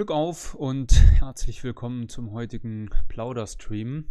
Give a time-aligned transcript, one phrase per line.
[0.00, 4.08] Glück auf und herzlich willkommen zum heutigen Plauderstream,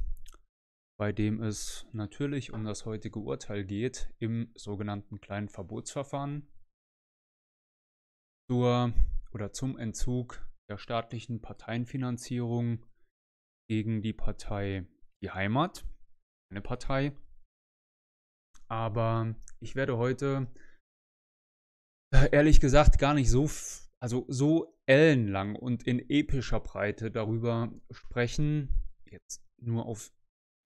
[1.00, 6.48] bei dem es natürlich um das heutige Urteil geht im sogenannten kleinen Verbotsverfahren
[8.48, 8.94] zur
[9.32, 12.86] oder zum Entzug der staatlichen Parteienfinanzierung
[13.68, 14.86] gegen die Partei
[15.24, 15.86] Die Heimat,
[16.52, 17.18] eine Partei.
[18.68, 20.54] Aber ich werde heute
[22.14, 23.48] äh, ehrlich gesagt gar nicht so
[24.02, 28.70] also so ellenlang und in epischer Breite darüber sprechen,
[29.06, 30.12] jetzt nur auf,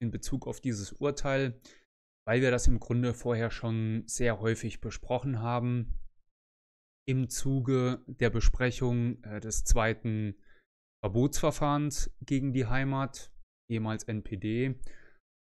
[0.00, 1.60] in Bezug auf dieses Urteil,
[2.26, 5.98] weil wir das im Grunde vorher schon sehr häufig besprochen haben.
[7.06, 10.36] Im Zuge der Besprechung äh, des zweiten
[11.02, 13.30] Verbotsverfahrens gegen die Heimat,
[13.70, 14.80] ehemals NPD.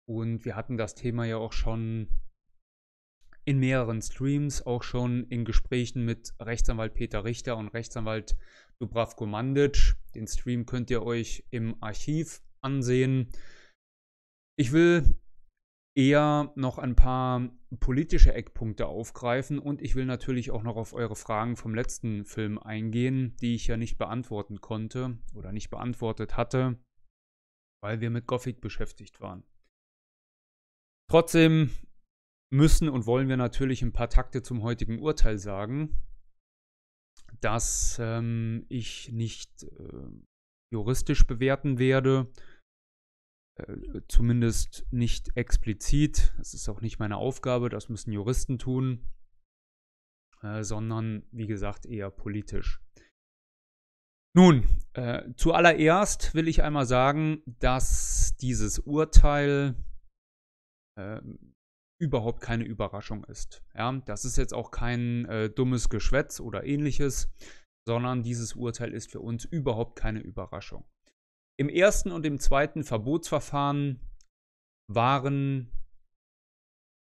[0.08, 2.08] Und wir hatten das Thema ja auch schon
[3.48, 8.36] in mehreren Streams, auch schon in Gesprächen mit Rechtsanwalt Peter Richter und Rechtsanwalt
[8.78, 9.96] Dubravko Mandic.
[10.14, 13.30] Den Stream könnt ihr euch im Archiv ansehen.
[14.58, 15.18] Ich will
[15.96, 17.48] eher noch ein paar
[17.80, 22.58] politische Eckpunkte aufgreifen und ich will natürlich auch noch auf eure Fragen vom letzten Film
[22.58, 26.78] eingehen, die ich ja nicht beantworten konnte oder nicht beantwortet hatte,
[27.82, 29.42] weil wir mit Gothic beschäftigt waren.
[31.10, 31.70] Trotzdem
[32.50, 36.04] müssen und wollen wir natürlich ein paar Takte zum heutigen Urteil sagen,
[37.40, 40.08] dass ähm, ich nicht äh,
[40.72, 42.32] juristisch bewerten werde,
[43.56, 46.32] äh, zumindest nicht explizit.
[46.38, 49.06] Das ist auch nicht meine Aufgabe, das müssen Juristen tun,
[50.42, 52.80] äh, sondern wie gesagt eher politisch.
[54.34, 59.74] Nun, äh, zuallererst will ich einmal sagen, dass dieses Urteil
[60.96, 61.47] ähm,
[61.98, 63.62] überhaupt keine Überraschung ist.
[63.74, 67.28] Ja, das ist jetzt auch kein äh, dummes Geschwätz oder ähnliches,
[67.86, 70.84] sondern dieses Urteil ist für uns überhaupt keine Überraschung.
[71.58, 74.00] Im ersten und im zweiten Verbotsverfahren
[74.88, 75.72] waren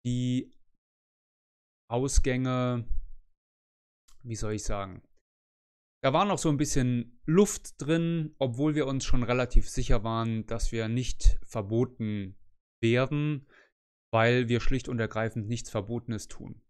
[0.05, 0.51] die
[1.89, 2.85] Ausgänge,
[4.23, 5.01] wie soll ich sagen,
[6.03, 10.45] da war noch so ein bisschen Luft drin, obwohl wir uns schon relativ sicher waren,
[10.45, 12.35] dass wir nicht verboten
[12.81, 13.47] werden
[14.13, 16.61] weil wir schlicht und ergreifend nichts Verbotenes tun.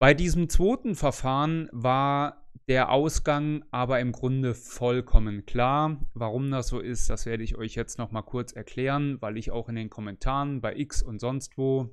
[0.00, 6.00] Bei diesem zweiten Verfahren war der Ausgang aber im Grunde vollkommen klar.
[6.14, 9.50] Warum das so ist, das werde ich euch jetzt noch mal kurz erklären, weil ich
[9.50, 11.90] auch in den Kommentaren bei X und sonst wo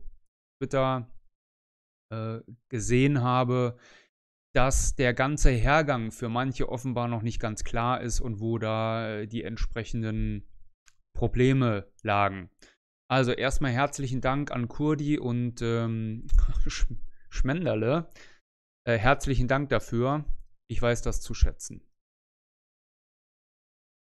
[0.60, 1.12] Twitter
[2.12, 2.39] äh,
[2.69, 3.77] gesehen habe,
[4.54, 9.10] dass der ganze Hergang für manche offenbar noch nicht ganz klar ist und wo da
[9.10, 10.48] äh, die entsprechenden
[11.15, 12.51] Probleme lagen.
[13.13, 16.25] Also erstmal herzlichen Dank an Kurdi und ähm,
[16.68, 16.88] Sch
[17.30, 18.10] Schmenderle.
[18.88, 20.25] Äh, herzlichen Dank dafür.
[20.68, 21.88] Ich weiß das zu schätzen.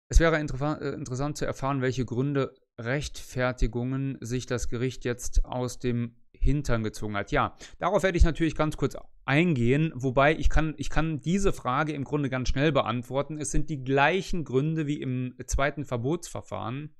[0.09, 5.79] Es wäre inter äh, interessant zu erfahren, welche Gründe, Rechtfertigungen sich das Gericht jetzt aus
[5.79, 7.33] dem Hintern gezogen hat.
[7.33, 8.95] Ja, darauf werde ich natürlich ganz kurz
[9.25, 13.37] eingehen, wobei ich kann, ich kann diese Frage im Grunde ganz schnell beantworten.
[13.37, 16.95] Es sind die gleichen Gründe wie im zweiten Verbotsverfahren.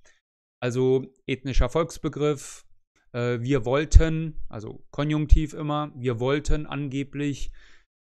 [0.63, 2.65] Also ethnischer Volksbegriff.
[3.12, 7.51] Äh, wir wollten, also Konjunktiv immer, wir wollten angeblich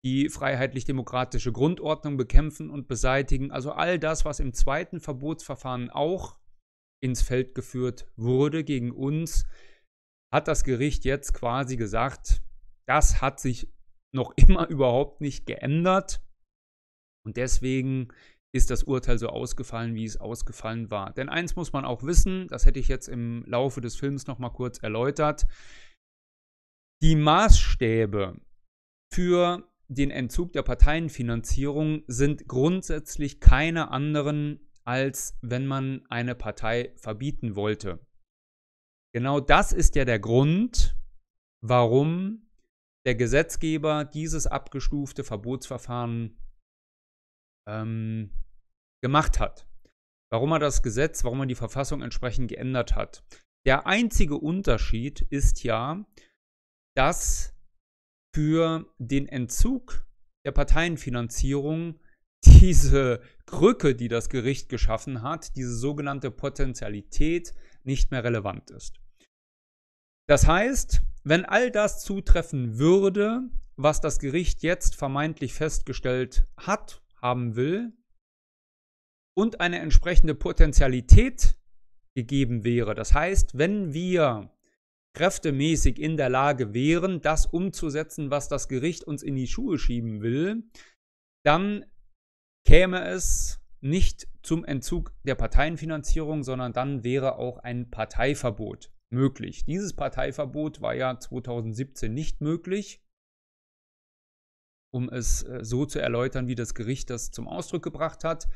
[0.05, 3.53] die freiheitlich-demokratische Grundordnung bekämpfen und beseitigen.
[3.53, 6.41] Also all das, was im zweiten Verbotsverfahren auch
[7.01, 9.47] ins Feld geführt wurde gegen uns,
[10.35, 12.43] hat das Gericht jetzt quasi gesagt,
[12.89, 13.73] das hat sich
[14.13, 16.21] noch immer überhaupt nicht geändert.
[17.25, 18.09] Und deswegen
[18.53, 21.13] ist das Urteil so ausgefallen, wie es ausgefallen war.
[21.13, 24.39] Denn eins muss man auch wissen, das hätte ich jetzt im Laufe des Films noch
[24.39, 25.47] mal kurz erläutert.
[27.03, 28.41] Die Maßstäbe
[29.13, 37.57] für den Entzug der Parteienfinanzierung sind grundsätzlich keine anderen, als wenn man eine Partei verbieten
[37.57, 38.05] wollte.
[39.13, 40.97] Genau das ist ja der Grund,
[41.61, 42.51] warum
[43.07, 46.37] der Gesetzgeber dieses abgestufte Verbotsverfahren
[47.67, 48.31] ähm,
[49.03, 49.67] gemacht hat.
[50.31, 53.25] Warum er das Gesetz, warum er die Verfassung entsprechend geändert hat.
[53.67, 56.05] Der einzige Unterschied ist ja,
[56.97, 57.55] dass
[58.35, 60.07] für den Entzug
[60.45, 62.01] der Parteienfinanzierung
[62.45, 67.53] diese Krücke, die das Gericht geschaffen hat, diese sogenannte Potentialität
[67.83, 69.01] nicht mehr relevant ist.
[70.29, 73.43] Das heißt, wenn all das zutreffen würde,
[73.77, 77.93] was das Gericht jetzt vermeintlich festgestellt hat haben will
[79.37, 81.57] und eine entsprechende Potentialität
[82.15, 82.95] gegeben wäre.
[82.95, 84.51] Das heißt, wenn wir
[85.15, 90.23] kräftemäßig in der Lage wären, das umzusetzen, was das Gericht uns in die Schuhe schieben
[90.23, 90.65] will,
[91.45, 91.85] dann
[92.67, 99.65] käme es nicht zum Entzug der Parteienfinanzierung, sondern dann wäre auch ein Parteiverbot möglich.
[99.65, 103.03] Dieses Parteiverbot war ja 2017 nicht möglich.
[104.93, 108.49] Um es äh, so zu erläutern, wie das Gericht das zum Ausdruck gebracht hat.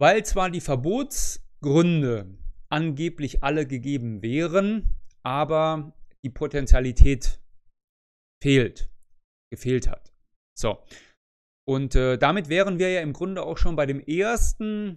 [0.00, 2.38] Weil zwar die Verbotsgründe
[2.70, 5.92] angeblich alle gegeben wären, aber
[6.24, 7.40] die Potentialität
[8.42, 8.90] fehlt,
[9.50, 10.12] gefehlt hat.
[10.58, 10.82] So.
[11.68, 14.96] Und äh, damit wären wir ja im Grunde auch schon bei dem ersten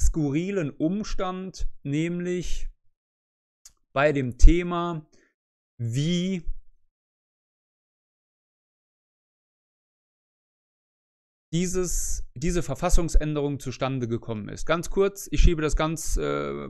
[0.00, 2.68] skurrilen Umstand, nämlich
[3.92, 5.06] bei dem Thema,
[5.80, 6.44] wie
[11.52, 14.66] dieses, diese Verfassungsänderung zustande gekommen ist.
[14.66, 16.68] Ganz kurz, ich schiebe das ganz äh,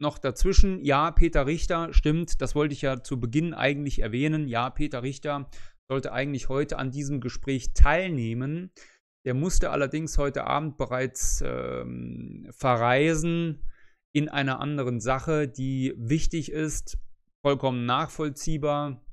[0.00, 0.82] noch dazwischen.
[0.84, 4.48] Ja, Peter Richter, stimmt, das wollte ich ja zu Beginn eigentlich erwähnen.
[4.48, 5.50] Ja, Peter Richter
[5.90, 8.70] sollte eigentlich heute an diesem Gespräch teilnehmen.
[9.26, 13.62] Der musste allerdings heute Abend bereits ähm, verreisen
[14.14, 16.98] in einer anderen Sache, die wichtig ist,
[17.44, 19.04] vollkommen nachvollziehbar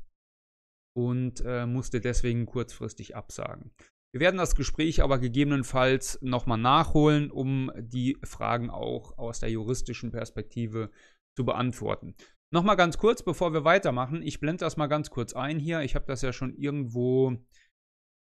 [0.95, 3.71] und äh, musste deswegen kurzfristig absagen.
[4.13, 10.11] Wir werden das Gespräch aber gegebenenfalls nochmal nachholen, um die Fragen auch aus der juristischen
[10.11, 10.91] Perspektive
[11.37, 12.15] zu beantworten.
[12.53, 14.21] Nochmal ganz kurz, bevor wir weitermachen.
[14.21, 15.81] Ich blende das mal ganz kurz ein hier.
[15.81, 17.37] Ich habe das ja schon irgendwo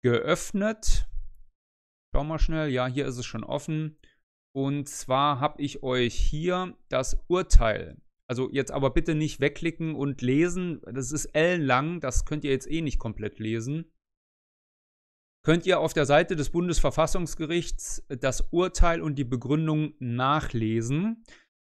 [0.03, 1.07] geöffnet.
[2.15, 2.71] Schau mal schnell.
[2.71, 3.99] Ja, hier ist es schon offen.
[4.57, 8.01] Und zwar habe ich euch hier das Urteil.
[8.27, 10.81] Also jetzt aber bitte nicht wegklicken und lesen.
[10.91, 12.01] Das ist ellenlang.
[12.01, 13.93] Das könnt ihr jetzt eh nicht komplett lesen.
[15.45, 21.23] Könnt ihr auf der Seite des Bundesverfassungsgerichts das Urteil und die Begründung nachlesen.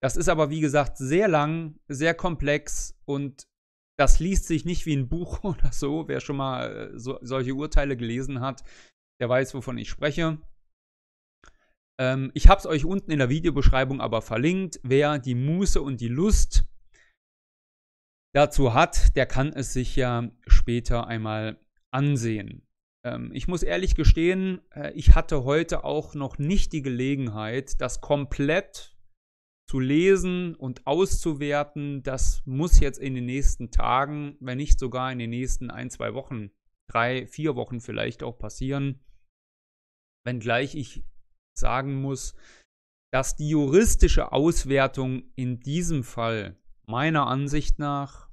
[0.02, 3.46] Das ist aber, wie gesagt, sehr lang, sehr komplex und
[3.96, 6.08] das liest sich nicht wie ein Buch oder so.
[6.08, 8.64] Wer schon mal äh, so, solche Urteile gelesen hat,
[9.20, 10.38] der weiß, wovon ich spreche.
[12.00, 14.80] Ähm, ich habe es euch unten in der Videobeschreibung aber verlinkt.
[14.82, 16.64] Wer die Muße und die Lust
[18.34, 21.60] dazu hat, der kann es sich ja später einmal
[21.92, 22.66] ansehen.
[23.04, 28.00] Ähm, ich muss ehrlich gestehen, äh, ich hatte heute auch noch nicht die Gelegenheit, das
[28.00, 28.97] komplett
[29.69, 35.21] zu lesen und auszuwerten, das muss jetzt in den nächsten Tagen, wenn nicht sogar in
[35.21, 36.50] den nächsten ein, zwei Wochen,
[36.90, 39.00] drei, vier Wochen vielleicht auch passieren.
[40.26, 41.04] Wenngleich ich
[41.57, 42.35] sagen muss,
[43.12, 48.28] dass die juristische Auswertung in diesem Fall meiner Ansicht nach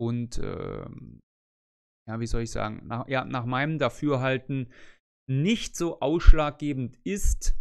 [0.00, 0.86] und äh,
[2.08, 4.72] ja, wie soll ich sagen, nach, ja, nach meinem Dafürhalten
[5.28, 7.56] nicht so ausschlaggebend ist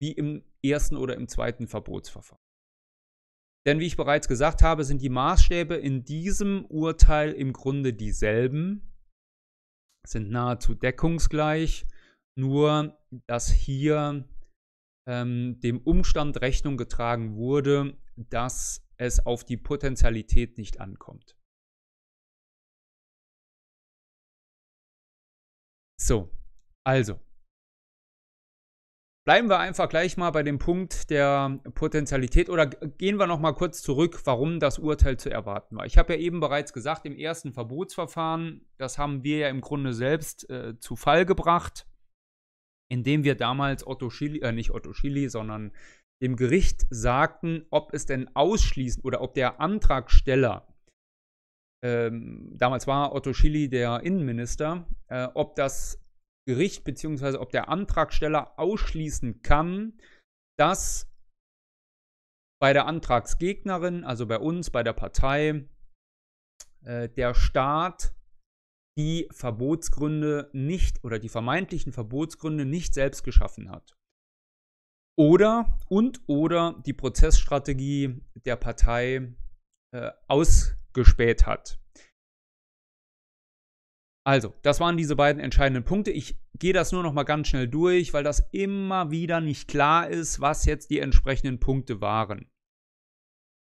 [0.00, 2.42] wie im ersten oder im zweiten Verbotsverfahren.
[3.66, 8.94] Denn wie ich bereits gesagt habe, sind die Maßstäbe in diesem Urteil im Grunde dieselben,
[10.06, 11.86] sind nahezu deckungsgleich,
[12.36, 14.26] nur dass hier
[15.08, 21.37] ähm, dem Umstand Rechnung getragen wurde, dass es auf die Potentialität nicht ankommt.
[26.08, 26.30] So,
[26.86, 27.20] also,
[29.26, 33.52] Bleiben wir einfach gleich mal bei dem Punkt der Potentialität oder gehen wir noch mal
[33.52, 35.84] kurz zurück, warum das Urteil zu erwarten war.
[35.84, 39.92] Ich habe ja eben bereits gesagt, im ersten Verbotsverfahren, das haben wir ja im Grunde
[39.92, 41.86] selbst äh, zu Fall gebracht,
[42.90, 45.72] indem wir damals Otto Schilly, äh, nicht Otto Schilly, sondern
[46.22, 50.67] dem Gericht sagten, ob es denn ausschließen oder ob der Antragsteller,
[51.84, 56.04] ähm, damals war Otto Schilly der Innenminister, äh, ob das
[56.46, 57.36] Gericht bzw.
[57.36, 59.98] ob der Antragsteller ausschließen kann,
[60.58, 61.06] dass
[62.60, 65.68] bei der Antragsgegnerin, also bei uns, bei der Partei,
[66.84, 68.14] äh, der Staat
[68.98, 73.96] die Verbotsgründe nicht oder die vermeintlichen Verbotsgründe nicht selbst geschaffen hat.
[75.16, 79.34] Oder und oder die Prozessstrategie der Partei
[79.92, 80.10] äh,
[80.88, 81.78] ausgespäht hat.
[84.26, 86.10] Also, das waren diese beiden entscheidenden Punkte.
[86.10, 90.08] Ich gehe das nur noch mal ganz schnell durch, weil das immer wieder nicht klar
[90.08, 92.50] ist, was jetzt die entsprechenden Punkte waren.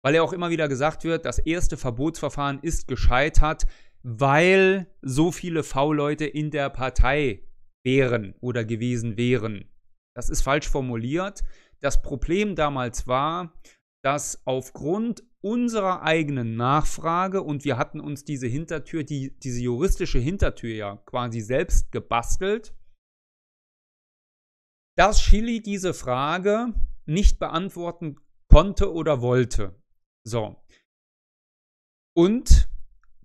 [0.02, 3.66] Weil ja auch immer wieder gesagt wird, das erste Verbotsverfahren ist gescheitert,
[4.02, 7.44] weil so viele V-Leute in der Partei
[7.84, 9.70] wären oder gewesen wären.
[10.16, 11.44] Das ist falsch formuliert.
[11.82, 13.54] Das Problem damals war,
[14.04, 20.74] dass aufgrund unserer eigenen Nachfrage und wir hatten uns diese Hintertür, die, diese juristische Hintertür
[20.74, 22.74] ja quasi selbst gebastelt,
[24.98, 26.74] dass Chili diese Frage
[27.06, 28.16] nicht beantworten
[28.50, 29.80] konnte oder wollte.
[30.24, 30.56] So.
[32.18, 32.68] Und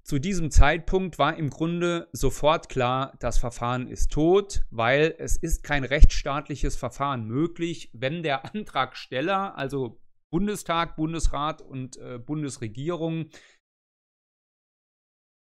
[0.03, 5.63] zu diesem Zeitpunkt war im Grunde sofort klar, das Verfahren ist tot, weil es ist
[5.63, 13.31] kein rechtsstaatliches Verfahren möglich, wenn der Antragsteller, also Bundestag, Bundesrat und äh, Bundesregierung,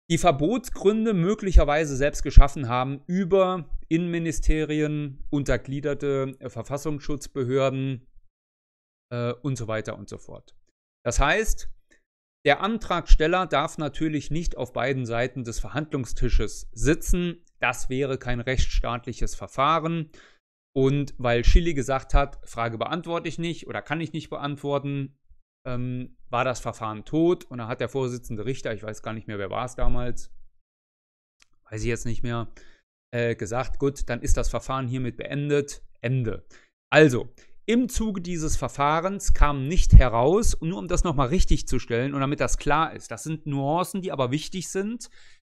[0.08, 8.06] die Verbotsgründe möglicherweise selbst geschaffen haben über Innenministerien, untergliederte äh, Verfassungsschutzbehörden
[9.12, 10.56] äh, und so weiter und so fort.
[11.04, 11.68] Das heißt,
[12.44, 17.44] der Antragsteller darf natürlich nicht auf beiden Seiten des Verhandlungstisches sitzen.
[17.58, 20.10] Das wäre kein rechtsstaatliches Verfahren.
[20.76, 25.16] Und weil Chili gesagt hat, Frage beantworte ich nicht oder kann ich nicht beantworten,
[25.66, 27.44] ähm, war das Verfahren tot.
[27.44, 30.30] Und da hat der Vorsitzende Richter, ich weiß gar nicht mehr, wer war es damals,
[31.70, 32.52] weiß ich jetzt nicht mehr,
[33.10, 35.82] äh, gesagt, gut, dann ist das Verfahren hiermit beendet.
[36.02, 36.46] Ende.
[36.92, 37.32] Also,
[37.64, 42.12] im Zuge dieses Verfahrens kam nicht heraus, und nur um das nochmal richtig zu stellen
[42.12, 45.08] und damit das klar ist, das sind Nuancen, die aber wichtig sind,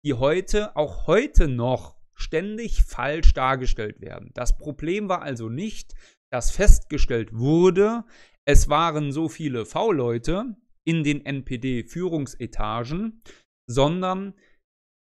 [0.04, 4.30] die heute, auch heute noch ständig falsch dargestellt werden.
[4.34, 5.94] Das Problem war also nicht,
[6.30, 8.04] dass festgestellt wurde,
[8.46, 10.56] es waren so viele V-Leute
[10.86, 13.22] in den NPD-Führungsetagen,
[13.70, 14.34] sondern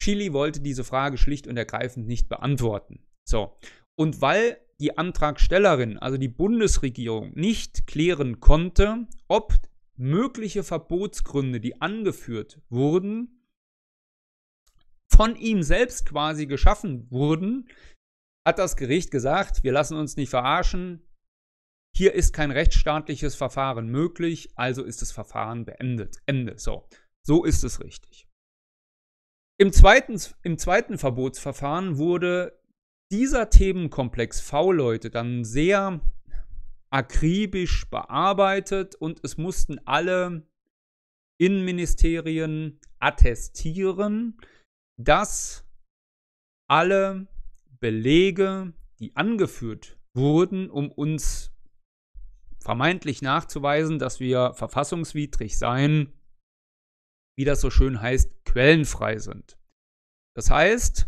[0.01, 3.05] Chili wollte diese Frage schlicht und ergreifend nicht beantworten.
[3.27, 3.57] So.
[3.97, 9.53] Und weil die Antragstellerin, also die Bundesregierung, nicht klären konnte, ob
[9.97, 13.44] mögliche Verbotsgründe, die angeführt wurden,
[15.15, 17.69] von ihm selbst quasi geschaffen wurden,
[18.45, 21.01] hat das Gericht gesagt, wir lassen uns nicht verarschen,
[21.95, 26.17] hier ist kein rechtsstaatliches Verfahren möglich, also ist das Verfahren beendet.
[26.25, 26.59] Ende.
[26.59, 26.89] So,
[27.25, 28.27] so ist es richtig.
[29.57, 32.59] Im zweiten, Im zweiten Verbotsverfahren wurde
[33.11, 36.01] dieser Themenkomplex V-Leute dann sehr
[36.89, 40.45] akribisch bearbeitet und es mussten alle
[41.37, 44.37] Innenministerien attestieren,
[44.97, 45.65] dass
[46.67, 47.27] alle
[47.79, 51.51] Belege, die angeführt wurden, um uns
[52.59, 56.13] vermeintlich nachzuweisen, dass wir verfassungswidrig seien,
[57.37, 59.57] wie das so schön heißt, quellenfrei sind.
[60.35, 61.07] Das heißt,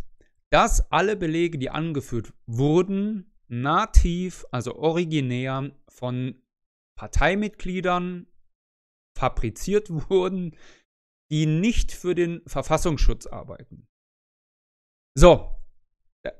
[0.51, 6.41] dass alle Belege, die angeführt wurden, nativ, also originär von
[6.95, 8.27] Parteimitgliedern
[9.17, 10.55] fabriziert wurden,
[11.31, 13.87] die nicht für den Verfassungsschutz arbeiten.
[15.15, 15.49] So,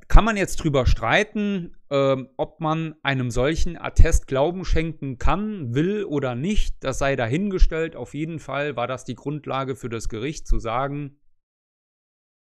[0.08, 6.04] kann man jetzt drüber streiten, ähm, ob man einem solchen Attest Glauben schenken kann, will
[6.04, 6.84] oder nicht.
[6.84, 7.96] Das sei dahingestellt.
[7.96, 11.20] Auf jeden Fall war das die Grundlage für das Gericht zu sagen,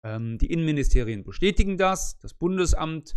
[0.03, 3.13] ähm, die Innenministerien bestätigen das, das Bundesamt,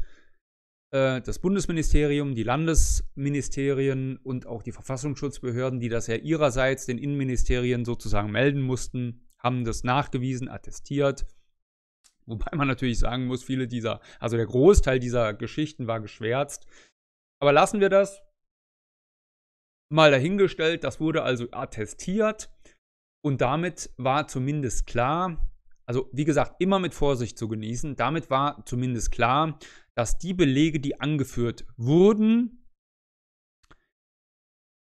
[0.91, 8.31] das Bundesministerium, die Landesministerien und auch die Verfassungsschutzbehörden, die das ja ihrerseits den Innenministerien sozusagen
[8.31, 11.27] melden mussten, haben das nachgewiesen, attestiert.
[12.27, 16.67] Wobei man natürlich sagen muss, viele dieser, also der Großteil dieser Geschichten war geschwärzt.
[17.41, 18.23] Aber lassen wir das
[19.91, 20.85] mal dahingestellt.
[20.85, 22.51] Das wurde also attestiert.
[23.23, 25.51] Und damit war zumindest klar,
[25.87, 27.97] also wie gesagt, immer mit Vorsicht zu genießen.
[27.97, 29.59] Damit war zumindest klar,
[29.99, 32.65] dass die Belege, die angeführt wurden,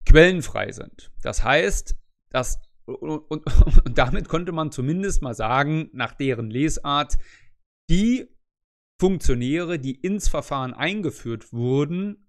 [0.05, 1.13] quellenfrei sind.
[1.23, 1.97] Das heißt,
[2.31, 3.47] dass und, und,
[3.87, 7.17] und, damit konnte man zumindest mal sagen, nach deren Lesart,
[7.89, 8.29] die
[9.01, 12.29] Funktionäre, die ins Verfahren eingeführt wurden,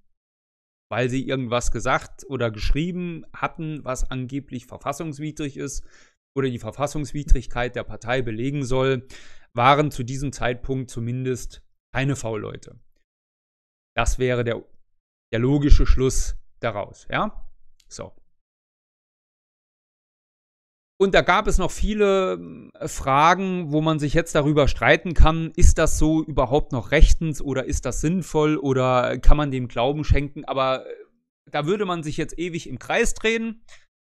[0.91, 5.83] weil sie irgendwas gesagt oder geschrieben hatten, was angeblich verfassungswidrig ist,
[6.37, 9.07] oder die Verfassungswidrigkeit der Partei belegen soll,
[9.55, 11.64] waren zu diesem Zeitpunkt zumindest
[11.95, 12.77] keine V-Leute.
[13.95, 14.61] Das wäre der,
[15.31, 17.49] der logische Schluss daraus, ja?
[17.87, 18.11] So.
[20.99, 25.51] Und da gab es noch viele äh, Fragen, wo man sich jetzt darüber streiten kann,
[25.55, 30.03] ist das so überhaupt noch rechtens oder ist das sinnvoll oder kann man dem Glauben
[30.03, 30.43] schenken?
[30.43, 30.93] Aber äh,
[31.49, 33.63] da würde man sich jetzt ewig im Kreis drehen.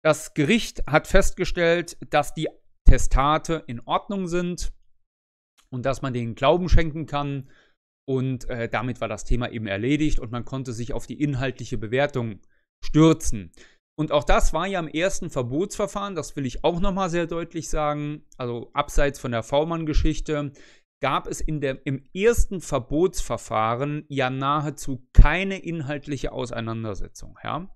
[0.02, 2.48] Das Gericht hat festgestellt, dass die
[2.88, 4.72] Testate in Ordnung sind
[5.70, 7.48] und dass man denen Glauben schenken kann.
[8.08, 11.76] Und äh, damit war das Thema eben erledigt und man konnte sich auf die inhaltliche
[11.76, 12.40] Bewertung
[12.82, 13.52] stürzen.
[13.98, 17.68] Und auch das war ja im ersten Verbotsverfahren, das will ich auch nochmal sehr deutlich
[17.68, 20.52] sagen, also abseits von der V-Mann-Geschichte,
[21.02, 27.38] gab es in der, im ersten Verbotsverfahren ja nahezu keine inhaltliche Auseinandersetzung.
[27.44, 27.68] Ja?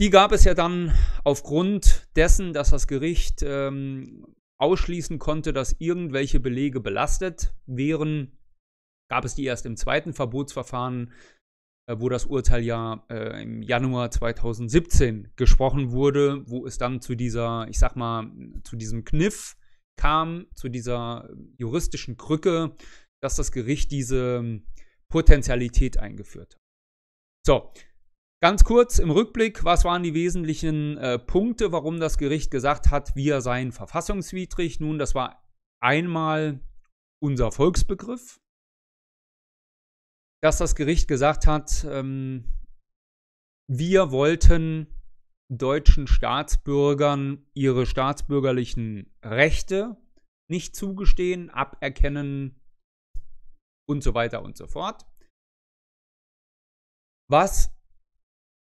[0.00, 0.90] Die gab es ja dann
[1.22, 4.24] aufgrund dessen, dass das Gericht ähm,
[4.58, 8.38] ausschließen konnte, dass irgendwelche Belege belastet wären,
[9.08, 11.12] gab es die erst im zweiten Verbotsverfahren,
[11.86, 17.14] äh, wo das Urteil ja äh, im Januar 2017 gesprochen wurde, wo es dann zu
[17.14, 18.30] dieser, ich sag mal,
[18.64, 19.56] zu diesem Kniff
[19.96, 22.74] kam zu dieser juristischen Krücke,
[23.22, 24.60] dass das Gericht diese
[25.08, 26.60] Potentialität eingeführt hat.
[27.46, 27.72] So,
[28.42, 33.14] ganz kurz im Rückblick, was waren die wesentlichen äh, Punkte, warum das Gericht gesagt hat,
[33.14, 34.80] wir seien verfassungswidrig?
[34.80, 35.42] Nun, das war
[35.80, 36.60] einmal
[37.22, 38.40] unser Volksbegriff,
[40.44, 42.44] dass das Gericht gesagt hat, ähm,
[43.66, 44.94] wir wollten
[45.50, 49.96] deutschen Staatsbürgern ihre staatsbürgerlichen Rechte
[50.50, 52.60] nicht zugestehen, aberkennen
[53.88, 55.06] und so weiter und so fort.
[57.30, 57.74] Was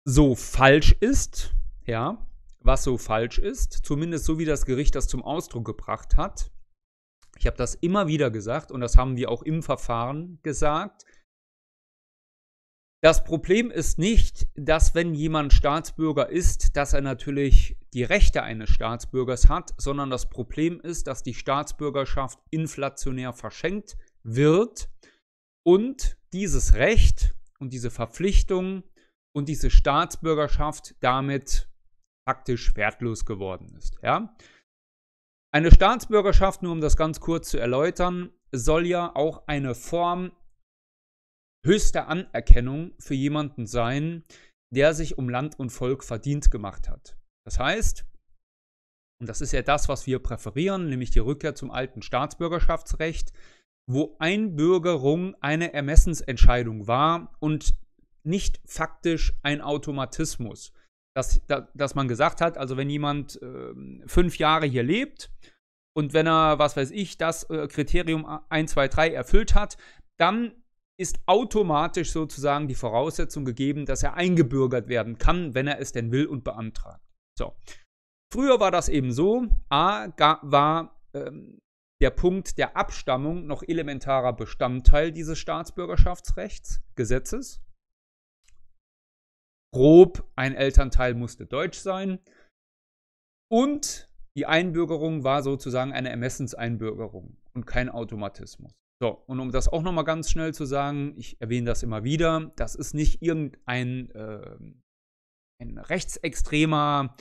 [0.07, 1.55] so falsch ist,
[1.87, 2.23] ja,
[2.59, 6.51] was so falsch ist, zumindest so wie das Gericht das zum Ausdruck gebracht hat.
[7.39, 11.03] Ich habe das immer wieder gesagt und das haben wir auch im Verfahren gesagt.
[13.03, 18.69] Das Problem ist nicht, dass wenn jemand Staatsbürger ist, dass er natürlich die Rechte eines
[18.69, 24.89] Staatsbürgers hat, sondern das Problem ist, dass die Staatsbürgerschaft inflationär verschenkt wird
[25.65, 28.83] und dieses Recht und diese Verpflichtung
[29.35, 31.69] und diese Staatsbürgerschaft damit
[32.25, 33.97] faktisch wertlos geworden ist.
[34.01, 34.33] Ja?
[35.53, 40.31] Eine Staatsbürgerschaft, nur um das ganz kurz zu erläutern, soll ja auch eine Form
[41.65, 44.23] höchste Anerkennung für jemanden sein,
[44.73, 47.17] der sich um Land und Volk verdient gemacht hat.
[47.45, 48.05] Das heißt,
[49.21, 53.31] und das ist ja das, was wir präferieren, nämlich die Rückkehr zum alten Staatsbürgerschaftsrecht,
[53.89, 57.75] wo Einbürgerung eine Ermessensentscheidung war und
[58.23, 60.73] nicht faktisch ein Automatismus.
[61.15, 63.73] Dass, dass man gesagt hat, also wenn jemand äh,
[64.07, 65.31] fünf Jahre hier lebt
[65.95, 69.77] und wenn er, was weiß ich, das äh, Kriterium 1, 2, 3 erfüllt hat,
[70.17, 70.62] dann
[70.99, 76.11] ist automatisch sozusagen die Voraussetzung gegeben, dass er eingebürgert werden kann, wenn er es denn
[76.11, 77.03] will und beantragt.
[77.37, 77.55] So.
[78.31, 80.07] Früher war das eben so, A
[80.41, 81.59] war ähm,
[82.01, 87.61] der Punkt der Abstammung noch elementarer Bestandteil dieses Staatsbürgerschaftsrechts, Gesetzes.
[89.73, 92.19] Grob, ein Elternteil musste deutsch sein.
[93.51, 98.73] Und die Einbürgerung war sozusagen eine Ermessenseinbürgerung und kein Automatismus.
[99.03, 102.53] So, und um das auch nochmal ganz schnell zu sagen, ich erwähne das immer wieder,
[102.55, 104.55] das ist nicht irgendein äh,
[105.61, 107.13] ein rechtsextremer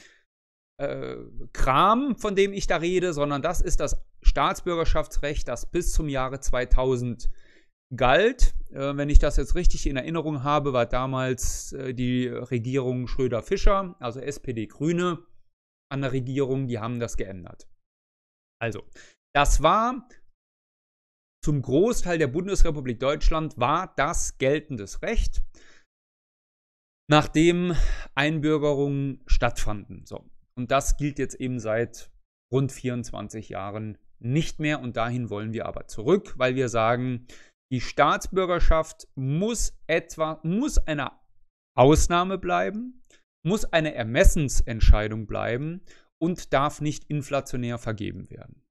[0.80, 1.16] äh,
[1.52, 6.38] Kram, von dem ich da rede, sondern das ist das Staatsbürgerschaftsrecht, das bis zum Jahre
[6.38, 7.28] 2000
[7.96, 8.54] galt.
[8.70, 13.96] Äh, wenn ich das jetzt richtig in Erinnerung habe, war damals äh, die Regierung Schröder-Fischer,
[13.98, 15.18] also SPD-Grüne,
[15.90, 17.66] an der Regierung, die haben das geändert.
[18.60, 18.84] Also,
[19.34, 20.06] das war
[21.44, 25.42] zum Großteil der Bundesrepublik Deutschland war das geltendes Recht,
[27.10, 27.74] nachdem
[28.14, 30.06] Einbürgerungen stattfanden.
[30.06, 30.30] So.
[30.54, 32.10] Und das gilt jetzt eben seit
[32.52, 37.26] rund 24 Jahren nicht mehr und dahin wollen wir aber zurück, weil wir sagen,
[37.72, 41.10] die Staatsbürgerschaft muss etwa, muss eine
[41.76, 43.02] Ausnahme bleiben,
[43.44, 45.80] muss eine Ermessensentscheidung bleiben
[46.20, 48.62] und darf nicht inflationär vergeben werden.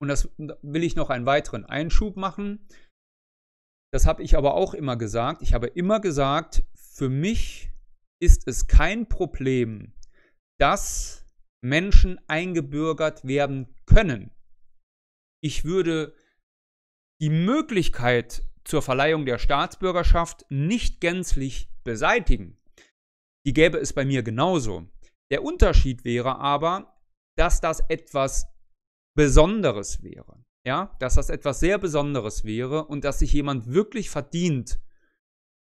[0.00, 2.66] Und das will ich noch einen weiteren Einschub machen.
[3.92, 5.42] Das habe ich aber auch immer gesagt.
[5.42, 7.70] Ich habe immer gesagt, für mich
[8.20, 9.94] ist es kein Problem,
[10.58, 11.26] dass
[11.62, 14.30] Menschen eingebürgert werden können.
[15.42, 16.14] Ich würde
[17.20, 22.58] die Möglichkeit zur Verleihung der Staatsbürgerschaft nicht gänzlich beseitigen.
[23.46, 24.86] Die gäbe es bei mir genauso.
[25.30, 27.00] Der Unterschied wäre aber,
[27.36, 28.46] dass das etwas
[29.16, 30.44] Besonderes wäre.
[30.64, 34.80] Ja, dass das etwas sehr Besonderes wäre und dass sich jemand wirklich verdient,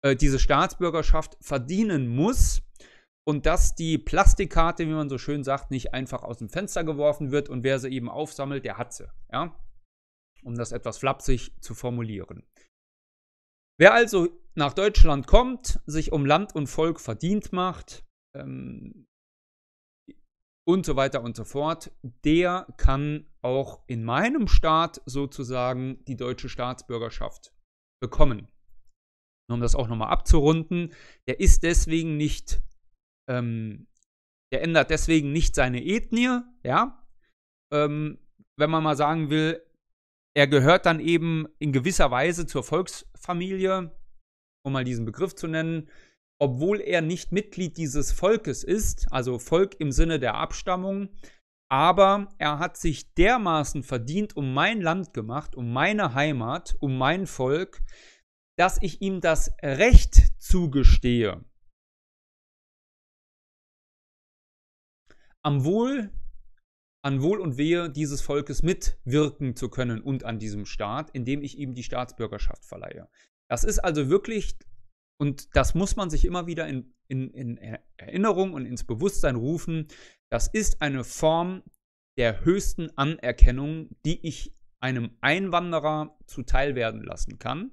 [0.02, 2.62] äh, diese Staatsbürgerschaft verdienen muss
[3.26, 7.32] und dass die Plastikkarte, wie man so schön sagt, nicht einfach aus dem Fenster geworfen
[7.32, 9.06] wird und wer sie eben aufsammelt, der hat sie.
[9.32, 9.54] Ja,
[10.42, 12.44] um das etwas flapsig zu formulieren.
[13.78, 19.06] Wer also nach Deutschland kommt, sich um Land und Volk verdient macht, ähm,
[20.66, 21.92] und so weiter und so fort,
[22.24, 27.52] der kann auch in meinem Staat sozusagen die deutsche Staatsbürgerschaft
[28.02, 28.48] bekommen.
[29.50, 30.94] Um das auch nochmal abzurunden,
[31.28, 32.62] der ist deswegen nicht,
[33.28, 33.86] ähm,
[34.52, 37.06] der ändert deswegen nicht seine Ethnie, ja.
[37.72, 38.18] Ähm,
[38.58, 39.62] wenn man mal sagen will,
[40.36, 43.94] er gehört dann eben in gewisser Weise zur Volksfamilie,
[44.64, 45.90] um mal diesen Begriff zu nennen,
[46.40, 51.10] obwohl er nicht Mitglied dieses Volkes ist, also Volk im Sinne der Abstammung,
[51.70, 57.26] aber er hat sich dermaßen verdient um mein Land gemacht, um meine Heimat, um mein
[57.26, 57.82] Volk,
[58.56, 61.44] dass ich ihm das Recht zugestehe,
[65.42, 66.10] am Wohl
[67.04, 71.58] an Wohl und Wehe dieses Volkes mitwirken zu können und an diesem Staat, indem ich
[71.58, 73.10] ihm die Staatsbürgerschaft verleihe.
[73.50, 74.56] Das ist also wirklich,
[75.20, 77.58] und das muss man sich immer wieder in, in, in
[77.98, 79.88] Erinnerung und ins Bewusstsein rufen,
[80.34, 81.62] das ist eine Form
[82.18, 87.70] der höchsten Anerkennung, die ich einem Einwanderer zuteil werden lassen kann.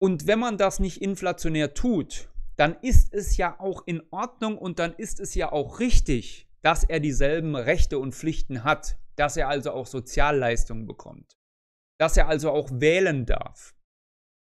[0.00, 4.78] Und wenn man das nicht inflationär tut, dann ist es ja auch in Ordnung und
[4.78, 9.48] dann ist es ja auch richtig, dass er dieselben Rechte und Pflichten hat, dass er
[9.48, 11.36] also auch Sozialleistungen bekommt,
[12.00, 13.77] dass er also auch wählen darf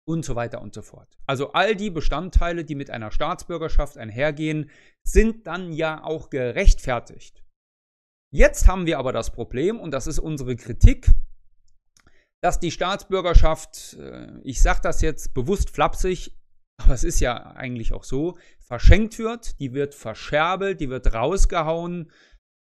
[0.09, 1.19] und so weiter und so fort.
[1.27, 4.71] Also all die Bestandteile, die mit einer Staatsbürgerschaft einhergehen,
[5.07, 7.45] sind dann ja auch gerechtfertigt.
[8.33, 11.11] Jetzt haben wir aber das Problem, und das ist unsere Kritik,
[12.43, 16.35] dass die Staatsbürgerschaft, äh, ich sage das jetzt bewusst flapsig,
[16.81, 22.11] aber es ist ja eigentlich auch so, verschenkt wird, die wird verscherbelt, die wird rausgehauen.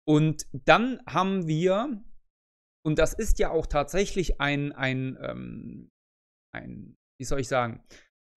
[0.07, 2.02] Und dann haben wir,
[2.87, 5.90] und das ist ja auch tatsächlich ein, ein, ähm,
[6.54, 7.82] ein wie soll ich sagen,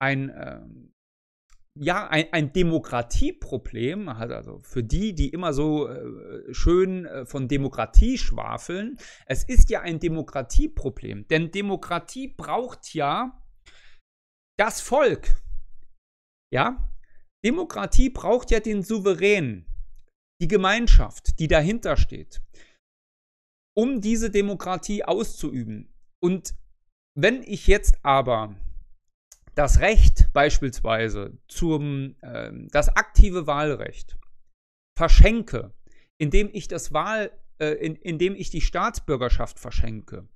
[0.01, 0.93] ein, ähm,
[1.77, 8.17] ja, ein, ein Demokratieproblem, also für die, die immer so äh, schön äh, von Demokratie
[8.17, 13.43] schwafeln, es ist ja ein Demokratieproblem, denn Demokratie braucht ja
[14.57, 15.35] das Volk.
[16.53, 16.89] Ja,
[17.43, 19.65] Demokratie braucht ja den Souverän,
[20.41, 22.41] die Gemeinschaft, die dahinter steht,
[23.75, 25.93] um diese Demokratie auszuüben.
[26.23, 26.55] Und
[27.17, 28.55] wenn ich jetzt aber
[29.57, 34.17] das Recht beispielsweise zum äh, das aktive Wahlrecht
[34.95, 35.73] verschenke,
[36.19, 40.29] indem ich das Wahl, äh, in, indem ich die Staatsbürgerschaft verschenke,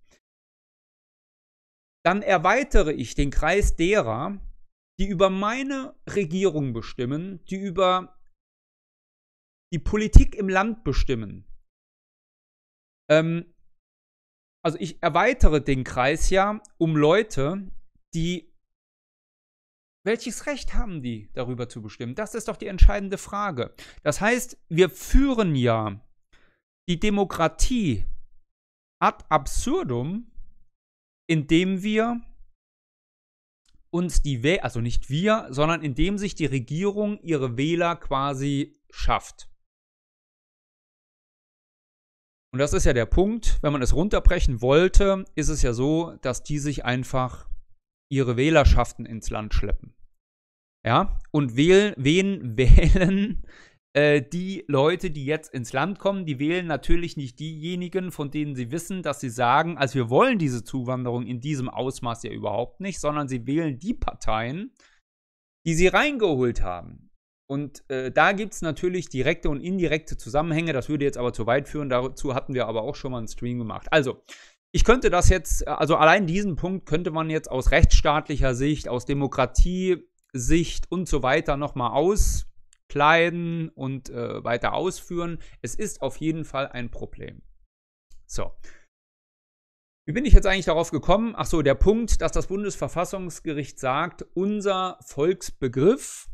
[2.04, 4.42] dann erweitere ich den Kreis derer,
[5.00, 8.20] die über meine Regierung bestimmen, die über
[9.72, 11.46] die Politik im Land bestimmen.
[13.10, 13.54] Ähm,
[14.64, 17.72] also ich erweitere den Kreis ja um Leute,
[18.16, 18.51] die
[20.04, 22.16] welches Recht haben die, darüber zu bestimmen?
[22.16, 23.76] Das ist doch die entscheidende Frage.
[24.04, 26.02] Das heißt, wir führen ja
[26.90, 28.06] die Demokratie
[29.00, 30.32] ad absurdum,
[31.30, 32.22] indem wir
[33.94, 39.50] uns die Wähler, also nicht wir, sondern indem sich die Regierung ihre Wähler quasi schafft.
[42.54, 46.18] Und das ist ja der Punkt, wenn man es runterbrechen wollte, ist es ja so,
[46.22, 47.51] dass die sich einfach
[48.12, 49.96] ihre Wählerschaften ins Land schleppen.
[50.86, 53.46] Ja, und wählen, wen wählen
[53.94, 56.26] äh, die Leute, die jetzt ins Land kommen?
[56.26, 60.40] Die wählen natürlich nicht diejenigen, von denen sie wissen, dass sie sagen, also wir wollen
[60.40, 64.74] diese Zuwanderung in diesem Ausmaß ja überhaupt nicht, sondern sie wählen die Parteien,
[65.66, 67.12] die sie reingeholt haben.
[67.50, 70.72] Und äh, da gibt es natürlich direkte und indirekte Zusammenhänge.
[70.72, 71.90] Das würde jetzt aber zu weit führen.
[71.90, 73.88] Dazu hatten wir aber auch schon mal einen Stream gemacht.
[73.92, 74.24] Also,
[74.74, 79.06] ich könnte das jetzt, also allein diesen Punkt könnte man jetzt aus rechtsstaatlicher Sicht, aus
[79.06, 85.40] Demokratiesicht und so weiter nochmal auskleiden und äh, weiter ausführen.
[85.62, 87.42] Es ist auf jeden Fall ein Problem.
[88.26, 88.52] So.
[90.08, 91.34] Wie bin ich jetzt eigentlich darauf gekommen?
[91.36, 96.28] Ach so, der Punkt, dass das Bundesverfassungsgericht sagt, unser Volksbegriff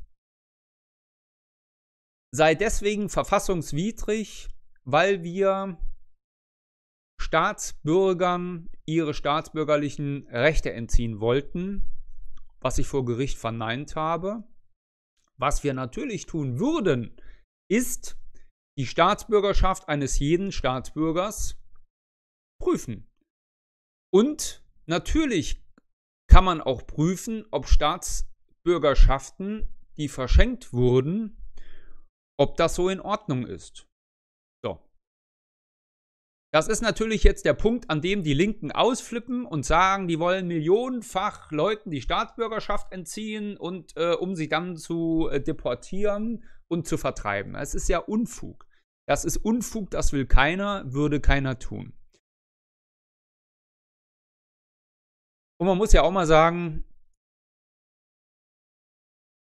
[2.32, 4.48] sei deswegen verfassungswidrig,
[4.84, 5.78] weil wir
[7.28, 11.84] Staatsbürgern ihre staatsbürgerlichen Rechte entziehen wollten,
[12.62, 14.46] was ich vor Gericht verneint habe.
[15.36, 17.20] Was wir natürlich tun würden,
[17.70, 18.18] ist
[18.80, 21.62] die Staatsbürgerschaft eines jeden Staatsbürgers
[22.62, 23.12] prüfen.
[24.10, 25.62] Und natürlich
[26.32, 31.46] kann man auch prüfen, ob Staatsbürgerschaften, die verschenkt wurden,
[32.40, 33.86] ob das so in Ordnung ist.
[36.58, 40.48] Das ist natürlich jetzt der Punkt, an dem die Linken ausflippen und sagen, die wollen
[40.48, 46.98] millionenfach Leuten die Staatsbürgerschaft entziehen und äh, um sie dann zu äh, deportieren und zu
[46.98, 47.54] vertreiben.
[47.54, 48.66] Es ist ja Unfug.
[49.08, 51.94] Das ist Unfug, das will keiner, würde keiner tun.
[55.60, 56.84] Und man muss ja auch mal sagen,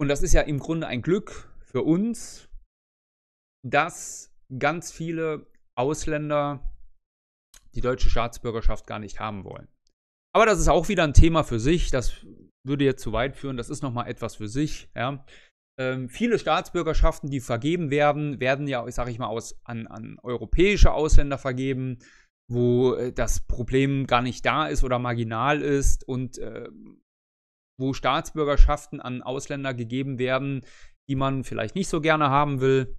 [0.02, 2.50] und das ist ja im Grunde ein Glück für uns,
[3.66, 6.69] dass ganz viele Ausländer
[7.76, 9.68] die deutsche Staatsbürgerschaft gar nicht haben wollen.
[10.34, 11.92] Aber das ist auch wieder ein Thema für sich.
[11.92, 12.26] Das
[12.66, 13.58] würde jetzt zu weit führen.
[13.58, 14.90] Das ist nochmal etwas für sich.
[14.96, 15.26] Ja.
[15.80, 20.92] Ähm, viele Staatsbürgerschaften, die vergeben werden, werden ja, sage ich mal, aus, an, an europäische
[20.92, 22.00] Ausländer vergeben,
[22.52, 26.68] wo äh, das Problem gar nicht da ist oder marginal ist und äh,
[27.80, 30.66] wo Staatsbürgerschaften an Ausländer gegeben werden,
[31.08, 32.99] die man vielleicht nicht so gerne haben will.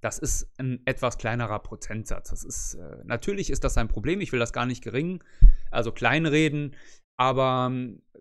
[0.00, 2.30] Das ist ein etwas kleinerer Prozentsatz.
[2.30, 5.22] Das ist, äh, natürlich ist das ein Problem, ich will das gar nicht gering,
[5.70, 6.76] also kleinreden,
[7.18, 8.20] aber äh,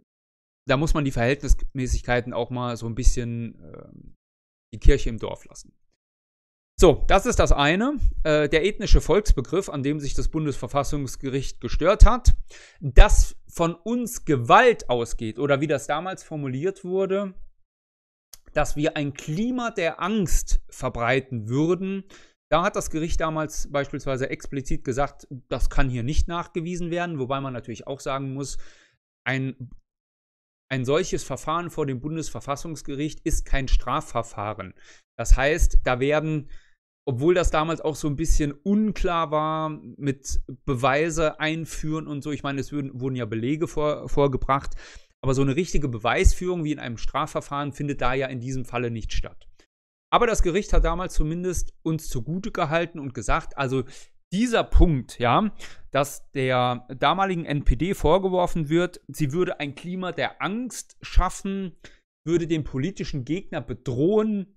[0.67, 3.87] da muss man die Verhältnismäßigkeiten auch mal so ein bisschen äh,
[4.73, 5.73] die Kirche im Dorf lassen.
[6.79, 7.97] So, das ist das eine.
[8.23, 12.35] Äh, der ethnische Volksbegriff, an dem sich das Bundesverfassungsgericht gestört hat,
[12.79, 17.33] dass von uns Gewalt ausgeht oder wie das damals formuliert wurde,
[18.57, 22.05] dass wir ein Klima der Angst verbreiten würden.
[22.49, 27.39] Da hat das Gericht damals beispielsweise explizit gesagt, das kann hier nicht nachgewiesen werden, wobei
[27.39, 28.57] man natürlich auch sagen muss,
[29.27, 29.69] ein,
[30.71, 34.73] ein solches Verfahren vor dem Bundesverfassungsgericht ist kein Strafverfahren.
[35.17, 36.49] Das heißt, da werden
[37.07, 42.31] obwohl das damals auch so ein bisschen unklar war mit Beweise einführen und so.
[42.31, 44.75] Ich meine, es wurden, ja Belege vor, vorgebracht,
[45.21, 48.91] aber so eine richtige Beweisführung wie in einem Strafverfahren findet da ja in diesem Falle
[48.91, 49.47] nicht statt.
[50.09, 53.83] Aber das Gericht hat damals zumindest uns zugute gehalten und gesagt, also
[54.31, 55.51] dieser Punkt, ja,
[55.91, 61.77] dass der damaligen NPD vorgeworfen wird, sie würde ein Klima der Angst schaffen,
[62.25, 64.56] würde den politischen Gegner bedrohen,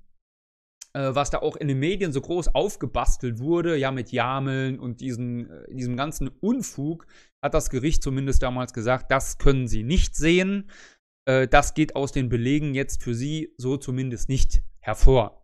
[0.98, 5.48] was da auch in den Medien so groß aufgebastelt wurde, ja, mit Jameln und diesen,
[5.48, 7.06] äh, diesem ganzen Unfug,
[7.42, 10.70] hat das Gericht zumindest damals gesagt, das können sie nicht sehen.
[11.26, 15.39] Äh, das geht aus den Belegen jetzt für sie so zumindest nicht hervor.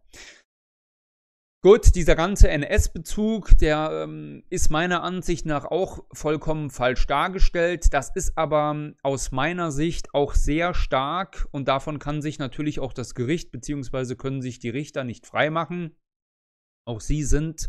[1.66, 7.92] Gut, dieser ganze NS-Bezug, der ähm, ist meiner Ansicht nach auch vollkommen falsch dargestellt.
[7.92, 12.78] Das ist aber ähm, aus meiner Sicht auch sehr stark und davon kann sich natürlich
[12.78, 14.14] auch das Gericht bzw.
[14.14, 15.96] können sich die Richter nicht freimachen.
[16.86, 17.68] Auch sie sind,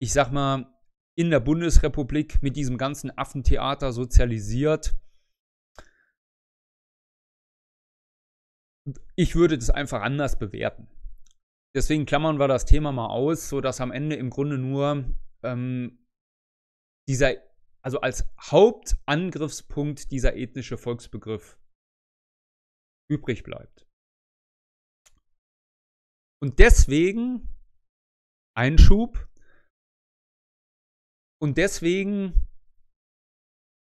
[0.00, 0.74] ich sag mal,
[1.18, 4.94] in der Bundesrepublik mit diesem ganzen Affentheater sozialisiert.
[9.16, 10.88] Ich würde das einfach anders bewerten.
[11.76, 15.98] Deswegen klammern wir das Thema mal aus, sodass am Ende im Grunde nur ähm,
[17.06, 17.34] dieser,
[17.82, 21.58] also als Hauptangriffspunkt dieser ethnische Volksbegriff
[23.10, 23.86] übrig bleibt.
[26.42, 27.46] Und deswegen
[28.56, 29.28] Einschub.
[31.42, 32.48] Und deswegen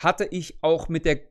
[0.02, 1.30] hatte ich auch mit der,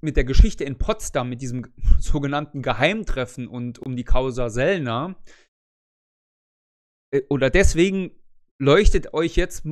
[0.00, 5.14] mit der Geschichte in Potsdam, mit diesem sogenannten Geheimtreffen und um die Causa Sellner,
[7.28, 8.12] oder deswegen
[8.60, 9.66] leuchtet euch jetzt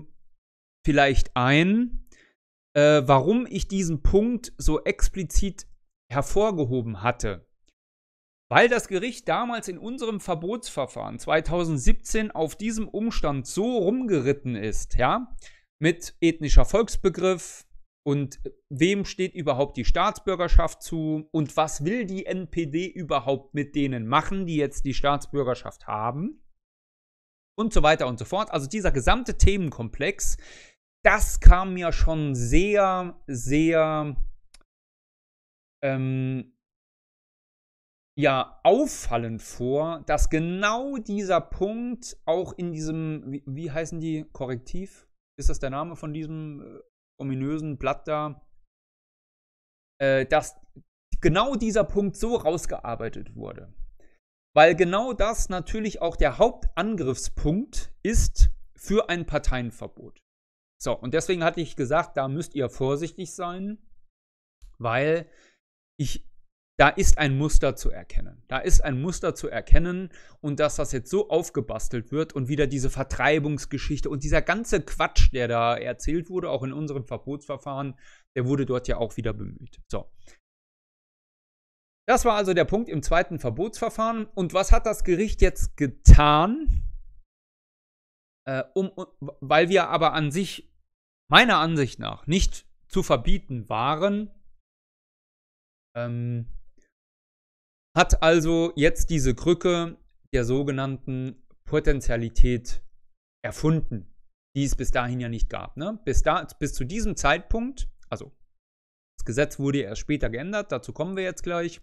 [0.85, 2.07] vielleicht ein,
[2.75, 5.67] äh, warum ich diesen Punkt so explizit
[6.11, 7.47] hervorgehoben hatte.
[8.51, 15.37] Weil das Gericht damals in unserem Verbotsverfahren 2017 auf diesem Umstand so rumgeritten ist, ja,
[15.81, 17.67] mit ethnischer Volksbegriff
[18.07, 24.09] und wem steht überhaupt die Staatsbürgerschaft zu und was will die NPD überhaupt mit denen
[24.09, 26.43] machen, die jetzt die Staatsbürgerschaft haben
[27.59, 28.51] und so weiter und so fort.
[28.51, 30.37] Also dieser gesamte Themenkomplex,
[31.05, 34.17] das kam mir schon sehr, sehr
[35.83, 36.57] ähm,
[38.17, 45.09] ja, auffallend vor, dass genau dieser Punkt auch in diesem, wie, wie heißen die, Korrektiv?
[45.39, 46.81] Ist das der Name von diesem äh,
[47.21, 48.45] ominösen Blatt da?
[50.01, 50.61] Äh, dass
[51.21, 53.73] genau dieser Punkt so rausgearbeitet wurde
[54.59, 60.19] weil genau das natürlich auch der Hauptangriffspunkt ist für ein Parteienverbot.
[60.83, 63.79] So, und deswegen hatte ich gesagt, da müsst ihr vorsichtig sein,
[64.77, 65.31] weil
[65.97, 66.29] ich,
[66.77, 68.43] da ist ein Muster zu erkennen.
[68.49, 70.09] Da ist ein Muster zu erkennen
[70.41, 75.33] und dass das jetzt so aufgebastelt wird und wieder diese Vertreibungsgeschichte und dieser ganze Quatsch,
[75.33, 77.95] der da erzählt wurde, auch in unserem Verbotsverfahren,
[78.35, 79.81] der wurde dort ja auch wieder bemüht.
[79.87, 80.11] So,
[82.09, 84.25] das war also der Punkt im zweiten Verbotsverfahren.
[84.35, 86.83] Und was hat das Gericht jetzt getan?
[88.47, 88.91] Äh, um,
[89.41, 90.73] weil wir aber an sich,
[91.31, 94.31] meiner Ansicht nach, nicht zu verbieten waren,
[95.95, 96.47] ähm,
[97.95, 99.99] hat also jetzt diese Krücke
[100.33, 102.83] der sogenannten Potentialität
[103.45, 104.15] erfunden,
[104.57, 105.77] die es bis dahin ja nicht gab.
[105.77, 106.01] Ne?
[106.07, 108.33] Bis, da, bis zu diesem Zeitpunkt, also
[109.29, 111.81] Gesetz wurde erst später geändert, dazu kommen wir jetzt gleich.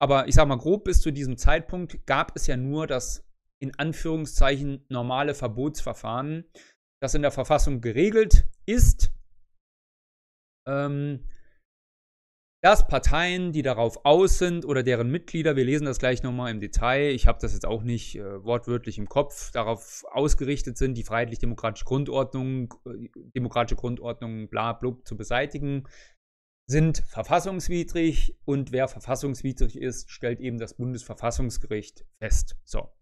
[0.00, 3.24] Aber ich sag mal grob, bis zu diesem Zeitpunkt gab es ja nur das
[3.60, 6.50] in Anführungszeichen normale Verbotsverfahren,
[7.00, 9.12] das in der Verfassung geregelt ist,
[10.66, 11.28] ähm,
[12.64, 16.60] dass Parteien, die darauf aus sind oder deren Mitglieder, wir lesen das gleich nochmal im
[16.60, 21.02] Detail, ich habe das jetzt auch nicht äh, wortwörtlich im Kopf, darauf ausgerichtet sind, die
[21.02, 25.88] freiheitlich-demokratische Grundordnung, äh, demokratische Grundordnung, bla, blub, zu beseitigen,
[26.66, 32.56] sind verfassungswidrig und wer verfassungswidrig ist, stellt eben das Bundesverfassungsgericht fest.
[32.64, 32.92] So.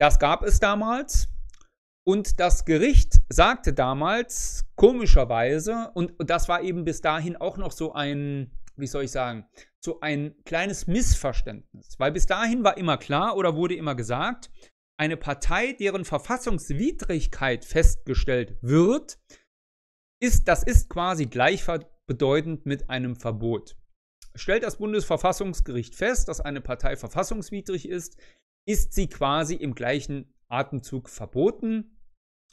[0.00, 1.28] Das gab es damals.
[2.04, 7.92] Und das Gericht sagte damals, komischerweise, und das war eben bis dahin auch noch so
[7.92, 9.46] ein, wie soll ich sagen,
[9.78, 11.94] so ein kleines Missverständnis.
[11.98, 14.50] Weil bis dahin war immer klar oder wurde immer gesagt,
[14.96, 19.18] eine Partei, deren Verfassungswidrigkeit festgestellt wird,
[20.20, 21.26] ist, das ist quasi
[22.12, 23.76] gleichbedeutend mit einem Verbot.
[24.34, 28.16] Stellt das Bundesverfassungsgericht fest, dass eine Partei verfassungswidrig ist,
[28.66, 31.98] ist sie quasi im gleichen Atemzug verboten.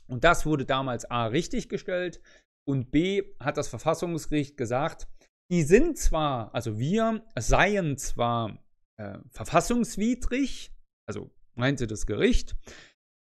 [0.07, 2.21] Und das wurde damals A richtig gestellt
[2.67, 5.07] und B hat das Verfassungsgericht gesagt,
[5.51, 8.63] die sind zwar, also wir seien zwar
[8.97, 10.71] äh, verfassungswidrig,
[11.07, 12.55] also meinte das Gericht,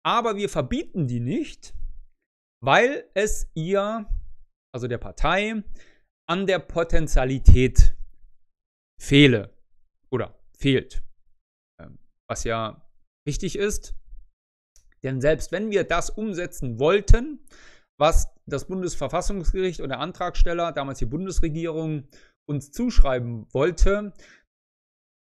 [0.05, 1.73] aber wir verbieten die nicht,
[2.63, 4.07] weil es ihr,
[4.73, 5.63] also der Partei,
[6.27, 7.95] an der Potentialität
[8.99, 9.53] fehle
[10.09, 11.03] oder fehlt.
[11.79, 12.81] Ähm, was ja
[13.25, 13.95] wichtig ist,
[15.03, 17.39] denn selbst wenn wir das umsetzen wollten,
[17.99, 22.07] was das Bundesverfassungsgericht und der Antragsteller, damals die Bundesregierung,
[22.47, 24.13] uns zuschreiben wollte,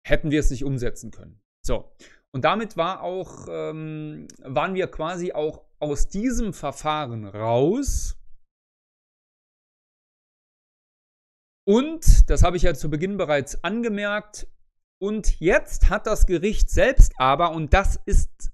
[0.07, 1.41] hätten wir es nicht umsetzen können.
[1.65, 1.93] So.
[2.33, 8.17] Und damit war auch, ähm, waren wir quasi auch aus diesem Verfahren raus.
[11.69, 14.47] Und, das habe ich ja zu Beginn bereits angemerkt,
[14.99, 18.51] und jetzt hat das Gericht selbst aber, und das ist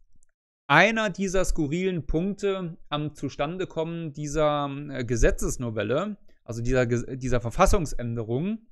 [0.68, 8.66] einer dieser skurrilen Punkte am Zustandekommen dieser äh, Gesetzesnovelle, also dieser, dieser Verfassungsänderung,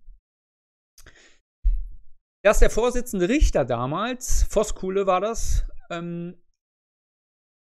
[2.43, 6.43] dass der Vorsitzende Richter damals, Voskuhle war das, ähm,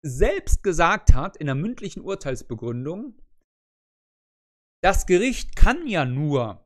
[0.05, 3.19] selbst gesagt hat in der mündlichen Urteilsbegründung,
[4.83, 6.64] das Gericht kann ja nur,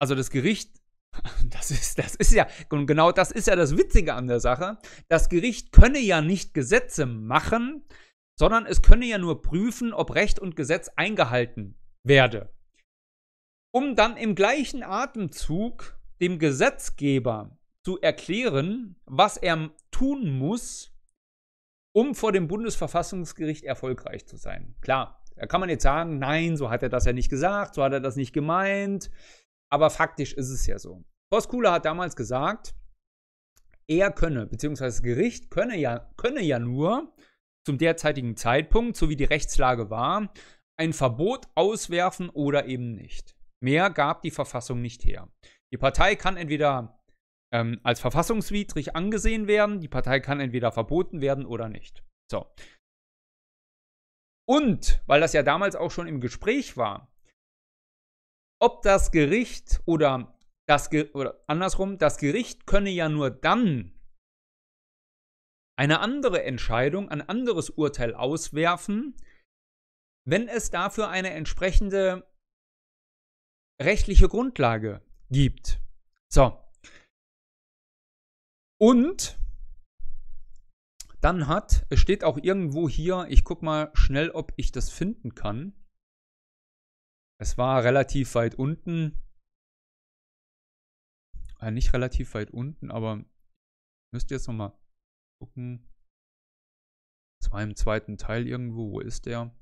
[0.00, 0.80] also das Gericht
[1.50, 4.78] das ist, das ist ja, genau das ist ja das Witzige an der Sache.
[5.08, 7.84] Das Gericht könne ja nicht Gesetze machen,
[8.38, 12.52] sondern es könne ja nur prüfen, ob Recht und Gesetz eingehalten werde.
[13.72, 20.92] Um dann im gleichen Atemzug dem Gesetzgeber zu erklären, was er tun muss,
[21.92, 24.74] um vor dem Bundesverfassungsgericht erfolgreich zu sein.
[24.80, 27.82] Klar, da kann man jetzt sagen, nein, so hat er das ja nicht gesagt, so
[27.82, 29.10] hat er das nicht gemeint.
[29.72, 31.04] Aber faktisch ist es ja so.
[31.32, 32.74] Voskuhle hat damals gesagt,
[33.88, 37.14] er könne, beziehungsweise das Gericht könne ja, könne ja nur
[37.66, 40.32] zum derzeitigen Zeitpunkt, so wie die Rechtslage war,
[40.78, 43.36] ein Verbot auswerfen oder eben nicht.
[43.62, 45.28] Mehr gab die Verfassung nicht her.
[45.72, 47.00] Die Partei kann entweder
[47.52, 52.04] ähm, als verfassungswidrig angesehen werden, die Partei kann entweder verboten werden oder nicht.
[52.30, 52.46] So.
[54.48, 57.09] Und, weil das ja damals auch schon im Gespräch war,
[58.60, 60.38] ob das Gericht oder
[60.68, 63.92] das Ge oder andersrum, das Gericht könne ja nur dann
[65.76, 69.16] eine andere Entscheidung, ein anderes Urteil auswerfen,
[70.28, 72.30] wenn es dafür eine entsprechende
[73.80, 75.80] rechtliche Grundlage gibt.
[76.30, 76.62] So.
[78.78, 79.38] Und
[81.20, 85.34] dann hat, es steht auch irgendwo hier, ich gucke mal schnell, ob ich das finden
[85.34, 85.72] kann.
[87.40, 89.18] Es war relativ weit unten.
[91.58, 93.24] Äh, nicht relativ weit unten, aber
[94.12, 94.78] müsst ihr jetzt nochmal
[95.40, 95.88] gucken.
[97.42, 98.92] Es war im zweiten Teil irgendwo.
[98.92, 99.56] Wo ist der?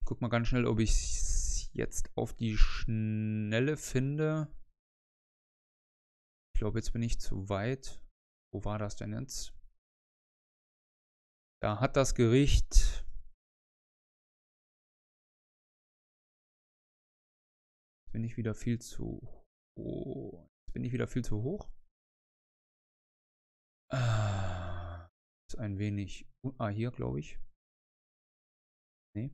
[0.00, 4.50] Ich guck mal ganz schnell, ob ich es jetzt auf die Schnelle finde.
[6.54, 8.02] Ich glaube, jetzt bin ich zu weit.
[8.54, 9.52] Wo war das denn jetzt?
[11.60, 13.04] Da hat das Gericht
[18.18, 19.20] bin ich wieder viel zu
[19.78, 20.50] hoch.
[20.66, 21.70] Jetzt bin ich wieder viel zu hoch.
[23.92, 25.08] Ah,
[25.48, 26.28] ist ein wenig.
[26.58, 27.38] Ah, hier glaube ich.
[29.14, 29.30] Nee.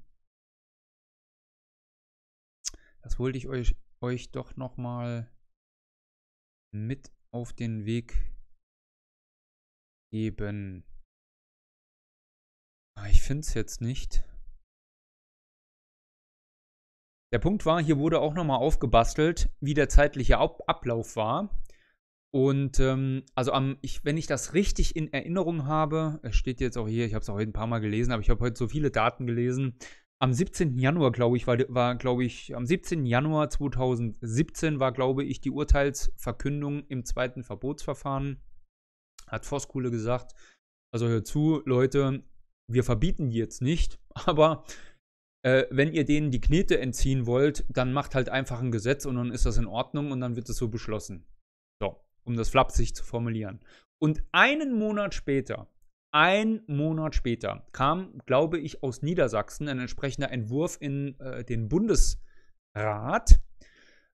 [3.00, 5.34] Das wollte ich euch, euch doch nochmal
[6.74, 8.36] mit auf den Weg
[10.12, 10.84] geben.
[12.98, 14.24] Ah, ich finde es jetzt nicht.
[17.34, 21.60] Der Punkt war, hier wurde auch nochmal aufgebastelt, wie der zeitliche Ab Ablauf war.
[22.32, 26.78] Und ähm, also am, ich, wenn ich das richtig in Erinnerung habe, es steht jetzt
[26.78, 28.56] auch hier, ich habe es auch heute ein paar Mal gelesen, aber ich habe heute
[28.56, 29.76] so viele Daten gelesen.
[30.20, 30.78] Am 17.
[30.78, 33.04] Januar, glaube ich, war, war glaube ich, am 17.
[33.04, 38.44] Januar 2017 war, glaube ich, die Urteilsverkündung im zweiten Verbotsverfahren.
[39.26, 40.36] Hat Voskuhle gesagt.
[40.92, 42.22] Also hör zu, Leute,
[42.70, 44.62] wir verbieten die jetzt nicht, aber
[45.44, 49.16] äh, wenn ihr denen die Knete entziehen wollt, dann macht halt einfach ein Gesetz und
[49.16, 51.26] dann ist das in Ordnung und dann wird es so beschlossen.
[51.80, 53.60] So, um das flapsig zu formulieren.
[53.98, 55.68] Und einen Monat später,
[56.12, 63.38] ein Monat später, kam, glaube ich, aus Niedersachsen ein entsprechender Entwurf in äh, den Bundesrat.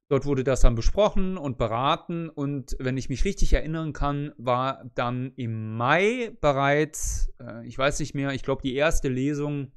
[0.08, 4.90] Dort wurde das dann besprochen und beraten und wenn ich mich richtig erinnern kann, war
[4.96, 9.70] dann im Mai bereits, äh, ich weiß nicht mehr, ich glaube die erste Lesung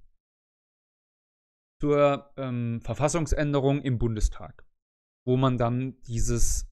[1.83, 4.65] zur ähm, Verfassungsänderung im Bundestag,
[5.27, 6.71] wo man dann dieses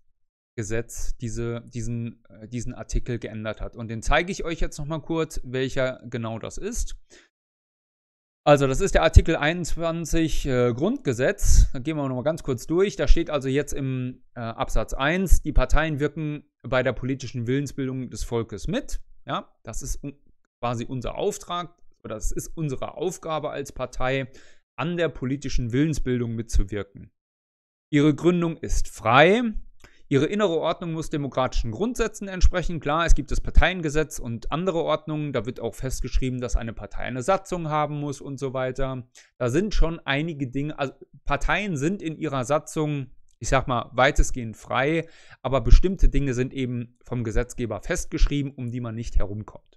[0.56, 3.76] Gesetz, diese, diesen, äh, diesen Artikel geändert hat.
[3.76, 6.96] Und den zeige ich euch jetzt nochmal kurz, welcher genau das ist.
[8.46, 11.70] Also, das ist der Artikel 21 äh, Grundgesetz.
[11.74, 12.96] Da gehen wir nochmal ganz kurz durch.
[12.96, 18.10] Da steht also jetzt im äh, Absatz 1, die Parteien wirken bei der politischen Willensbildung
[18.10, 19.02] des Volkes mit.
[19.26, 20.00] Ja, das ist
[20.62, 24.32] quasi unser Auftrag oder das ist unsere Aufgabe als Partei,
[24.82, 27.12] an der politischen Willensbildung mitzuwirken.
[27.92, 29.54] Ihre Gründung ist frei.
[30.08, 32.80] Ihre innere Ordnung muss demokratischen Grundsätzen entsprechen.
[32.80, 35.34] Klar, es gibt das Parteiengesetz und andere Ordnungen.
[35.34, 39.08] Da wird auch festgeschrieben, dass eine Partei eine Satzung haben muss und so weiter.
[39.38, 40.80] Da sind schon einige Dinge.
[40.80, 40.94] Also
[41.26, 45.08] Parteien sind in ihrer Satzung, ich sag mal, weitestgehend frei,
[45.44, 49.71] aber bestimmte Dinge sind eben vom Gesetzgeber festgeschrieben, um die man nicht herumkommt.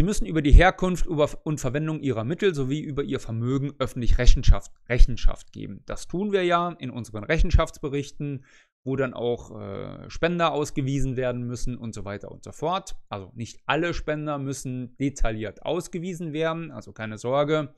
[0.00, 4.72] Sie müssen über die Herkunft und Verwendung ihrer Mittel sowie über ihr Vermögen öffentlich Rechenschaft,
[4.88, 5.82] Rechenschaft geben.
[5.84, 8.46] Das tun wir ja in unseren Rechenschaftsberichten,
[8.82, 12.96] wo dann auch äh, Spender ausgewiesen werden müssen und so weiter und so fort.
[13.10, 17.74] Also nicht alle Spender müssen detailliert ausgewiesen werden, also keine Sorge.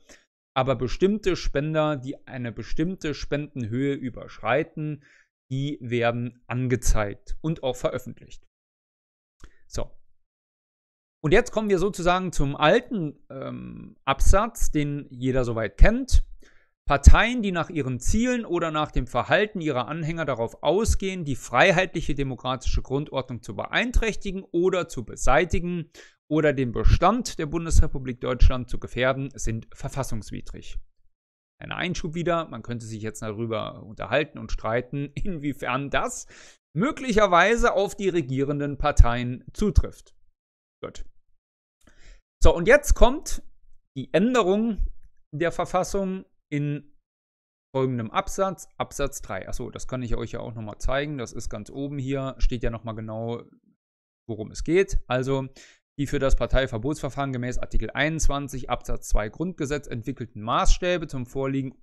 [0.55, 5.03] Aber bestimmte Spender, die eine bestimmte Spendenhöhe überschreiten,
[5.51, 8.47] die werden angezeigt und auch veröffentlicht.
[9.67, 9.91] So,
[11.23, 16.25] und jetzt kommen wir sozusagen zum alten ähm, Absatz, den jeder soweit kennt.
[16.85, 22.13] Parteien, die nach ihren Zielen oder nach dem Verhalten ihrer Anhänger darauf ausgehen, die freiheitliche
[22.13, 25.89] demokratische Grundordnung zu beeinträchtigen oder zu beseitigen
[26.27, 30.77] oder den Bestand der Bundesrepublik Deutschland zu gefährden, sind verfassungswidrig.
[31.57, 36.27] Ein Einschub wieder, man könnte sich jetzt darüber unterhalten und streiten, inwiefern das
[36.75, 40.13] möglicherweise auf die regierenden Parteien zutrifft.
[40.83, 41.05] Gut.
[42.43, 43.41] So, und jetzt kommt
[43.95, 44.85] die Änderung
[45.31, 46.93] der Verfassung in
[47.73, 49.47] folgendem Absatz, Absatz 3.
[49.47, 51.17] Achso, das kann ich euch ja auch nochmal zeigen.
[51.17, 53.43] Das ist ganz oben hier, steht ja nochmal genau,
[54.27, 54.99] worum es geht.
[55.07, 55.47] Also,
[55.97, 61.81] die für das Parteiverbotsverfahren gemäß Artikel 21 Absatz 2 Grundgesetz entwickelten Maßstäbe zum Vorliegen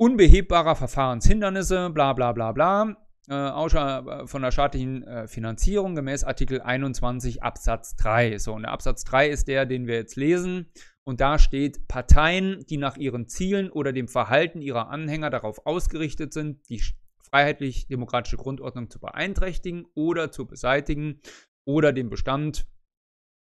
[0.00, 2.96] unbehebbarer Verfahrenshindernisse, bla bla bla bla,
[3.30, 8.38] äh, äh, von der staatlichen äh, Finanzierung gemäß Artikel 21 Absatz 3.
[8.38, 10.70] So, und der Absatz 3 ist der, den wir jetzt lesen.
[11.04, 16.32] Und da steht, Parteien, die nach ihren Zielen oder dem Verhalten ihrer Anhänger darauf ausgerichtet
[16.32, 16.82] sind, die
[17.30, 21.20] freiheitlich-demokratische Grundordnung zu beeinträchtigen oder zu beseitigen
[21.66, 22.66] oder den Bestand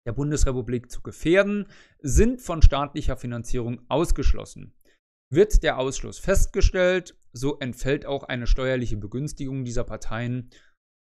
[0.07, 1.67] der Bundesrepublik zu gefährden,
[2.01, 4.75] sind von staatlicher Finanzierung ausgeschlossen.
[5.31, 10.51] Wird der Ausschluss festgestellt, so entfällt auch eine steuerliche Begünstigung dieser Parteien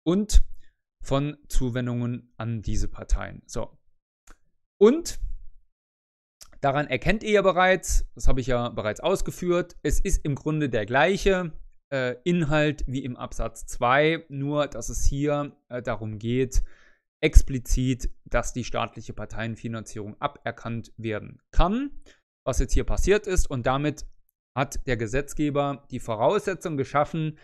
[0.05, 0.43] und
[1.03, 3.41] von Zuwendungen an diese Parteien.
[3.45, 3.77] So.
[4.79, 5.19] Und
[6.61, 10.69] daran erkennt ihr ja bereits, das habe ich ja bereits ausgeführt, es ist im Grunde
[10.69, 11.53] der gleiche
[11.91, 16.63] äh, Inhalt wie im Absatz 2, nur dass es hier äh, darum geht,
[17.21, 21.91] explizit, dass die staatliche Parteienfinanzierung aberkannt werden kann
[22.47, 23.45] was jetzt hier passiert ist.
[23.51, 24.07] Und damit
[24.57, 27.37] hat der Gesetzgeber die Voraussetzung geschaffen,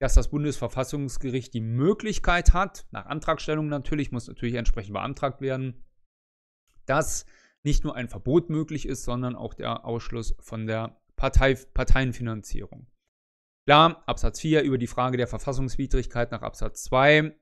[0.00, 5.82] dass das Bundesverfassungsgericht die Möglichkeit hat, nach Antragstellung natürlich, muss natürlich entsprechend beantragt werden,
[6.84, 7.24] dass
[7.64, 12.86] nicht nur ein Verbot möglich ist, sondern auch der Ausschluss von der Partei, Parteienfinanzierung.
[13.66, 17.34] Klar, Absatz 4 über die Frage der Verfassungswidrigkeit nach Absatz 2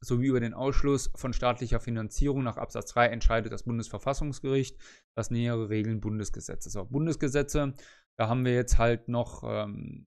[0.00, 4.78] sowie über den Ausschluss von staatlicher Finanzierung nach Absatz 3 entscheidet das Bundesverfassungsgericht,
[5.16, 6.72] das nähere Regeln Bundesgesetzes.
[6.72, 7.74] So, Bundesgesetze,
[8.18, 10.06] da haben wir jetzt halt noch ähm,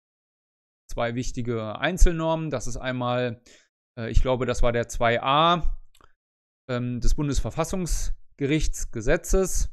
[0.90, 2.50] zwei wichtige Einzelnormen.
[2.50, 3.40] Das ist einmal,
[3.98, 5.62] äh, ich glaube, das war der 2a
[6.68, 9.70] ähm, des Bundesverfassungsgerichtsgesetzes.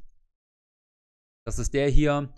[1.46, 2.34] Das ist der hier.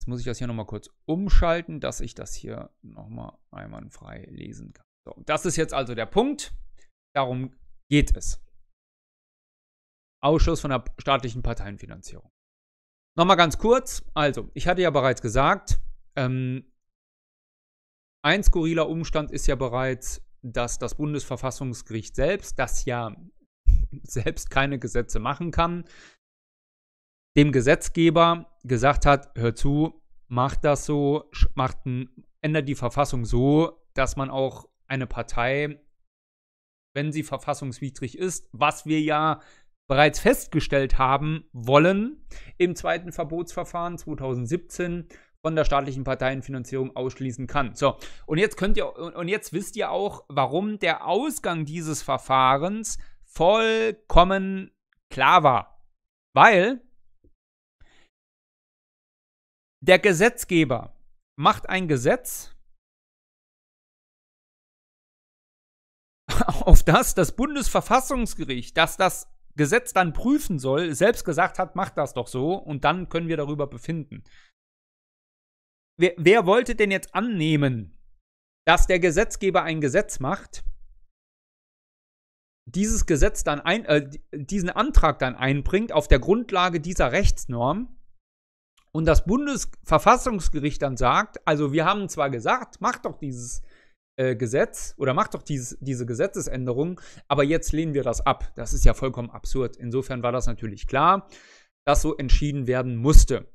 [0.00, 4.72] Jetzt muss ich das hier nochmal kurz umschalten, dass ich das hier nochmal einwandfrei lesen
[4.72, 4.86] kann.
[5.04, 6.54] So, das ist jetzt also der Punkt.
[7.14, 7.54] Darum
[7.90, 8.40] geht es.
[10.22, 12.30] Ausschuss von der staatlichen Parteienfinanzierung.
[13.16, 14.04] Nochmal ganz kurz.
[14.14, 15.80] Also, ich hatte ja bereits gesagt,
[16.16, 16.72] ähm,
[18.24, 23.16] ein skurriler Umstand ist ja bereits, dass das Bundesverfassungsgericht selbst, das ja
[24.02, 25.84] selbst keine Gesetze machen kann,
[27.36, 31.30] dem Gesetzgeber gesagt hat, hör zu, macht das so,
[32.40, 35.80] ändert die Verfassung so, dass man auch eine Partei,
[36.94, 39.40] wenn sie verfassungswidrig ist, was wir ja
[39.88, 42.24] bereits festgestellt haben wollen
[42.58, 45.08] im zweiten Verbotsverfahren 2017
[45.40, 47.74] von der staatlichen Parteienfinanzierung ausschließen kann.
[47.74, 52.98] So, und jetzt könnt ihr und jetzt wisst ihr auch, warum der Ausgang dieses Verfahrens
[53.28, 54.72] vollkommen
[55.10, 55.82] klar war.
[56.34, 56.82] Weil
[59.80, 60.96] der Gesetzgeber
[61.38, 62.54] macht ein Gesetz,
[66.46, 72.14] auf das das Bundesverfassungsgericht, das das Gesetz dann prüfen soll, selbst gesagt hat, macht das
[72.14, 74.24] doch so und dann können wir darüber befinden.
[75.98, 77.98] Wer, wer wollte denn jetzt annehmen,
[78.66, 80.64] dass der Gesetzgeber ein Gesetz macht,
[82.74, 87.96] dieses Gesetz dann ein, äh, diesen Antrag dann einbringt auf der Grundlage dieser Rechtsnorm
[88.92, 93.62] und das Bundesverfassungsgericht dann sagt, also wir haben zwar gesagt, macht doch dieses
[94.16, 98.52] äh, Gesetz oder macht doch dieses, diese Gesetzesänderung, aber jetzt lehnen wir das ab.
[98.56, 99.76] Das ist ja vollkommen absurd.
[99.76, 101.28] Insofern war das natürlich klar,
[101.86, 103.46] dass so entschieden werden musste.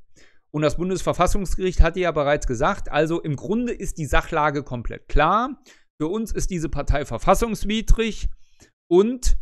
[0.52, 5.62] Und das Bundesverfassungsgericht hatte ja bereits gesagt, also im Grunde ist die Sachlage komplett klar.
[6.00, 8.30] Für uns ist diese Partei verfassungswidrig
[8.90, 9.38] und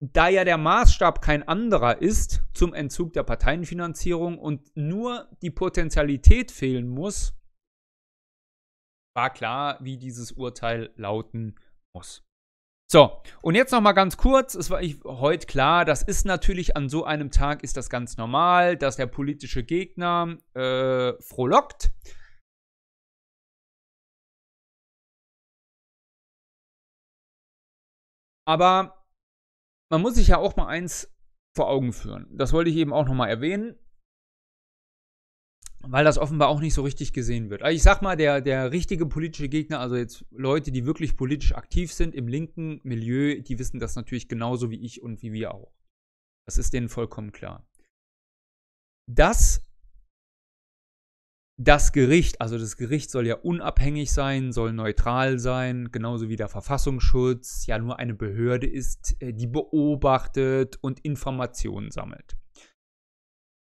[0.00, 6.50] da ja der Maßstab kein anderer ist zum Entzug der Parteienfinanzierung und nur die Potentialität
[6.50, 7.34] fehlen muss,
[9.16, 11.54] war klar, wie dieses Urteil lauten
[11.94, 12.22] muss.
[12.90, 16.76] So, und jetzt noch mal ganz kurz, es war ich, heute klar, das ist natürlich
[16.76, 21.92] an so einem Tag ist das ganz normal, dass der politische Gegner äh, frohlockt.
[28.46, 29.04] Aber
[29.90, 31.10] man muss sich ja auch mal eins
[31.56, 32.26] vor Augen führen.
[32.36, 33.78] Das wollte ich eben auch noch mal erwähnen
[35.88, 37.62] weil das offenbar auch nicht so richtig gesehen wird.
[37.62, 41.54] Also ich sag mal, der, der richtige politische Gegner, also jetzt Leute, die wirklich politisch
[41.54, 45.54] aktiv sind im linken Milieu, die wissen das natürlich genauso wie ich und wie wir
[45.54, 45.72] auch.
[46.46, 47.66] Das ist denen vollkommen klar.
[49.10, 49.62] Dass
[51.56, 56.48] das Gericht, also das Gericht soll ja unabhängig sein, soll neutral sein, genauso wie der
[56.48, 62.36] Verfassungsschutz ja nur eine Behörde ist, äh, die beobachtet und Informationen sammelt.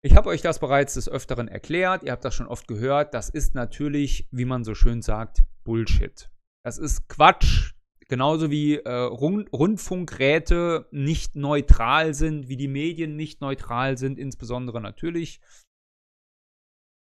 [0.02, 3.12] Ich habe euch das bereits des Öfteren erklärt, ihr habt das schon oft gehört.
[3.12, 6.30] Das ist natürlich, wie man so schön sagt, Bullshit.
[6.64, 7.74] Das ist Quatsch.
[8.08, 14.80] Genauso wie äh, Rund Rundfunkräte nicht neutral sind, wie die Medien nicht neutral sind, insbesondere
[14.80, 15.40] natürlich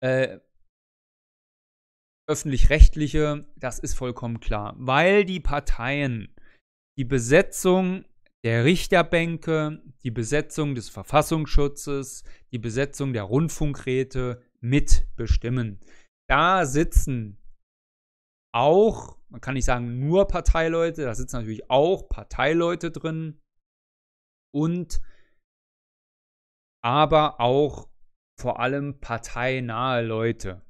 [0.03, 0.41] äh,
[2.31, 4.75] öffentlich-rechtliche, das ist vollkommen klar.
[4.79, 6.35] Weil die Parteien
[6.97, 8.05] die Besetzung
[8.45, 15.81] der Richterbänke, die Besetzung des Verfassungsschutzes, die Besetzung der Rundfunkräte mitbestimmen.
[16.29, 17.39] Da sitzen
[18.55, 23.41] auch, man kann nicht sagen nur Parteileute, da sitzen natürlich auch Parteileute drin
[24.55, 25.01] und
[26.83, 27.89] aber auch
[28.39, 30.63] vor allem parteinahe Leute.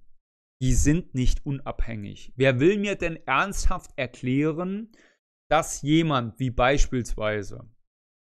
[0.63, 2.33] Die sind nicht unabhängig.
[2.37, 4.93] Wer will mir denn ernsthaft erklären,
[5.51, 7.69] dass jemand wie beispielsweise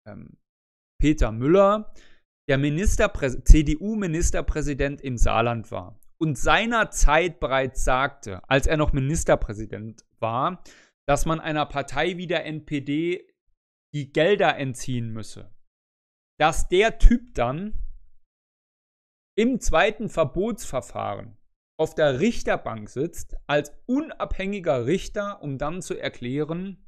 [0.08, 0.38] ähm,
[1.00, 1.92] Peter Müller,
[2.48, 10.62] der Ministerprä CDU-Ministerpräsident im Saarland war und seinerzeit bereits sagte, als er noch Ministerpräsident war,
[11.06, 13.28] dass man einer Partei wie der NPD
[13.94, 15.54] die Gelder entziehen müsse.
[16.40, 17.74] Dass der Typ dann
[19.36, 21.36] im zweiten Verbotsverfahren
[21.82, 26.86] auf der Richterbank sitzt, als unabhängiger Richter, um dann zu erklären,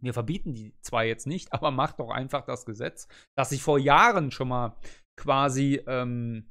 [0.00, 3.06] wir verbieten die zwar jetzt nicht, aber macht doch einfach das Gesetz,
[3.36, 4.76] das ich vor Jahren schon mal
[5.16, 6.50] quasi ähm,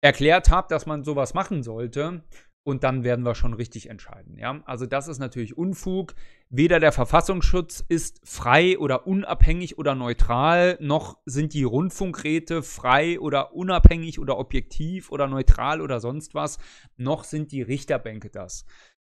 [0.00, 2.22] erklärt habe, dass man sowas machen sollte.
[2.68, 4.36] Und dann werden wir schon richtig entscheiden.
[4.36, 4.60] Ja?
[4.66, 6.14] Also das ist natürlich Unfug.
[6.50, 13.54] Weder der Verfassungsschutz ist frei oder unabhängig oder neutral, noch sind die Rundfunkräte frei oder
[13.54, 16.58] unabhängig oder objektiv oder neutral oder sonst was,
[16.98, 18.66] noch sind die Richterbänke das.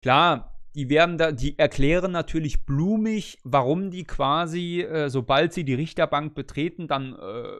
[0.03, 5.73] Klar, die werden da, die erklären natürlich blumig, warum die quasi, äh, sobald sie die
[5.73, 7.57] Richterbank betreten, dann äh,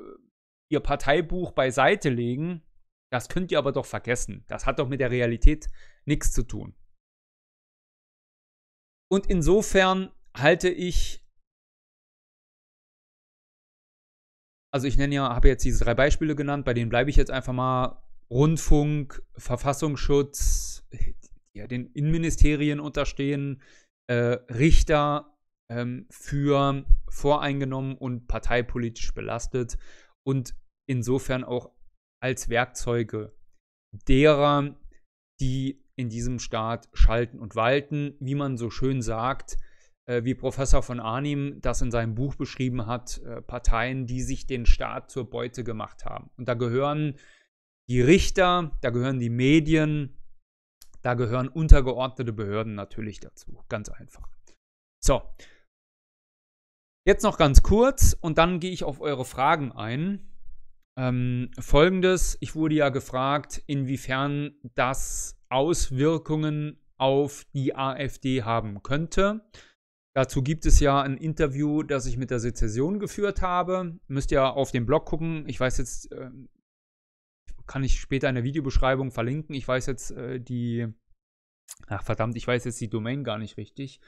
[0.69, 2.61] ihr Parteibuch beiseite legen.
[3.11, 4.45] Das könnt ihr aber doch vergessen.
[4.49, 5.69] Das hat doch mit der Realität
[6.05, 6.75] nichts zu tun.
[9.11, 11.25] Und insofern halte ich,
[14.73, 17.31] also ich nenne ja, habe jetzt diese drei Beispiele genannt, bei denen bleibe ich jetzt
[17.31, 20.87] einfach mal Rundfunk, Verfassungsschutz,
[21.57, 23.63] ja, den Innenministerien unterstehen,
[24.11, 25.39] äh, Richter
[25.71, 29.79] ähm, für voreingenommen und parteipolitisch belastet
[30.27, 30.55] und
[30.87, 31.73] insofern auch
[32.21, 33.37] als Werkzeuge
[34.07, 34.77] derer,
[35.41, 39.57] die in diesem Staat schalten und walten, wie man so schön sagt,
[40.09, 44.47] äh, wie Professor von Arnim das in seinem Buch beschrieben hat, äh, Parteien, die sich
[44.47, 46.31] den Staat zur Beute gemacht haben.
[46.37, 47.19] Und da gehören
[47.89, 50.17] die Richter, da gehören die Medien,
[51.03, 53.63] da gehören untergeordnete Behörden natürlich dazu.
[53.69, 54.29] Ganz einfach.
[55.03, 55.23] So.
[57.07, 60.29] Jetzt noch ganz kurz und dann gehe ich auf eure Fragen ein.
[60.99, 69.49] Ähm, Folgendes, ich wurde ja gefragt, inwiefern das Auswirkungen auf die AfD haben könnte.
[70.17, 74.01] Dazu gibt es ja ein Interview, das ich mit der Sezession geführt habe.
[74.09, 75.49] Müsst ihr auf dem Blog gucken.
[75.49, 76.31] Ich weiß jetzt, äh,
[77.69, 79.55] kann ich später in der Videobeschreibung verlinken.
[79.55, 80.89] Ich weiß jetzt äh, die,
[81.87, 84.01] ach verdammt, ich weiß jetzt die Domain gar nicht richtig.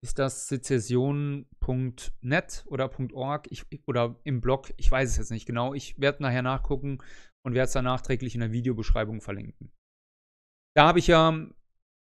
[0.00, 4.72] Ist das sezession.net oder .org ich, oder im Blog?
[4.76, 5.74] Ich weiß es jetzt nicht genau.
[5.74, 6.98] Ich werde nachher nachgucken
[7.44, 9.72] und werde es dann nachträglich in der Videobeschreibung verlinken.
[10.76, 11.48] Da habe ich ja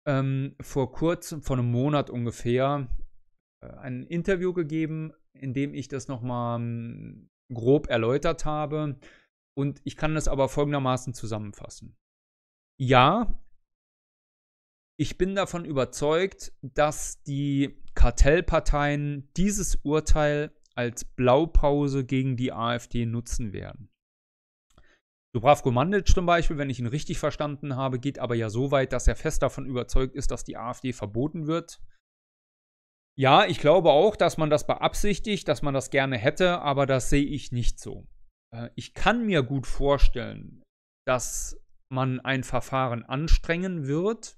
[0.06, 2.88] ähm, vor kurzem, vor einem Monat ungefähr,
[3.62, 8.98] äh, ein Interview gegeben, in dem ich das nochmal ähm, grob erläutert habe.
[9.56, 11.96] Und ich kann das aber folgendermaßen zusammenfassen.
[12.80, 13.40] Ja,
[14.96, 23.54] ich bin davon überzeugt, dass die Kartellparteien dieses Urteil als Blaupause gegen die AfD nutzen
[23.54, 23.88] werden.
[25.34, 28.92] Dubravko Mandic zum Beispiel, wenn ich ihn richtig verstanden habe, geht aber ja so weit,
[28.92, 31.80] dass er fest davon überzeugt ist, dass die AfD verboten wird.
[33.18, 37.08] Ja, ich glaube auch, dass man das beabsichtigt, dass man das gerne hätte, aber das
[37.08, 38.06] sehe ich nicht so.
[38.54, 40.62] Äh, ich kann mir gut vorstellen,
[41.06, 41.58] dass
[41.90, 44.36] man ein Verfahren anstrengen wird,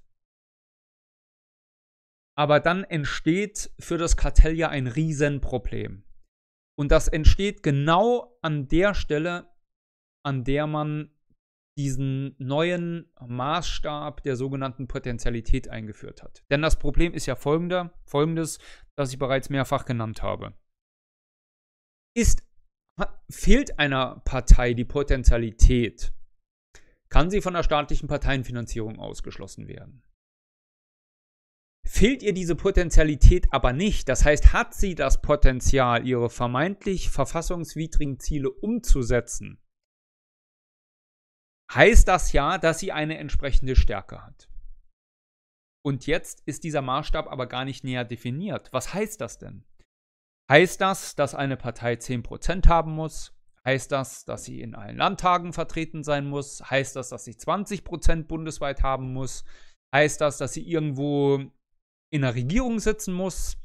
[2.37, 6.03] aber dann entsteht für das Kartell ja ein Riesenproblem.
[6.79, 9.51] Und das entsteht genau an der Stelle,
[10.23, 11.11] an der man
[11.77, 16.43] diesen neuen Maßstab der sogenannten Potentialität eingeführt hat.
[16.51, 18.59] Denn das Problem ist ja folgender, folgendes,
[18.95, 20.53] das ich bereits mehrfach genannt habe.
[22.15, 22.43] Ist,
[23.29, 26.13] fehlt einer Partei die Potentialität,
[27.09, 30.03] kann sie von der staatlichen Parteienfinanzierung ausgeschlossen werden.
[31.87, 38.19] Fehlt ihr diese Potentialität aber nicht, das heißt, hat sie das Potenzial, ihre vermeintlich verfassungswidrigen
[38.19, 39.63] Ziele umzusetzen,
[41.73, 44.49] heißt das ja, dass sie eine entsprechende Stärke hat.
[45.85, 48.73] Und jetzt ist dieser Maßstab aber gar nicht näher definiert.
[48.73, 49.63] Was heißt das denn?
[50.51, 53.33] Heißt das, dass eine Partei 10% haben muss?
[53.63, 56.69] Heißt das, dass sie in allen Landtagen vertreten sein muss?
[56.69, 59.45] Heißt das, dass sie 20% bundesweit haben muss?
[59.93, 61.51] Heißt das, dass sie irgendwo
[62.11, 63.57] in der Regierung sitzen muss?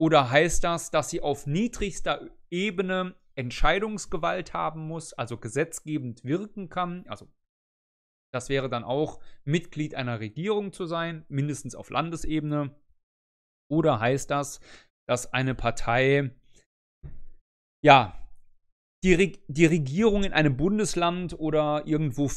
[0.00, 7.06] Oder heißt das, dass sie auf niedrigster Ebene Entscheidungsgewalt haben muss, also gesetzgebend wirken kann,
[7.08, 7.28] also
[8.32, 12.74] das wäre dann auch Mitglied einer Regierung zu sein, mindestens auf Landesebene.
[13.70, 14.60] Oder heißt das,
[15.08, 16.30] dass eine Partei,
[17.82, 18.14] ja,
[19.04, 22.30] die, Re die Regierung in einem Bundesland oder irgendwo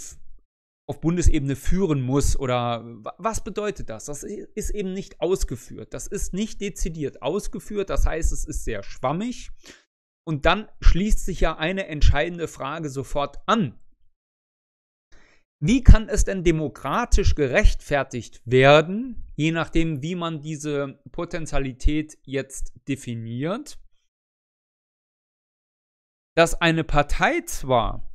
[0.88, 2.84] auf Bundesebene führen muss oder
[3.18, 4.06] was bedeutet das?
[4.06, 5.94] Das ist eben nicht ausgeführt.
[5.94, 7.90] Das ist nicht dezidiert ausgeführt.
[7.90, 9.52] Das heißt, es ist sehr schwammig.
[10.28, 13.80] Und dann schließt sich ja eine entscheidende Frage sofort an.
[15.64, 23.80] Wie kann es denn demokratisch gerechtfertigt werden, je nachdem, wie man diese Potentialität jetzt definiert,
[26.36, 28.11] dass eine Partei zwar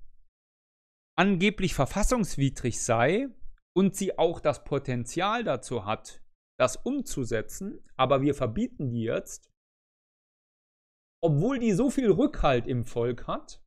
[1.19, 3.29] angeblich verfassungswidrig sei
[3.77, 6.23] und sie auch das Potenzial dazu hat,
[6.59, 9.51] das umzusetzen, aber wir verbieten die jetzt,
[11.23, 13.63] obwohl die so viel Rückhalt im Volk hat,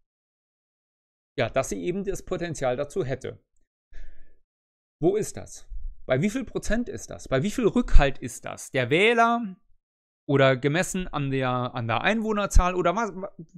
[1.38, 3.44] ja, dass sie eben das Potenzial dazu hätte.
[5.02, 5.68] Wo ist das?
[6.06, 7.28] Bei wie viel Prozent ist das?
[7.28, 8.72] Bei wie viel Rückhalt ist das?
[8.72, 9.56] Der Wähler
[10.30, 13.12] oder gemessen an der, an der Einwohnerzahl oder was,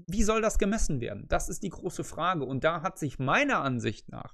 [0.08, 1.26] wie soll das gemessen werden?
[1.28, 2.46] Das ist die große Frage.
[2.46, 4.34] Und da hat sich meiner Ansicht nach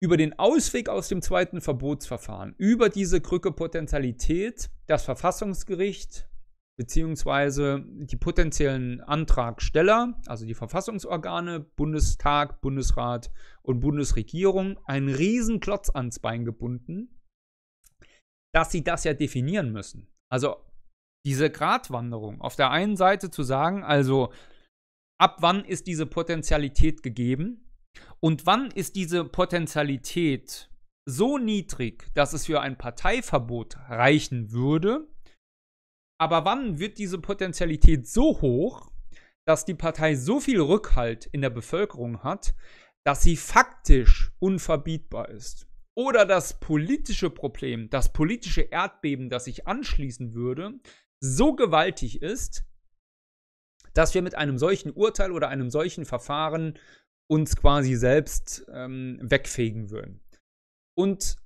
[0.00, 6.26] über den Ausweg aus dem zweiten Verbotsverfahren, über diese Krücke Potentialität, das Verfassungsgericht
[6.78, 13.30] beziehungsweise die potenziellen Antragsteller, also die Verfassungsorgane, Bundestag, Bundesrat
[13.60, 17.20] und Bundesregierung, einen riesen Klotz ans Bein gebunden,
[18.54, 20.08] dass sie das ja definieren müssen.
[20.30, 20.67] Also
[21.26, 24.32] diese Gratwanderung, auf der einen Seite zu sagen, also
[25.20, 27.70] ab wann ist diese Potentialität gegeben
[28.20, 30.70] und wann ist diese Potentialität
[31.08, 35.08] so niedrig, dass es für ein Parteiverbot reichen würde?
[36.20, 38.90] Aber wann wird diese Potentialität so hoch,
[39.46, 42.54] dass die Partei so viel Rückhalt in der Bevölkerung hat,
[43.06, 45.66] dass sie faktisch unverbietbar ist?
[45.96, 50.78] Oder das politische Problem, das politische Erdbeben, das sich anschließen würde,
[51.20, 52.64] so gewaltig ist,
[53.94, 56.78] dass wir mit einem solchen Urteil oder einem solchen Verfahren
[57.28, 60.20] uns quasi selbst ähm, wegfegen würden.
[60.96, 61.36] Und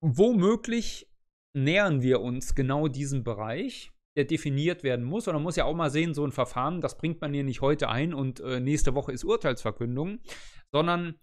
[0.00, 1.10] womöglich
[1.54, 5.28] nähern wir uns genau diesem Bereich, der definiert werden muss.
[5.28, 7.60] Und man muss ja auch mal sehen, so ein Verfahren, das bringt man hier nicht
[7.60, 10.20] heute ein und äh, nächste Woche ist Urteilsverkündung,
[10.72, 11.18] sondern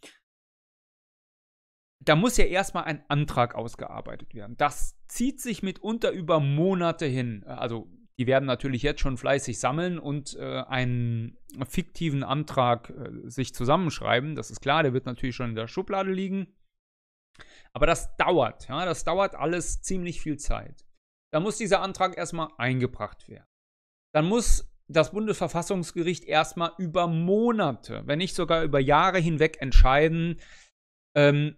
[2.04, 4.56] da muss ja erstmal ein Antrag ausgearbeitet werden.
[4.58, 7.44] Das zieht sich mitunter über Monate hin.
[7.46, 7.90] Also
[8.20, 11.38] die werden natürlich jetzt schon fleißig sammeln und äh, einen
[11.68, 14.36] fiktiven Antrag äh, sich zusammenschreiben.
[14.36, 16.56] Das ist klar, der wird natürlich schon in der Schublade liegen.
[17.74, 20.88] Aber das dauert, ja, das dauert alles ziemlich viel Zeit.
[21.32, 23.46] Da muss dieser Antrag erstmal eingebracht werden.
[24.16, 30.40] Dann muss das Bundesverfassungsgericht erstmal über Monate, wenn nicht sogar über Jahre hinweg entscheiden,
[31.16, 31.58] ähm,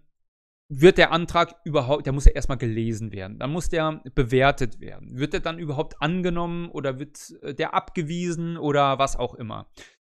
[0.72, 5.18] wird der Antrag überhaupt, der muss ja erstmal gelesen werden, dann muss der bewertet werden.
[5.18, 9.68] Wird der dann überhaupt angenommen oder wird äh, der abgewiesen oder was auch immer?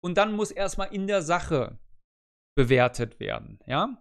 [0.04, 1.78] Und dann muss erstmal in der Sache
[2.54, 3.98] bewertet werden, ja?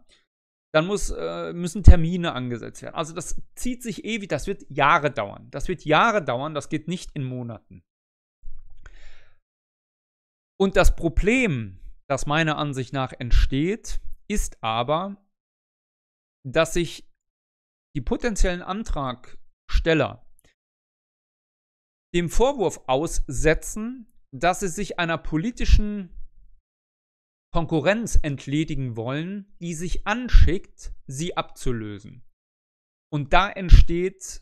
[0.73, 2.95] Dann muss, äh, müssen Termine angesetzt werden.
[2.95, 5.47] Also das zieht sich ewig, das wird Jahre dauern.
[5.51, 7.83] Das wird Jahre dauern, das geht nicht in Monaten.
[10.59, 11.79] Und das Problem,
[12.09, 13.99] das meiner Ansicht nach entsteht,
[14.29, 15.17] ist aber,
[16.43, 17.09] dass sich
[17.95, 20.25] die potenziellen Antragsteller
[22.13, 26.09] dem Vorwurf aussetzen, dass sie sich einer politischen
[27.53, 32.23] Konkurrenz entledigen wollen, die sich anschickt, sie abzulösen.
[33.11, 34.41] Und da entsteht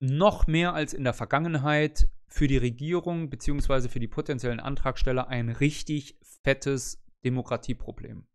[0.00, 3.88] noch mehr als in der Vergangenheit für die Regierung bzw.
[3.88, 8.26] für die potenziellen Antragsteller ein richtig fettes Demokratieproblem.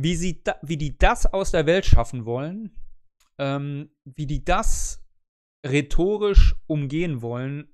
[0.00, 2.76] Wie, sie da, wie die das aus der Welt schaffen wollen,
[3.38, 5.04] ähm, wie die das
[5.66, 7.68] rhetorisch umgehen wollen,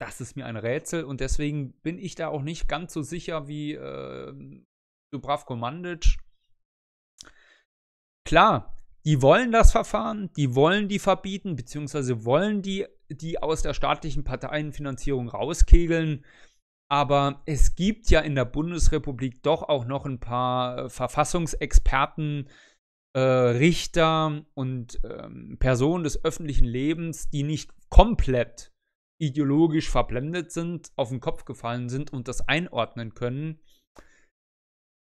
[0.00, 3.48] das ist mir ein Rätsel und deswegen bin ich da auch nicht ganz so sicher
[3.48, 4.32] wie äh,
[5.12, 6.16] Dubravko Mandic.
[8.24, 13.74] Klar, die wollen das Verfahren, die wollen die verbieten, beziehungsweise wollen die, die aus der
[13.74, 16.24] staatlichen Parteienfinanzierung rauskegeln.
[16.94, 22.48] Aber es gibt ja in der Bundesrepublik doch auch noch ein paar äh, Verfassungsexperten,
[23.16, 28.72] äh, Richter und ähm, Personen des öffentlichen Lebens, die nicht komplett
[29.20, 33.58] ideologisch verblendet sind, auf den Kopf gefallen sind und das einordnen können.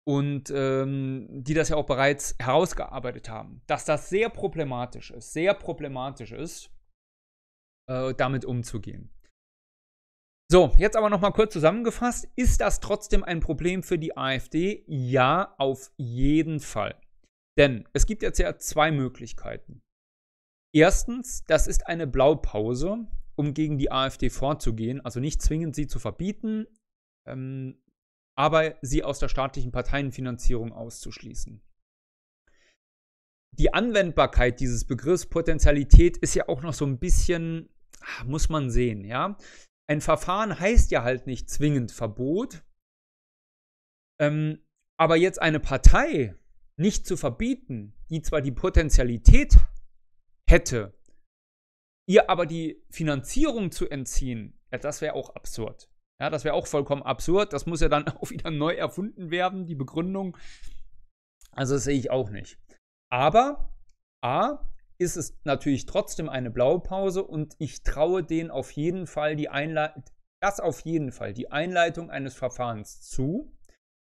[0.08, 5.52] Und ähm, die das ja auch bereits herausgearbeitet haben, dass das sehr problematisch ist, sehr
[5.52, 6.70] problematisch ist,
[7.90, 9.10] äh, damit umzugehen.
[10.48, 12.28] So, jetzt aber nochmal kurz zusammengefasst.
[12.36, 14.84] Ist das trotzdem ein Problem für die AfD?
[14.86, 17.00] Ja, auf jeden Fall.
[17.58, 19.82] Denn es gibt jetzt ja zwei Möglichkeiten.
[20.72, 25.00] Erstens, das ist eine Blaupause, um gegen die AfD vorzugehen.
[25.00, 26.66] Also nicht zwingend sie zu verbieten,
[27.26, 27.82] ähm,
[28.38, 31.60] aber sie aus der staatlichen Parteienfinanzierung auszuschließen.
[33.58, 37.70] Die Anwendbarkeit dieses Begriffs Potentialität ist ja auch noch so ein bisschen,
[38.26, 39.36] muss man sehen, ja
[39.88, 42.64] ein Verfahren heißt ja halt nicht zwingend Verbot.
[44.20, 44.64] Ähm,
[44.98, 46.34] aber jetzt eine Partei
[46.76, 49.56] nicht zu verbieten, die zwar die Potenzialität
[50.48, 50.94] hätte,
[52.08, 55.90] ihr aber die Finanzierung zu entziehen, ja, das wäre auch absurd.
[56.20, 57.52] Ja, das wäre auch vollkommen absurd.
[57.52, 60.36] Das muss ja dann auch wieder neu erfunden werden, die Begründung.
[61.52, 62.58] Also das sehe ich auch nicht.
[63.10, 63.74] Aber
[64.22, 64.58] A,
[64.98, 70.04] ist es natürlich trotzdem eine Blaupause und ich traue denen auf jeden Fall die Einleitung,
[70.40, 73.52] das auf jeden Fall, die Einleitung eines Verfahrens zu.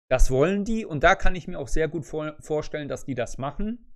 [0.09, 3.15] Das wollen die und da kann ich mir auch sehr gut vor vorstellen, dass die
[3.15, 3.93] das machen.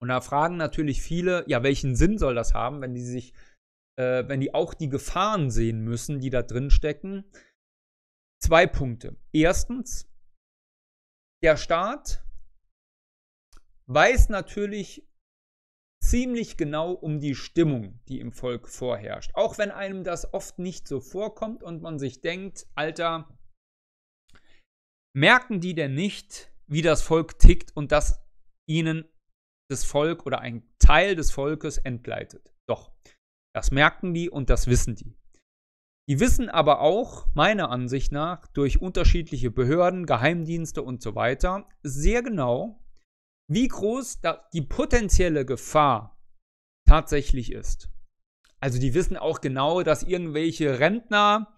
[0.00, 3.32] Und da fragen natürlich viele, ja, welchen Sinn soll das haben, wenn die sich,
[3.98, 7.24] äh, wenn die auch die Gefahren sehen müssen, die da drin stecken.
[8.40, 9.16] Zwei Punkte.
[9.32, 10.08] Erstens,
[11.42, 12.22] der Staat
[13.86, 15.07] weiß natürlich
[16.08, 19.30] ziemlich genau um die Stimmung, die im Volk vorherrscht.
[19.34, 23.28] Auch wenn einem das oft nicht so vorkommt und man sich denkt, Alter,
[25.14, 28.24] merken die denn nicht, wie das Volk tickt und dass
[28.66, 29.04] ihnen
[29.70, 32.54] das Volk oder ein Teil des Volkes entgleitet?
[32.68, 32.92] Doch,
[33.54, 35.16] das merken die und das wissen die.
[36.08, 42.22] Die wissen aber auch, meiner Ansicht nach, durch unterschiedliche Behörden, Geheimdienste und so weiter, sehr
[42.22, 42.82] genau,
[43.50, 44.20] wie groß
[44.52, 46.18] die potenzielle Gefahr
[46.86, 47.90] tatsächlich ist.
[48.60, 51.56] Also die wissen auch genau, dass irgendwelche Rentner,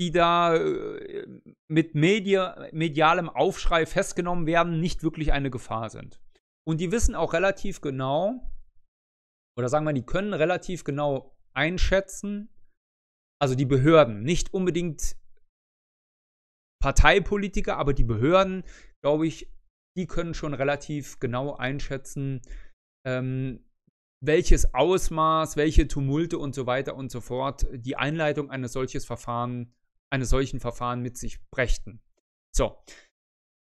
[0.00, 1.26] die da äh,
[1.68, 6.20] mit Media, medialem Aufschrei festgenommen werden, nicht wirklich eine Gefahr sind.
[6.66, 8.50] Und die wissen auch relativ genau,
[9.56, 12.48] oder sagen wir, die können relativ genau einschätzen,
[13.40, 15.16] also die Behörden, nicht unbedingt
[16.82, 18.64] Parteipolitiker, aber die Behörden,
[19.02, 19.53] glaube ich,
[19.96, 22.42] die können schon relativ genau einschätzen,
[23.06, 23.64] ähm,
[24.20, 29.74] welches Ausmaß, welche Tumulte und so weiter und so fort die Einleitung eines solches Verfahren,
[30.10, 32.00] eines solchen Verfahren mit sich brächten.
[32.54, 32.78] So.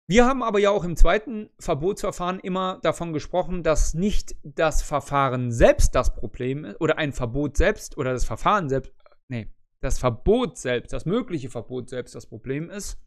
[0.09, 5.51] Wir haben aber ja auch im zweiten Verbotsverfahren immer davon gesprochen, dass nicht das Verfahren
[5.51, 8.91] selbst das Problem ist, oder ein Verbot selbst, oder das Verfahren selbst,
[9.29, 9.47] nee,
[9.79, 13.01] das Verbot selbst, das mögliche Verbot selbst das Problem ist,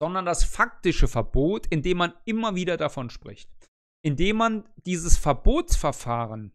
[0.00, 3.50] sondern das faktische Verbot, indem man immer wieder davon spricht.
[4.04, 6.52] Indem man dieses Verbotsverfahren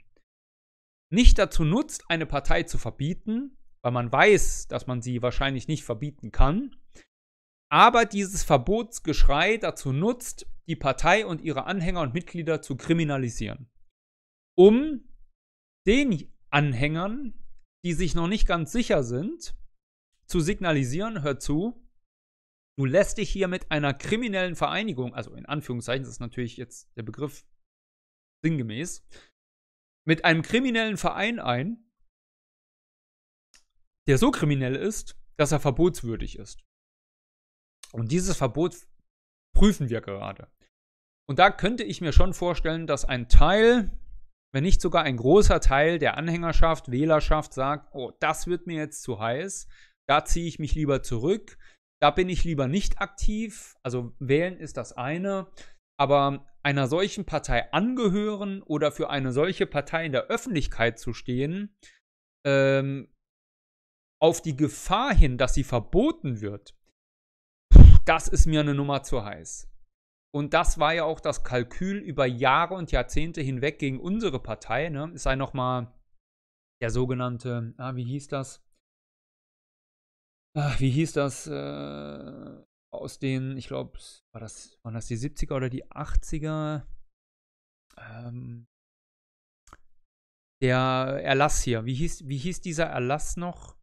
[1.12, 5.84] nicht dazu nutzt, eine Partei zu verbieten, weil man weiß, dass man sie wahrscheinlich nicht
[5.84, 6.76] verbieten kann,
[7.70, 13.70] aber dieses Verbotsgeschrei dazu nutzt, die Partei und ihre Anhänger und Mitglieder zu kriminalisieren.
[14.58, 15.10] Um
[15.88, 17.42] den Anhängern
[17.84, 19.56] die sich noch nicht ganz sicher sind,
[20.26, 21.81] zu signalisieren, hör zu,
[22.78, 26.96] du lässt dich hier mit einer kriminellen Vereinigung, also in Anführungszeichen, das ist natürlich jetzt
[26.98, 27.46] der Begriff
[28.44, 29.06] sinngemäß,
[30.08, 31.92] mit einem kriminellen Verein ein,
[34.08, 36.64] der so kriminell ist, dass er verbotswürdig ist.
[37.92, 38.76] Und dieses Verbot
[39.56, 40.52] prüfen wir gerade.
[41.30, 43.92] Und da könnte ich mir schon vorstellen, dass ein Teil
[44.54, 49.02] wenn nicht sogar ein großer Teil der Anhängerschaft, Wählerschaft sagt, oh, das wird mir jetzt
[49.02, 49.68] zu heiß,
[50.08, 51.58] da ziehe ich mich lieber zurück,
[52.02, 53.76] da bin ich lieber nicht aktiv.
[53.84, 55.48] Also wählen ist das eine,
[56.00, 61.76] aber einer solchen Partei angehören oder für eine solche Partei in der Öffentlichkeit zu stehen,
[62.46, 63.14] ähm,
[64.22, 66.76] auf die Gefahr hin, dass sie verboten wird,
[68.06, 69.68] das ist mir eine Nummer zu heiß.
[70.34, 74.90] Und das war ja auch das Kalkül über Jahre und Jahrzehnte hinweg gegen unsere Partei.
[74.90, 75.12] Ne?
[75.14, 75.94] Es sei nochmal
[76.82, 78.64] der sogenannte, ah, wie hieß das?
[80.56, 81.48] Ah, wie hieß das?
[81.48, 83.98] Äh, aus den, ich glaube,
[84.34, 86.86] war das, waren das die 70er oder die 80er?
[87.98, 88.68] Ähm,
[90.62, 91.86] der Erlass hier.
[91.86, 93.78] Wie hieß, wie hieß dieser Erlass noch?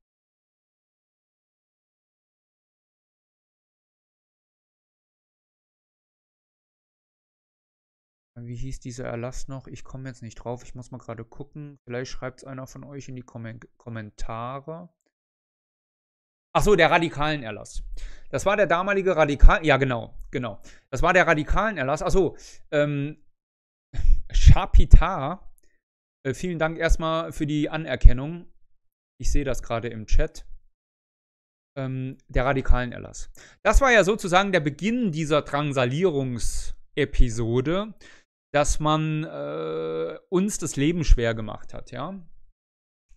[8.41, 9.66] Wie hieß dieser Erlass noch?
[9.66, 10.62] Ich komme jetzt nicht drauf.
[10.62, 11.79] Ich muss mal gerade gucken.
[11.85, 14.91] Vielleicht schreibt es einer von euch in die Kom Kommentare.
[16.59, 17.82] Ach der radikalen Erlass.
[18.30, 19.64] Das war der damalige Radikal.
[19.64, 20.61] Ja, genau, genau.
[20.90, 22.02] Das war der radikalen Erlass.
[22.02, 22.11] Ach
[22.70, 23.16] ähm,
[24.32, 25.52] Chapitar.
[26.26, 28.46] Äh, vielen Dank erstmal für die Anerkennung.
[29.20, 30.44] Ich sehe das gerade im Chat.
[31.76, 33.30] Ähm, der radikalen Erlass.
[33.62, 37.94] Das war ja sozusagen der Beginn dieser Drangsalierungsepisode
[38.52, 42.14] dass man äh, uns das Leben schwer gemacht hat, ja.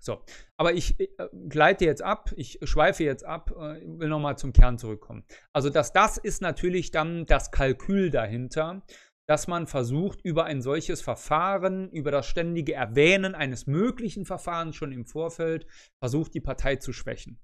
[0.04, 0.24] So,
[0.58, 1.08] aber ich äh,
[1.48, 5.24] gleite jetzt ab, ich schweife jetzt ab, äh, will nochmal zum Kern zurückkommen.
[5.54, 8.84] Also, dass das ist natürlich dann das Kalkül dahinter,
[9.28, 14.92] dass man versucht, über ein solches Verfahren, über das ständige Erwähnen eines möglichen Verfahrens schon
[14.92, 15.68] im Vorfeld,
[16.00, 17.40] versucht, die Partei zu schwächen.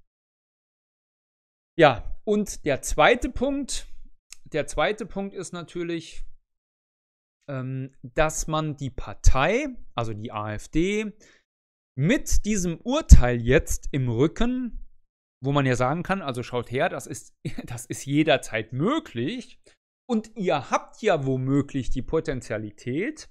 [1.77, 3.87] Ja, und der zweite Punkt,
[4.45, 6.25] der zweite Punkt ist natürlich,
[7.47, 11.13] ähm, dass man die Partei, also die AfD,
[11.97, 14.87] mit diesem Urteil jetzt im Rücken,
[15.43, 17.33] wo man ja sagen kann, also schaut her, das ist,
[17.65, 19.59] das ist jederzeit möglich
[20.07, 23.29] und ihr habt ja womöglich die Potenzialität,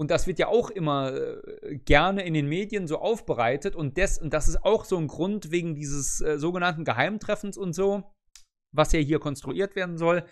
[0.00, 4.18] und das wird ja auch immer äh, gerne in den Medien so aufbereitet und, des,
[4.18, 8.02] und das ist auch so ein Grund wegen dieses äh, sogenannten Geheimtreffens und so,
[8.74, 10.24] was ja hier konstruiert werden soll,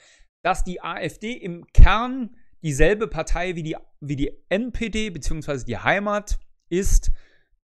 [0.42, 5.64] dass die AfD im Kern dieselbe Partei wie die, wie die NPD bzw.
[5.64, 7.12] die Heimat ist,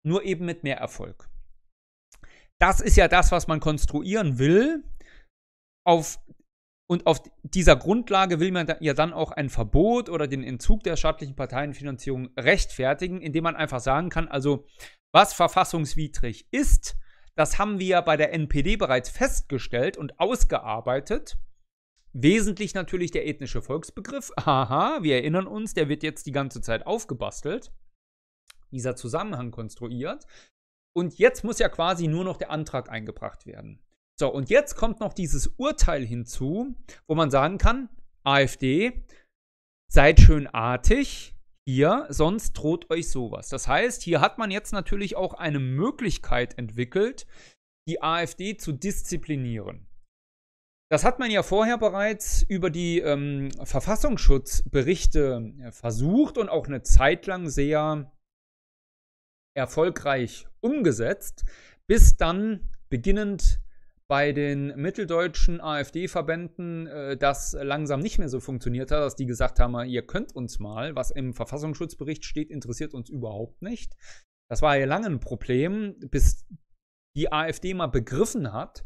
[0.08, 1.30] nur eben mit mehr Erfolg.
[2.60, 4.84] Das ist ja das, was man konstruieren will,
[5.86, 6.20] auf
[6.90, 10.96] Und auf dieser Grundlage will man ja dann auch ein Verbot oder den Entzug der
[10.96, 14.66] staatlichen Parteienfinanzierung rechtfertigen, indem man einfach sagen kann, also
[15.14, 16.96] was verfassungswidrig ist,
[17.36, 21.38] das haben wir bei der NPD bereits festgestellt und ausgearbeitet.
[22.14, 24.32] Wesentlich natürlich der ethnische Volksbegriff.
[24.38, 27.72] Aha, wir erinnern uns, der wird jetzt die ganze Zeit aufgebastelt.
[28.72, 30.26] Dieser Zusammenhang konstruiert.
[30.96, 33.80] Und jetzt muss ja quasi nur noch der Antrag eingebracht werden.
[34.20, 36.76] So, und jetzt kommt noch dieses Urteil hinzu,
[37.08, 37.90] wo man sagen kann,
[38.24, 39.06] AfD,
[39.92, 41.36] seid schön artig
[41.68, 43.50] hier, sonst droht euch sowas.
[43.50, 47.28] Das heißt, hier hat man jetzt natürlich auch eine Möglichkeit entwickelt,
[47.88, 49.88] die AfD zu disziplinieren.
[50.90, 56.82] Das hat man ja vorher bereits über die ähm, Verfassungsschutzberichte äh, versucht und auch eine
[56.82, 58.17] Zeit lang sehr
[59.58, 61.44] erfolgreich umgesetzt,
[61.88, 63.60] bis dann beginnend
[64.08, 69.60] bei den mitteldeutschen AfD-Verbänden äh, das langsam nicht mehr so funktioniert hat, dass die gesagt
[69.60, 73.98] haben, ihr könnt uns mal, was im Verfassungsschutzbericht steht, interessiert uns überhaupt nicht.
[74.50, 76.48] Das war ja lange ein Problem, bis
[77.18, 78.86] die AfD mal begriffen hat,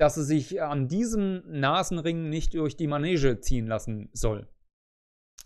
[0.00, 4.48] dass sie sich an diesem Nasenring nicht durch die Manege ziehen lassen soll.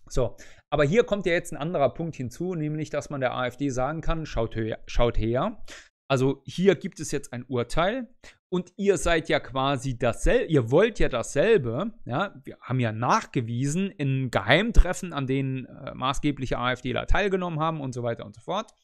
[0.08, 0.36] So,
[0.70, 4.00] aber hier kommt ja jetzt ein anderer Punkt hinzu, nämlich, dass man der AfD sagen
[4.00, 5.62] kann, schaut her, schaut her.
[6.10, 8.08] Also hier gibt es jetzt ein Urteil
[8.52, 13.92] und ihr seid ja quasi dasselbe, ihr wollt ja dasselbe, ja, wir haben ja nachgewiesen
[13.92, 18.74] in Geheimtreffen, an denen äh, maßgebliche AfDler teilgenommen haben und so weiter und so fort,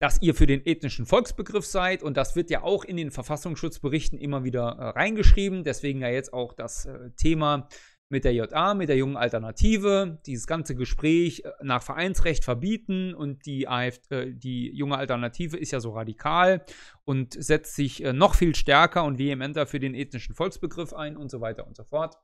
[0.00, 4.20] dass ihr für den ethnischen Volksbegriff seid und das wird ja auch in den Verfassungsschutzberichten
[4.20, 7.68] immer wieder äh, reingeschrieben, deswegen ja jetzt auch das äh, Thema
[8.08, 13.46] mit der JA, mit der jungen Alternative, dieses ganze Gespräch äh, nach Vereinsrecht verbieten und
[13.46, 16.64] die, AF, äh, die junge Alternative ist ja so radikal
[17.04, 21.30] und setzt sich äh, noch viel stärker und vehementer für den ethnischen Volksbegriff ein und
[21.30, 22.16] so weiter und so fort.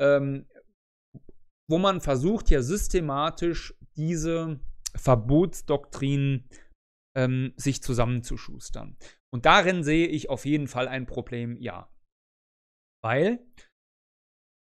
[0.00, 0.46] Ähm,
[1.68, 4.60] wo man versucht ja systematisch diese
[4.94, 6.48] Verbotsdoktrinen
[7.16, 8.96] ähm, sich zusammenzuschustern.
[9.32, 11.90] Und darin sehe ich auf jeden Fall ein Problem, ja.
[13.02, 13.44] Weil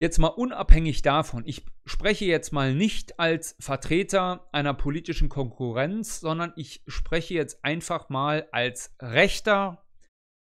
[0.03, 6.55] Jetzt mal unabhängig davon, ich spreche jetzt mal nicht als Vertreter einer politischen Konkurrenz, sondern
[6.57, 9.86] ich spreche jetzt einfach mal als Rechter,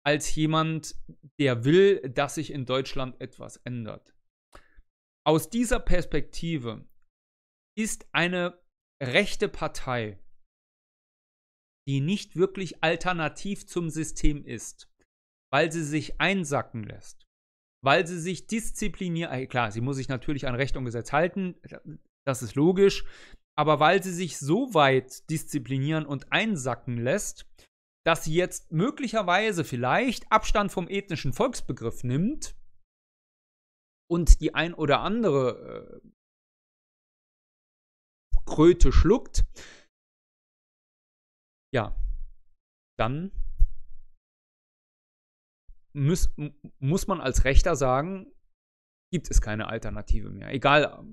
[0.05, 0.95] als jemand,
[1.39, 4.15] der will, dass sich in Deutschland etwas ändert.
[5.25, 6.87] Aus dieser Perspektive
[7.75, 8.61] ist eine
[9.01, 10.19] rechte Partei,
[11.87, 14.93] die nicht wirklich alternativ zum System ist,
[15.51, 17.28] weil sie sich einsacken lässt,
[17.83, 21.55] weil sie sich diszipliniert, äh, klar, sie muss sich natürlich an Recht und Gesetz halten,
[22.25, 23.05] das ist logisch,
[23.57, 27.45] aber weil sie sich so weit disziplinieren und einsacken lässt,
[28.05, 32.55] dass sie jetzt möglicherweise vielleicht Abstand vom ethnischen Volksbegriff nimmt
[34.09, 36.09] und die ein oder andere äh,
[38.45, 39.45] Kröte schluckt,
[41.73, 41.95] ja,
[42.97, 43.31] dann
[45.93, 46.33] muss,
[46.79, 48.27] muss man als Rechter sagen,
[49.11, 50.51] gibt es keine Alternative mehr.
[50.53, 51.03] Egal,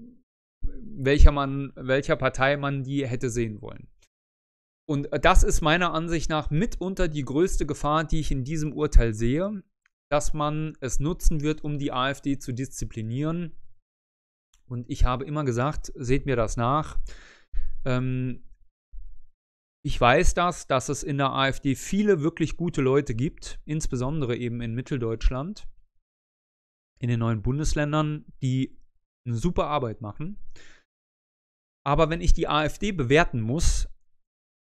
[0.63, 3.89] welcher, man, welcher Partei man die hätte sehen wollen.
[4.89, 9.15] Und das ist meiner Ansicht nach mitunter die größte Gefahr, die ich in diesem Urteil
[9.15, 9.63] sehe,
[10.11, 13.57] dass man es nutzen wird, um die AfD zu disziplinieren.
[14.69, 16.99] Und ich habe immer gesagt, seht mir das nach.
[17.85, 18.45] Ähm,
[19.87, 24.61] ich weiß das, dass es in der AfD viele wirklich gute Leute gibt, insbesondere eben
[24.61, 25.69] in Mitteldeutschland,
[26.99, 28.83] in den neuen Bundesländern, die
[29.25, 30.41] eine super Arbeit machen.
[31.87, 33.89] Aber wenn ich die AfD bewerten muss,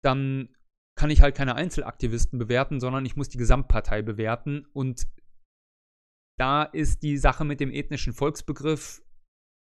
[0.04, 0.54] dann
[0.96, 4.66] kann ich halt keine Einzelaktivisten bewerten, sondern ich muss die Gesamtpartei bewerten.
[4.72, 5.08] Und
[6.38, 9.02] da ist die Sache mit dem ethnischen Volksbegriff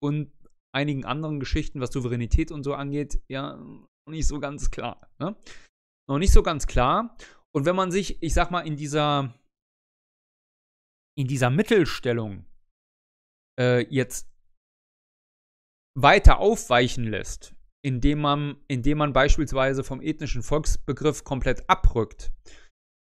[0.03, 0.33] und
[0.73, 3.57] einigen anderen Geschichten, was Souveränität und so angeht, ja,
[4.05, 5.09] noch nicht so ganz klar.
[5.19, 5.35] Ne?
[6.07, 7.17] Noch nicht so ganz klar.
[7.53, 9.33] Und wenn man sich, ich sag mal, in dieser,
[11.17, 12.45] in dieser Mittelstellung
[13.59, 14.29] äh, jetzt
[15.97, 22.33] weiter aufweichen lässt, indem man, indem man beispielsweise vom ethnischen Volksbegriff komplett abrückt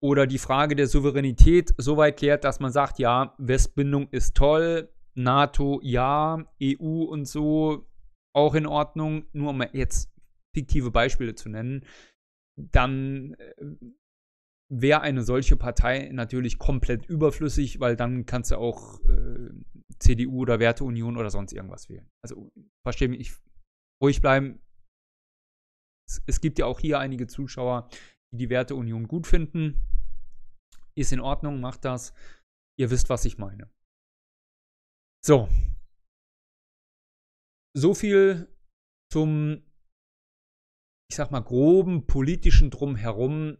[0.02, 4.92] oder die Frage der Souveränität so weit klärt, dass man sagt, ja, Westbindung ist toll,
[5.14, 7.88] NATO ja, EU und so
[8.34, 10.11] auch in Ordnung, nur um jetzt
[10.54, 11.84] fiktive Beispiele zu nennen,
[12.56, 13.76] dann äh,
[14.68, 19.50] wäre eine solche Partei natürlich komplett überflüssig, weil dann kannst du auch äh,
[19.98, 22.10] CDU oder Werteunion oder sonst irgendwas wählen.
[22.22, 22.50] Also
[22.82, 23.32] verstehe mich, ich,
[24.02, 24.60] ruhig bleiben.
[26.08, 27.88] Es, es, gibt ja auch hier einige Zuschauer,
[28.32, 29.80] die die Werteunion gut finden.
[30.94, 32.14] Ist in Ordnung, macht das.
[32.78, 33.70] Ihr wisst, was ich meine.
[35.24, 35.48] So.
[37.74, 38.48] So viel
[39.10, 39.62] zum,
[41.12, 43.58] ich sag mal, groben politischen Drumherum,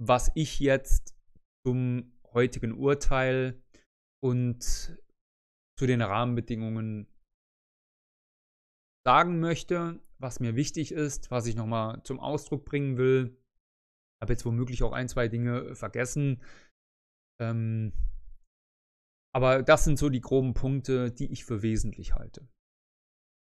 [0.00, 1.14] was ich jetzt
[1.62, 3.62] zum heutigen Urteil
[4.24, 7.06] und zu den Rahmenbedingungen
[9.06, 13.36] sagen möchte, was mir wichtig ist, was ich nochmal zum Ausdruck bringen will.
[13.36, 16.42] Ich habe jetzt womöglich auch ein, zwei Dinge vergessen.
[17.42, 17.92] Ähm,
[19.34, 22.48] aber das sind so die groben Punkte, die ich für wesentlich halte.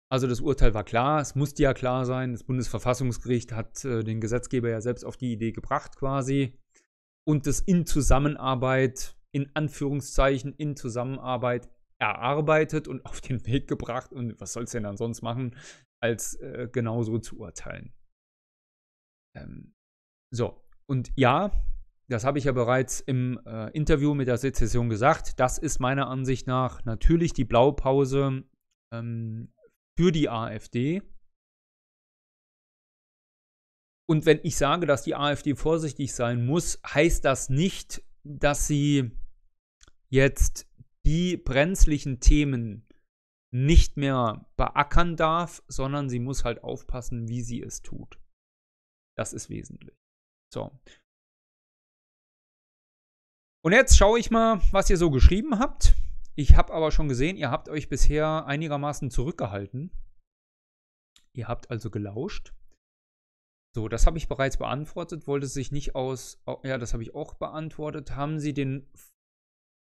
[0.08, 2.32] Also das Urteil war klar, es musste ja klar sein.
[2.32, 6.58] Das Bundesverfassungsgericht hat äh, den Gesetzgeber ja selbst auf die Idee gebracht quasi.
[7.26, 11.68] Und das in Zusammenarbeit, in Anführungszeichen, in Zusammenarbeit
[11.98, 14.12] erarbeitet und auf den Weg gebracht.
[14.12, 15.56] Und was soll es denn dann sonst machen,
[16.00, 17.92] als äh, genauso zu urteilen?
[19.34, 19.74] Ähm,
[20.32, 21.50] so, und ja,
[22.08, 25.40] das habe ich ja bereits im äh, Interview mit der Sezession gesagt.
[25.40, 28.44] Das ist meiner Ansicht nach natürlich die Blaupause
[28.92, 29.52] ähm,
[29.96, 31.02] für die AfD.
[34.08, 39.10] Und wenn ich sage, dass die AfD vorsichtig sein muss, heißt das nicht, dass sie
[40.08, 40.68] jetzt
[41.04, 42.86] die brenzlichen Themen
[43.52, 48.20] nicht mehr beackern darf, sondern sie muss halt aufpassen, wie sie es tut.
[49.16, 49.96] Das ist wesentlich.
[50.52, 50.78] So.
[53.64, 55.96] Und jetzt schaue ich mal, was ihr so geschrieben habt.
[56.38, 59.90] Ich habe aber schon gesehen, ihr habt euch bisher einigermaßen zurückgehalten.
[61.32, 62.52] Ihr habt also gelauscht.
[63.74, 65.26] So, das habe ich bereits beantwortet.
[65.26, 66.42] Wollte sich nicht aus.
[66.62, 68.12] Ja, das habe ich auch beantwortet.
[68.12, 68.90] Haben Sie den.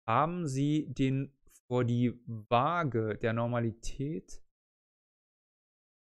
[0.08, 1.34] Haben Sie den
[1.68, 4.42] vor die Waage der Normalität,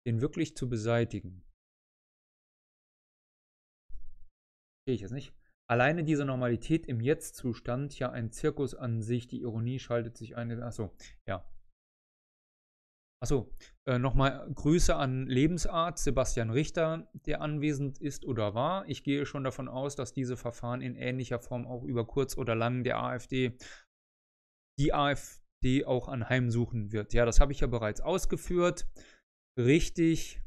[0.06, 1.44] den wirklich zu beseitigen?
[4.86, 5.32] Sehe ich jetzt nicht.
[5.72, 10.62] Alleine diese Normalität im Jetzt-Zustand, ja ein Zirkus an sich, die Ironie schaltet sich ein.
[10.62, 10.94] Achso,
[11.26, 11.50] ja.
[13.22, 13.50] Achso,
[13.86, 18.86] äh, nochmal Grüße an Lebensart Sebastian Richter, der anwesend ist oder war.
[18.86, 22.54] Ich gehe schon davon aus, dass diese Verfahren in ähnlicher Form auch über kurz oder
[22.54, 23.56] lang der AfD,
[24.78, 27.14] die AfD auch anheimsuchen wird.
[27.14, 28.86] Ja, das habe ich ja bereits ausgeführt.
[29.58, 30.41] Richtig,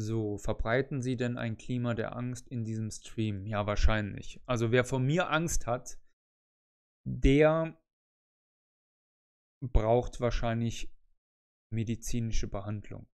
[0.00, 3.44] So, verbreiten Sie denn ein Klima der Angst in diesem Stream?
[3.44, 4.40] Ja, wahrscheinlich.
[4.46, 5.98] Also wer von mir Angst hat,
[7.06, 7.78] der
[9.62, 10.90] braucht wahrscheinlich
[11.70, 13.06] medizinische Behandlung.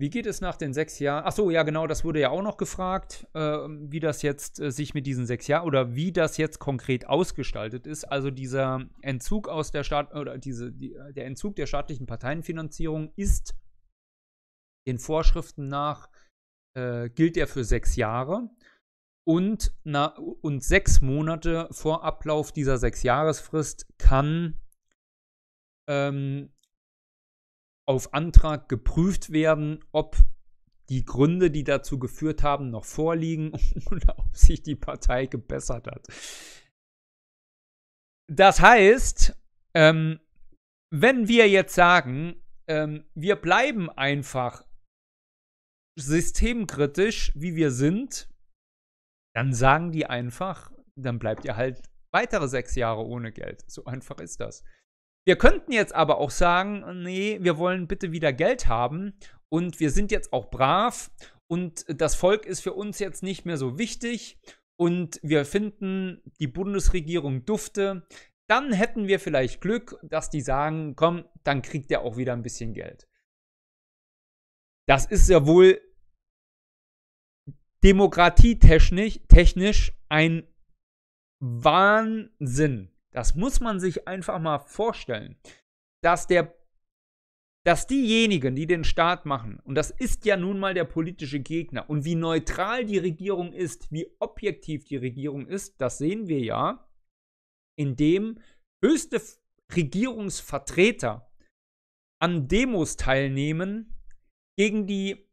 [0.00, 1.24] Wie geht es nach den sechs Jahren?
[1.24, 4.94] Achso, ja, genau, das wurde ja auch noch gefragt, äh, wie das jetzt äh, sich
[4.94, 8.04] mit diesen sechs Jahren oder wie das jetzt konkret ausgestaltet ist.
[8.04, 13.54] Also dieser Entzug aus der Staat oder diese, die, der Entzug der staatlichen Parteienfinanzierung ist
[14.86, 16.08] den Vorschriften nach
[16.74, 18.50] äh, gilt er für sechs Jahre.
[19.26, 24.60] Und, na, und sechs Monate vor Ablauf dieser Sechsjahresfrist kann
[25.88, 26.52] ähm,
[27.86, 30.16] auf Antrag geprüft werden, ob
[30.90, 33.52] die Gründe, die dazu geführt haben, noch vorliegen
[33.90, 36.06] oder ob sich die Partei gebessert hat.
[38.30, 39.36] Das heißt,
[39.74, 40.20] ähm,
[40.90, 42.36] wenn wir jetzt sagen,
[42.66, 44.64] ähm, wir bleiben einfach
[45.96, 48.28] systemkritisch, wie wir sind,
[49.34, 53.68] dann sagen die einfach, dann bleibt ihr halt weitere sechs Jahre ohne Geld.
[53.68, 54.64] So einfach ist das.
[55.26, 59.18] Wir könnten jetzt aber auch sagen, nee, wir wollen bitte wieder Geld haben
[59.48, 61.10] und wir sind jetzt auch brav
[61.46, 64.38] und das Volk ist für uns jetzt nicht mehr so wichtig
[64.76, 68.06] und wir finden die Bundesregierung dufte,
[68.48, 72.42] dann hätten wir vielleicht Glück, dass die sagen, komm, dann kriegt ihr auch wieder ein
[72.42, 73.08] bisschen Geld.
[74.88, 75.80] Das ist ja wohl
[77.82, 80.46] demokratietechnisch technisch ein
[81.40, 82.90] Wahnsinn.
[83.12, 85.38] Das muss man sich einfach mal vorstellen,
[86.02, 86.54] dass der
[87.66, 91.88] dass diejenigen, die den Staat machen, und das ist ja nun mal der politische Gegner,
[91.88, 96.86] und wie neutral die Regierung ist, wie objektiv die Regierung ist, das sehen wir ja,
[97.78, 98.38] indem
[98.84, 99.18] höchste
[99.74, 101.32] Regierungsvertreter
[102.20, 103.93] an Demos teilnehmen
[104.58, 105.28] gegen die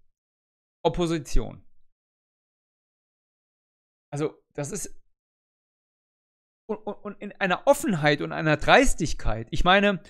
[0.84, 1.64] Opposition.
[4.11, 4.99] Also, das ist.
[6.68, 9.48] Und, und, und, in einer Offenheit und einer Dreistigkeit.
[9.52, 10.02] Ich meine,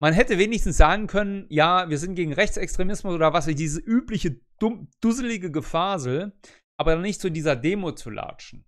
[0.00, 4.88] man hätte wenigstens sagen können, ja, wir sind gegen Rechtsextremismus oder was, diese übliche dumm,
[5.00, 6.32] dusselige Gefasel,
[6.78, 8.64] aber nicht zu dieser Demo zu latschen.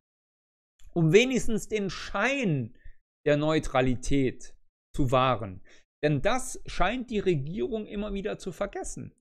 [0.93, 2.77] Um wenigstens den Schein
[3.25, 4.55] der Neutralität
[4.95, 5.63] zu wahren.
[6.05, 9.15] Denn das scheint die Regierung immer wieder zu vergessen.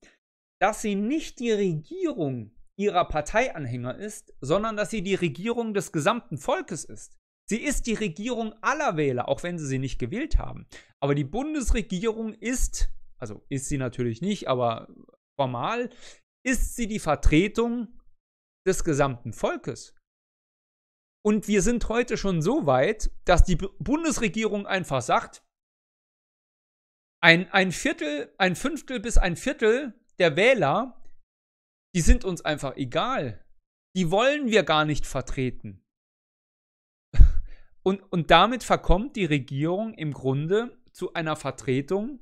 [0.60, 6.38] Dass sie nicht die Regierung ihrer Parteianhänger ist, sondern dass sie die Regierung des gesamten
[6.38, 7.18] Volkes ist.
[7.50, 10.68] Sie ist die Regierung aller Wähler, auch wenn sie sie nicht gewählt haben.
[11.02, 14.88] Aber die Bundesregierung ist, also ist sie natürlich nicht, aber
[15.40, 15.90] formal
[16.46, 18.00] ist sie die Vertretung
[18.66, 19.96] des gesamten Volkes.
[21.24, 25.44] Und wir sind heute schon so weit, dass die Bundesregierung einfach sagt,
[27.22, 31.02] ein, ein Viertel, ein Fünftel bis ein Viertel der Wähler,
[31.96, 33.46] die sind uns einfach egal.
[33.96, 35.86] Die wollen wir gar nicht vertreten.
[37.84, 42.20] Und, und damit verkommt die Regierung im Grunde zu einer Vertretung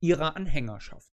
[0.00, 1.12] ihrer Anhängerschaft.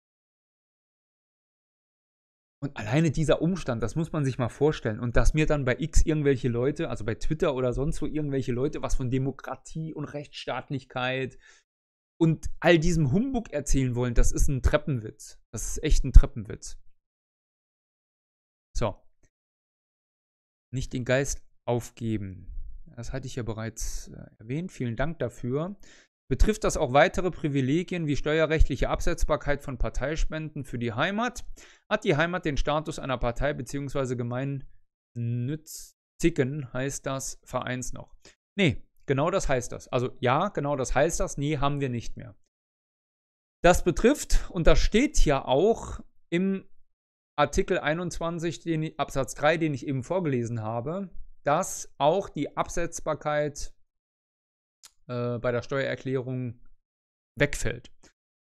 [2.62, 5.00] Und alleine dieser Umstand, das muss man sich mal vorstellen.
[5.00, 8.52] Und dass mir dann bei X irgendwelche Leute, also bei Twitter oder sonst wo irgendwelche
[8.52, 11.40] Leute was von Demokratie und Rechtsstaatlichkeit
[12.20, 15.40] und all diesem Humbug erzählen wollen, das ist ein Treppenwitz.
[15.54, 16.78] Das ist echt ein Treppenwitz.
[18.78, 18.96] So.
[20.74, 22.52] Nicht den Geist aufgeben.
[22.96, 24.72] Das hatte ich ja bereits äh, erwähnt.
[24.72, 25.78] Vielen Dank dafür.
[26.30, 31.44] Betrifft das auch weitere Privilegien wie steuerrechtliche Absetzbarkeit von Parteispenden für die Heimat?
[31.90, 34.16] Hat die Heimat den Status einer Partei bzw.
[34.16, 38.14] gemeinnützigen, heißt das, Vereins noch?
[38.56, 39.88] Nee, genau das heißt das.
[39.88, 41.38] Also ja, genau das heißt das.
[41.38, 42.36] Nee, haben wir nicht mehr.
[43.64, 46.00] Das betrifft, und das steht ja auch
[46.30, 46.70] im
[47.36, 51.10] Artikel 21, den, Absatz 3, den ich eben vorgelesen habe,
[51.44, 53.74] dass auch die Absetzbarkeit
[55.08, 56.62] äh, bei der Steuererklärung
[57.36, 57.92] wegfällt.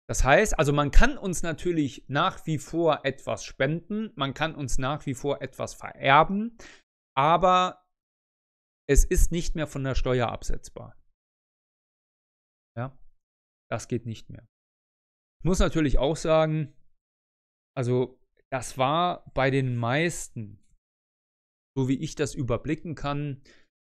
[0.08, 4.78] Das heißt, also man kann uns natürlich nach wie vor etwas spenden, man kann uns
[4.78, 6.56] nach wie vor etwas vererben,
[7.18, 7.81] aber
[8.92, 10.98] es ist nicht mehr von der Steuer absetzbar.
[12.78, 12.98] Ja,
[13.70, 14.48] das geht nicht mehr.
[15.40, 16.74] Ich muss natürlich auch sagen,
[17.76, 18.20] also
[18.52, 20.60] das war bei den meisten,
[21.76, 23.42] so wie ich das überblicken kann,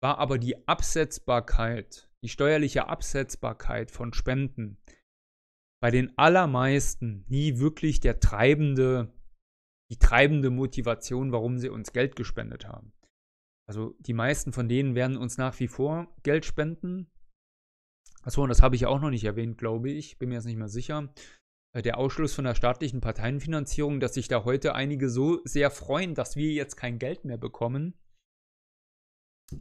[0.03, 4.79] war aber die Absetzbarkeit die steuerliche Absetzbarkeit von Spenden
[5.83, 9.13] bei den allermeisten nie wirklich der treibende,
[9.91, 12.93] die treibende Motivation, warum sie uns Geld gespendet haben.
[13.73, 17.11] Also die meisten von denen werden uns nach wie vor Geld spenden.
[18.21, 20.19] Achso, und das habe ich auch noch nicht erwähnt, glaube ich.
[20.19, 21.11] Bin mir jetzt nicht mehr sicher.
[21.75, 26.15] Äh, der Ausschluss von der staatlichen Parteienfinanzierung, dass sich da heute einige so sehr freuen,
[26.15, 27.95] dass wir jetzt kein Geld mehr bekommen.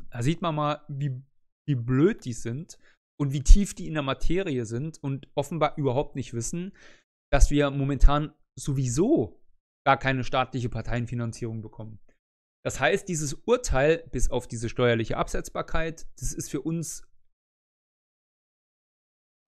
[0.09, 1.23] Da sieht man mal, wie
[1.65, 2.77] wie blöd die sind
[3.17, 6.73] und wie tief die in der Materie sind und offenbar überhaupt nicht wissen,
[7.31, 9.41] dass wir momentan sowieso
[9.85, 12.01] gar keine staatliche Parteienfinanzierung bekommen.
[12.63, 17.07] Das heißt, dieses Urteil, bis auf diese steuerliche Absetzbarkeit, das ist für uns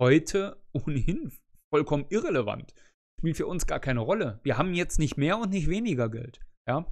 [0.02, 1.32] heute ohnehin
[1.72, 2.74] vollkommen irrelevant.
[3.20, 4.40] Spielt für uns gar keine Rolle.
[4.44, 6.40] Wir haben jetzt nicht mehr und nicht weniger Geld.
[6.68, 6.86] Ja?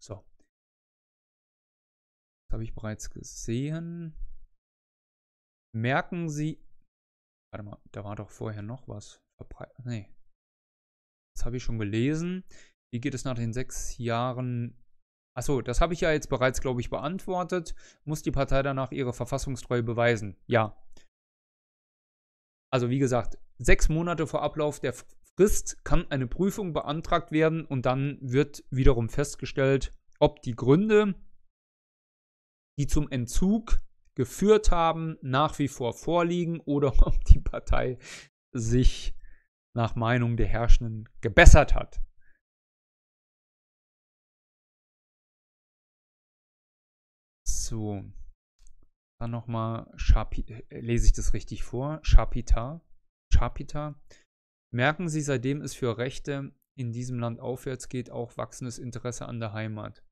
[0.00, 0.24] So.
[2.48, 4.16] Das habe ich bereits gesehen.
[5.74, 6.64] Merken Sie.
[7.52, 9.20] Warte mal, da war doch vorher noch was.
[9.84, 10.08] Nee.
[11.36, 12.44] Das habe ich schon gelesen.
[12.92, 14.76] Wie geht es nach den sechs Jahren?
[15.36, 17.74] Achso, das habe ich ja jetzt bereits, glaube ich, beantwortet.
[18.04, 20.36] Muss die Partei danach ihre Verfassungstreue beweisen?
[20.46, 20.76] Ja.
[22.72, 24.94] Also wie gesagt, sechs Monate vor Ablauf der
[25.36, 31.14] Frist kann eine Prüfung beantragt werden und dann wird wiederum festgestellt, ob die Gründe,
[32.78, 33.80] die zum Entzug
[34.14, 37.98] geführt haben, nach wie vor vorliegen oder ob die Partei
[38.52, 39.14] sich
[39.74, 42.00] nach Meinung der Herrschenden gebessert hat.
[47.70, 48.04] So,
[49.20, 49.86] dann nochmal,
[50.48, 52.00] äh, lese ich das richtig vor?
[52.02, 52.80] Chapita.
[53.32, 53.94] Chapita.
[54.74, 59.38] Merken Sie, seitdem es für Rechte in diesem Land aufwärts geht, auch wachsendes Interesse an
[59.38, 60.04] der Heimat.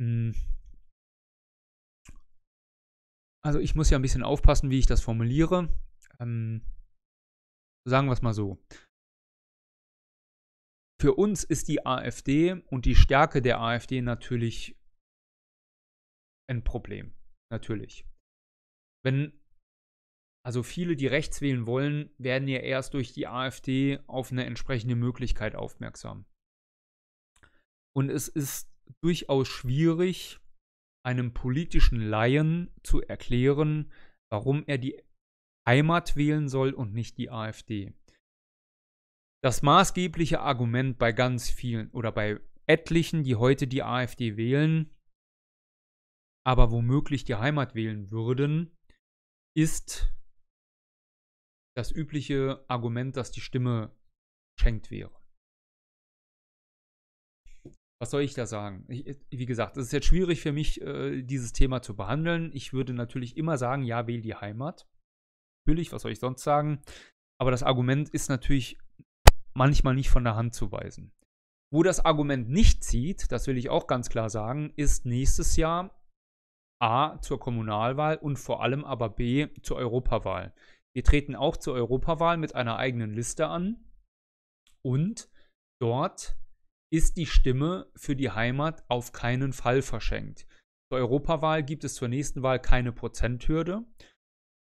[0.00, 0.32] Hm.
[3.44, 5.76] Also ich muss ja ein bisschen aufpassen, wie ich das formuliere.
[6.20, 6.64] Ähm,
[7.84, 8.64] sagen wir es mal so.
[11.02, 14.79] Für uns ist die AfD und die Stärke der AfD natürlich
[16.50, 17.14] ein Problem.
[17.52, 18.04] Natürlich.
[19.04, 19.40] Wenn
[20.44, 24.96] also viele, die rechts wählen wollen, werden ja erst durch die AfD auf eine entsprechende
[24.96, 26.24] Möglichkeit aufmerksam.
[27.94, 28.72] Und es ist
[29.02, 30.40] durchaus schwierig,
[31.04, 33.92] einem politischen Laien zu erklären,
[34.30, 35.02] warum er die
[35.68, 37.92] Heimat wählen soll und nicht die AfD.
[39.42, 44.90] Das maßgebliche Argument bei ganz vielen oder bei etlichen, die heute die AfD wählen,
[46.46, 48.76] aber womöglich die Heimat wählen würden,
[49.56, 50.12] ist
[51.76, 53.96] das übliche Argument, dass die Stimme
[54.58, 55.20] schenkt wäre.
[58.00, 58.86] was soll ich da sagen?
[58.88, 62.50] Ich, wie gesagt, es ist jetzt schwierig für mich, äh, dieses Thema zu behandeln.
[62.54, 64.88] Ich würde natürlich immer sagen, ja, wähl die Heimat.
[65.66, 66.82] Natürlich, was soll ich sonst sagen?
[67.38, 68.78] Aber das Argument ist natürlich
[69.54, 71.12] manchmal nicht von der Hand zu weisen.
[71.72, 75.99] Wo das Argument nicht zieht, das will ich auch ganz klar sagen, ist nächstes Jahr
[76.80, 80.54] A zur Kommunalwahl und vor allem aber B zur Europawahl.
[80.94, 83.84] Wir treten auch zur Europawahl mit einer eigenen Liste an
[84.82, 85.28] und
[85.80, 86.36] dort
[86.92, 90.46] ist die Stimme für die Heimat auf keinen Fall verschenkt.
[90.90, 93.84] Zur Europawahl gibt es zur nächsten Wahl keine Prozenthürde.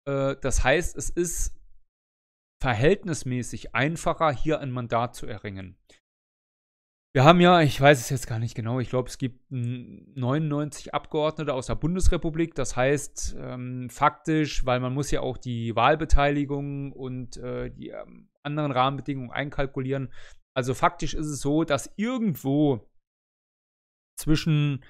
[0.09, 1.57] Äh, das heißt, es ist
[2.61, 5.79] verhältnismäßig einfacher, hier ein Mandat zu erringen.
[7.17, 10.93] Wir haben ja, ich weiß es jetzt gar nicht genau, ich glaube, es gibt 99
[10.93, 12.55] Abgeordnete aus der Bundesrepublik.
[12.55, 18.29] Das heißt, ähm, faktisch, weil man muss ja auch die Wahlbeteiligung und äh, die ähm,
[18.43, 20.13] anderen Rahmenbedingungen einkalkulieren.
[20.53, 22.87] Also faktisch ist es so, dass irgendwo
[24.19, 24.85] zwischen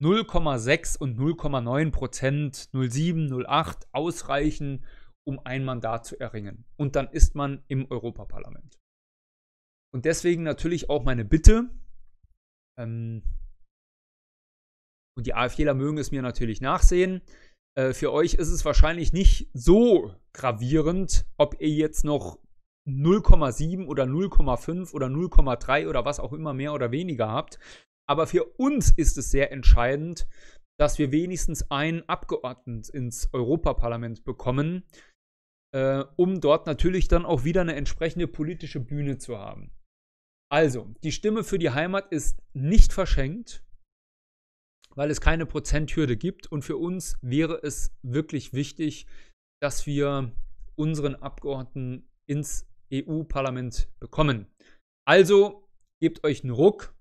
[0.00, 4.86] 0,6 und 0,9 Prozent, 0,7, 0,8 ausreichen,
[5.24, 6.64] um ein Mandat zu erringen.
[6.76, 8.81] Und dann ist man im Europaparlament.
[9.94, 11.70] Und deswegen natürlich auch meine Bitte.
[12.78, 13.22] Ähm,
[15.16, 17.20] und die AfDler mögen es mir natürlich nachsehen.
[17.76, 22.38] Äh, für euch ist es wahrscheinlich nicht so gravierend, ob ihr jetzt noch
[22.88, 27.58] 0,7 oder 0,5 oder 0,3 oder was auch immer mehr oder weniger habt.
[28.08, 30.26] Aber für uns ist es sehr entscheidend,
[30.78, 34.84] dass wir wenigstens einen Abgeordneten ins Europaparlament bekommen,
[35.74, 39.70] äh, um dort natürlich dann auch wieder eine entsprechende politische Bühne zu haben.
[40.52, 43.64] Also, die Stimme für die Heimat ist nicht verschenkt,
[44.94, 46.46] weil es keine Prozenthürde gibt.
[46.46, 49.06] Und für uns wäre es wirklich wichtig,
[49.62, 50.30] dass wir
[50.76, 54.46] unseren Abgeordneten ins EU-Parlament bekommen.
[55.08, 55.70] Also,
[56.02, 56.94] gebt euch einen Ruck.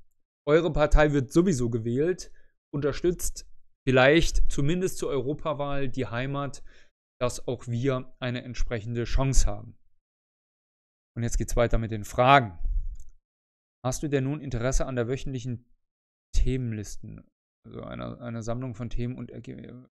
[0.48, 2.32] Eure Partei wird sowieso gewählt.
[2.73, 3.52] Unterstützt
[3.86, 6.64] vielleicht zumindest zur Europawahl die Heimat,
[7.19, 9.78] dass auch wir eine entsprechende Chance haben.
[11.18, 12.57] Und jetzt geht es weiter mit den Fragen.
[13.84, 15.66] Hast du denn nun Interesse an der wöchentlichen
[16.36, 17.28] Themenlisten?
[17.66, 19.88] Also einer eine Sammlung von Themen und Ergebnissen.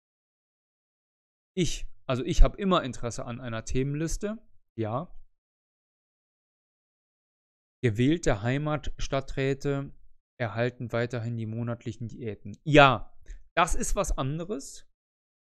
[1.57, 4.39] Ich, also ich habe immer Interesse an einer Themenliste,
[4.79, 5.15] ja.
[7.83, 9.93] Gewählte Heimatstadträte
[10.39, 12.57] erhalten weiterhin die monatlichen Diäten.
[12.65, 13.17] Ja,
[13.57, 14.87] das ist was anderes.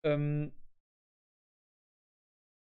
[0.05, 0.53] Ähm,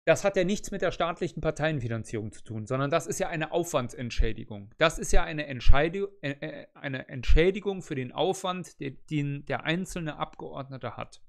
[0.07, 3.51] das hat ja nichts mit der staatlichen Parteienfinanzierung zu tun, sondern das ist ja eine
[3.51, 4.73] Aufwandsentschädigung.
[4.77, 10.17] Das ist ja eine, Entscheidung, äh, äh, eine Entschädigung für den Aufwand, den der einzelne
[10.17, 11.21] Abgeordnete hat.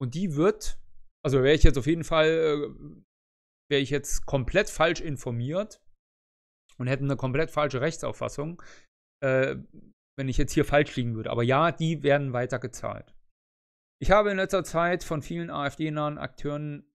[0.00, 0.80] Und die wird,
[1.24, 3.02] also wäre ich jetzt auf jeden Fall, äh,
[3.70, 5.80] wäre ich jetzt komplett falsch informiert
[6.76, 8.60] und hätte eine komplett falsche Rechtsauffassung,
[9.22, 9.56] äh,
[10.18, 11.30] wenn ich jetzt hier falsch liegen würde.
[11.30, 13.14] Aber ja, die werden weiter gezahlt.
[14.00, 16.87] Ich habe in letzter Zeit von vielen AfD-nahen Akteuren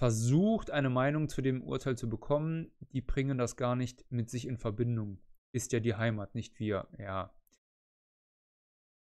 [0.00, 4.46] versucht, eine Meinung zu dem Urteil zu bekommen, die bringen das gar nicht mit sich
[4.46, 5.20] in Verbindung.
[5.54, 6.88] Ist ja die Heimat, nicht wir.
[6.98, 7.34] Ja.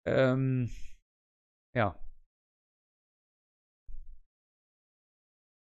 [0.08, 0.70] Ähm,
[1.76, 2.02] ja.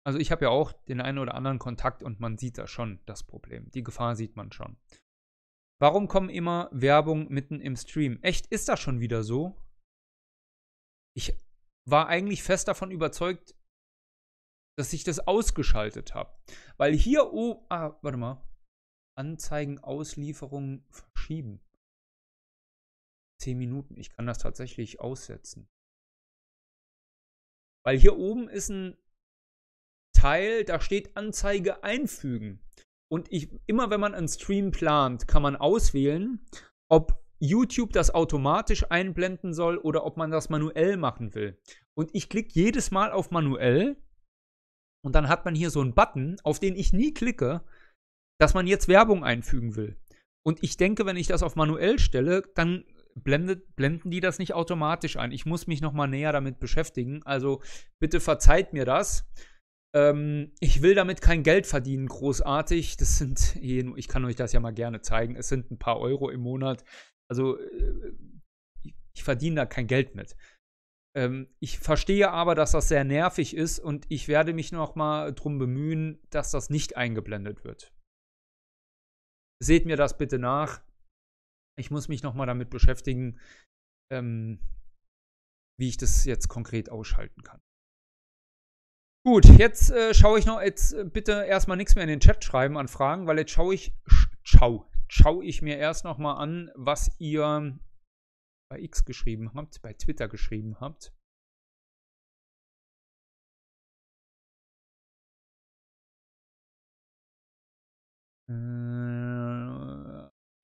[0.04, 3.00] Also ich habe ja auch den einen oder anderen Kontakt und man sieht da schon
[3.06, 3.70] das Problem.
[3.70, 4.78] Die Gefahr sieht man schon.
[5.80, 8.18] Warum kommen immer Werbung mitten im Stream?
[8.24, 9.56] Echt, ist das schon wieder so?
[11.16, 11.38] Ich
[11.88, 13.54] war eigentlich fest davon überzeugt,
[14.78, 16.36] dass ich das ausgeschaltet habe.
[16.78, 18.44] Weil hier, oh, ah, warte mal.
[19.16, 21.62] Anzeigen, Auslieferung verschieben.
[23.40, 23.98] 10 Minuten.
[23.98, 25.70] Ich kann das tatsächlich aussetzen.
[27.86, 28.98] Weil hier oben ist ein
[30.16, 32.64] Teil, da steht Anzeige einfügen.
[33.12, 36.44] Und ich, immer wenn man einen Stream plant, kann man auswählen,
[36.90, 41.62] ob YouTube das automatisch einblenden soll oder ob man das manuell machen will.
[41.94, 43.98] Und ich klicke jedes Mal auf manuell
[45.04, 47.64] und dann hat man hier so einen Button, auf den ich nie klicke,
[48.40, 49.98] dass man jetzt Werbung einfügen will.
[50.46, 52.86] Und ich denke, wenn ich das auf manuell stelle, dann
[53.16, 55.32] blendet, blenden die das nicht automatisch ein.
[55.32, 57.22] Ich muss mich nochmal näher damit beschäftigen.
[57.24, 57.62] Also
[58.00, 59.26] bitte verzeiht mir das.
[59.96, 62.98] Ähm, ich will damit kein Geld verdienen, großartig.
[62.98, 65.36] Das sind, ich kann euch das ja mal gerne zeigen.
[65.36, 66.84] Es sind ein paar Euro im Monat.
[67.30, 68.14] Also äh,
[69.16, 70.36] ich verdiene da kein Geld mit.
[71.16, 75.34] Ähm, ich verstehe aber, dass das sehr nervig ist und ich werde mich noch mal
[75.34, 77.94] drum bemühen, dass das nicht eingeblendet wird.
[79.62, 80.82] Seht mir das bitte nach.
[81.78, 83.40] Ich muss mich noch mal damit beschäftigen,
[84.12, 84.60] ähm,
[85.80, 87.62] wie ich das jetzt konkret ausschalten kann.
[89.26, 92.44] Gut, jetzt äh, schaue ich noch, jetzt äh, bitte erstmal nichts mehr in den Chat
[92.44, 93.94] schreiben an Fragen, weil jetzt schaue ich,
[94.44, 97.80] schau, schaue ich mir erst nochmal an, was ihr
[98.74, 101.14] bei X geschrieben habt, bei Twitter geschrieben habt.
[108.50, 108.54] Äh,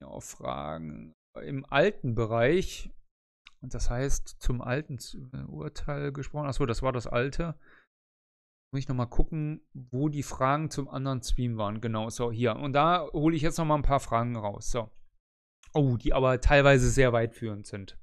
[0.02, 2.92] ja, Fragen im alten Bereich.
[3.62, 4.98] Und das heißt, zum alten
[5.34, 6.48] äh, Urteil gesprochen.
[6.48, 7.60] Achso, das war das alte.
[8.74, 11.80] Muss ich nochmal gucken, wo die Fragen zum anderen Stream waren.
[11.80, 12.56] Genau, so hier.
[12.56, 14.72] Und da hole ich jetzt nochmal ein paar Fragen raus.
[14.72, 14.90] So.
[15.74, 17.98] Oh, die aber teilweise sehr weitführend sind.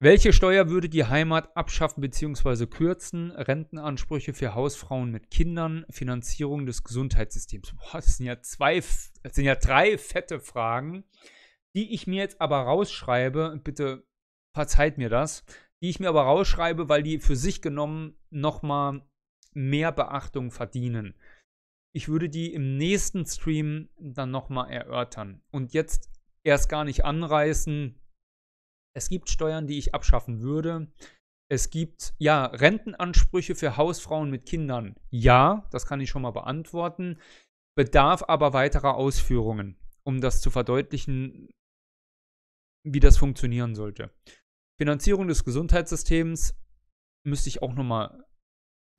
[0.00, 2.66] Welche Steuer würde die Heimat abschaffen bzw.
[2.66, 3.32] kürzen?
[3.32, 7.74] Rentenansprüche für Hausfrauen mit Kindern, Finanzierung des Gesundheitssystems.
[7.74, 11.04] Boah, das sind ja zwei, das sind ja drei fette Fragen,
[11.74, 13.60] die ich mir jetzt aber rausschreibe.
[13.64, 14.06] Bitte
[14.54, 15.44] verzeiht mir das.
[15.82, 19.02] Die ich mir aber rausschreibe, weil die für sich genommen nochmal
[19.52, 21.14] mehr Beachtung verdienen.
[21.92, 25.42] Ich würde die im nächsten Stream dann nochmal erörtern.
[25.50, 26.08] Und jetzt
[26.44, 27.98] erst gar nicht anreißen.
[28.96, 30.92] Es gibt Steuern, die ich abschaffen würde.
[31.50, 34.96] Es gibt, ja, Rentenansprüche für Hausfrauen mit Kindern.
[35.10, 37.18] Ja, das kann ich schon mal beantworten.
[37.76, 41.48] Bedarf aber weiterer Ausführungen, um das zu verdeutlichen,
[42.84, 44.10] wie das funktionieren sollte.
[44.80, 46.54] Finanzierung des Gesundheitssystems
[47.26, 48.24] müsste ich auch nochmal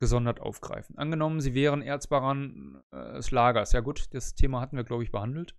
[0.00, 0.98] gesondert aufgreifen.
[0.98, 3.72] Angenommen, Sie wären Erzbaran äh, des Lagers.
[3.72, 5.54] Ja gut, das Thema hatten wir, glaube ich, behandelt.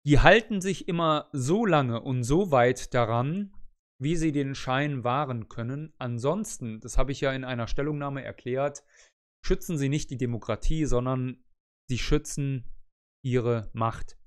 [0.08, 3.52] die halten sich immer so lange und so weit daran,
[4.00, 5.92] wie sie den Schein wahren können.
[5.98, 8.84] Ansonsten, das habe ich ja in einer Stellungnahme erklärt,
[9.48, 11.42] schützen sie nicht die Demokratie, sondern
[11.88, 12.70] sie schützen
[13.24, 14.18] ihre Macht.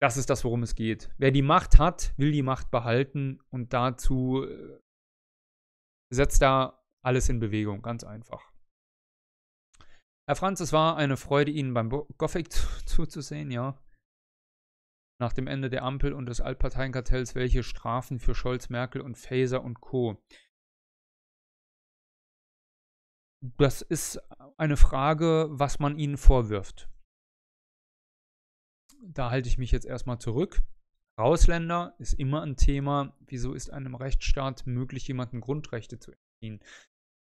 [0.00, 1.10] Das ist das, worum es geht.
[1.16, 4.78] Wer die Macht hat, will die Macht behalten und dazu äh,
[6.12, 8.52] setzt da alles in Bewegung, ganz einfach.
[10.28, 12.52] Herr Franz, es war eine Freude, Ihnen beim Gothic
[12.86, 13.80] zuzusehen, ja
[15.18, 19.64] nach dem Ende der Ampel und des Altparteienkartells welche Strafen für Scholz, Merkel und Faeser
[19.64, 20.22] und Co.
[23.40, 24.20] Das ist
[24.56, 26.88] eine Frage, was man ihnen vorwirft.
[29.02, 30.62] Da halte ich mich jetzt erstmal zurück.
[31.16, 33.16] Ausländer ist immer ein Thema.
[33.26, 36.60] Wieso ist einem Rechtsstaat möglich, jemanden Grundrechte zu entziehen?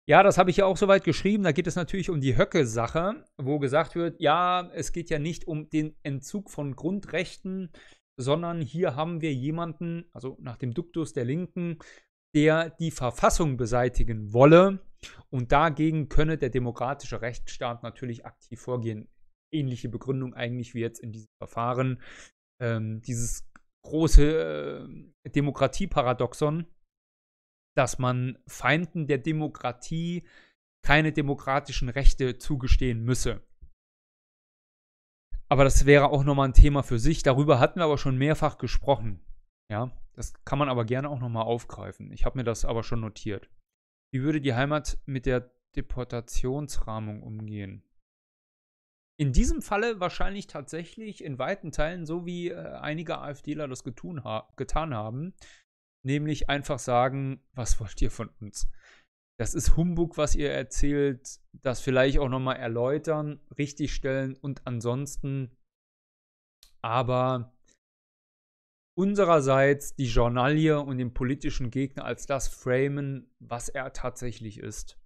[0.08, 1.44] Ja, das habe ich ja auch soweit geschrieben.
[1.44, 5.48] Da geht es natürlich um die Höcke-Sache, wo gesagt wird, ja, es geht ja nicht
[5.48, 7.72] um den Entzug von Grundrechten,
[8.18, 11.78] sondern hier haben wir jemanden, also nach dem Duktus der Linken,
[12.36, 14.80] der die Verfassung beseitigen wolle.
[15.30, 19.10] Und dagegen könne der demokratische Rechtsstaat natürlich aktiv vorgehen.
[19.52, 22.02] Ähnliche Begründung eigentlich wie jetzt in diesem Verfahren.
[22.62, 23.50] Ähm, dieses
[23.84, 24.86] große
[25.26, 26.66] äh, Demokratieparadoxon,
[27.76, 30.28] dass man Feinden der Demokratie
[30.84, 33.42] keine demokratischen Rechte zugestehen müsse.
[35.50, 37.24] Aber das wäre auch nochmal ein Thema für sich.
[37.24, 39.20] Darüber hatten wir aber schon mehrfach gesprochen.
[39.70, 42.12] Ja, das kann man aber gerne auch nochmal aufgreifen.
[42.12, 43.50] Ich habe mir das aber schon notiert.
[44.14, 47.84] Wie würde die Heimat mit der Deportationsrahmung umgehen?
[49.18, 54.52] In diesem Falle wahrscheinlich tatsächlich in weiten Teilen so, wie äh, einige AfDler das ha
[54.58, 55.34] getan haben
[56.04, 58.70] nämlich einfach sagen, was wollt ihr von uns?
[59.40, 65.58] Das ist Humbug, was ihr erzählt, das vielleicht auch nochmal erläutern, richtigstellen und ansonsten
[66.84, 67.56] aber
[69.02, 75.00] unsererseits die Journalie und den politischen Gegner als das framen, was er tatsächlich ist.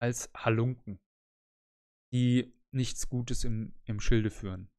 [0.00, 0.98] Als Halunken,
[2.10, 4.70] die nichts Gutes im, im Schilde führen.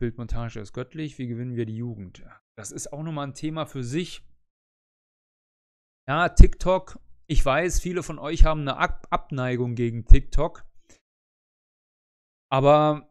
[0.00, 2.24] Bildmontage ist göttlich, wie gewinnen wir die Jugend?
[2.56, 4.22] Das ist auch nochmal ein Thema für sich.
[6.06, 7.00] Ja, TikTok.
[7.26, 10.64] Ich weiß, viele von euch haben eine Ab Abneigung gegen TikTok.
[12.48, 13.07] Aber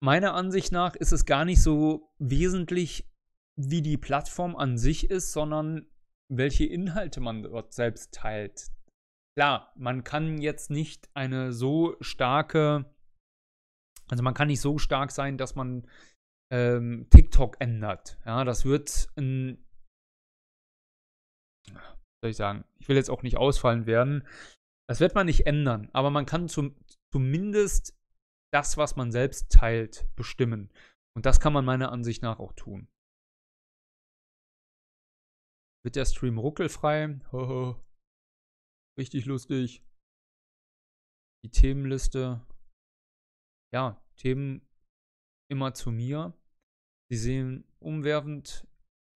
[0.00, 3.06] meiner Ansicht nach ist es gar nicht so wesentlich,
[3.56, 5.86] wie die Plattform an sich ist, sondern
[6.30, 8.70] welche Inhalte man dort selbst teilt.
[9.36, 12.92] klar, man kann jetzt nicht eine so starke,
[14.08, 15.86] also man kann nicht so stark sein, dass man
[16.52, 18.18] ähm, TikTok ändert.
[18.26, 19.64] Ja, das wird ein,
[22.22, 24.26] soll ich sagen, ich will jetzt auch nicht ausfallen werden.
[24.88, 26.76] Das wird man nicht ändern, aber man kann zum,
[27.12, 27.99] zumindest
[28.52, 30.72] das, was man selbst teilt, bestimmen.
[31.16, 32.88] Und das kann man meiner Ansicht nach auch tun.
[35.84, 37.20] Wird der Stream ruckelfrei?
[38.98, 39.82] Richtig lustig.
[41.44, 42.46] Die Themenliste.
[43.72, 44.66] Ja, Themen
[45.50, 46.34] immer zu mir.
[47.10, 48.66] Sie sehen umwerfend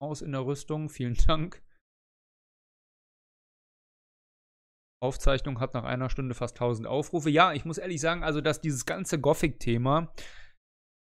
[0.01, 0.89] aus in der Rüstung.
[0.89, 1.63] Vielen Dank.
[5.05, 7.31] Aufzeichnung hat nach einer Stunde fast 1000 Aufrufe.
[7.31, 10.12] Ja, ich muss ehrlich sagen, also dass dieses ganze Gothic-Thema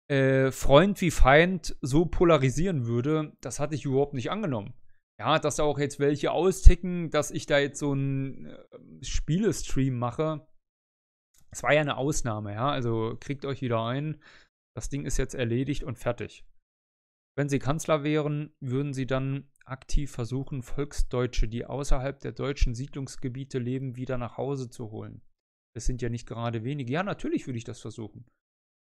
[0.10, 4.74] äh, Freund wie Feind so polarisieren würde, das hatte ich überhaupt nicht angenommen
[5.22, 9.96] ja, dass da auch jetzt welche austicken, dass ich da jetzt so einen äh, Spielestream
[9.96, 10.48] mache.
[11.52, 12.72] Es war ja eine Ausnahme, ja.
[12.72, 14.20] Also kriegt euch wieder ein.
[14.76, 16.44] Das Ding ist jetzt erledigt und fertig.
[17.38, 23.60] Wenn sie Kanzler wären, würden sie dann aktiv versuchen, Volksdeutsche, die außerhalb der deutschen Siedlungsgebiete
[23.60, 25.22] leben, wieder nach Hause zu holen.
[25.76, 26.92] Das sind ja nicht gerade wenige.
[26.92, 28.26] Ja, natürlich würde ich das versuchen.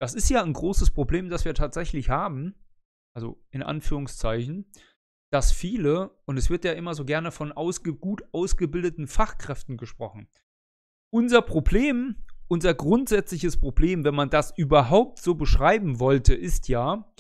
[0.01, 2.55] Das ist ja ein großes Problem, das wir tatsächlich haben.
[3.15, 4.71] Also in Anführungszeichen
[5.31, 10.29] dass viele, und es wird ja immer so gerne von ausge gut ausgebildeten Fachkräften gesprochen,
[11.13, 12.17] unser Problem,
[12.49, 17.13] unser grundsätzliches Problem, wenn man das überhaupt so beschreiben wollte, ist ja,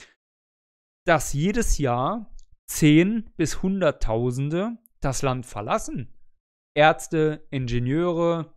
[1.06, 2.35] dass jedes Jahr
[2.69, 6.15] zehn bis Hunderttausende das Land verlassen.
[6.77, 8.57] Ärzte, Ingenieure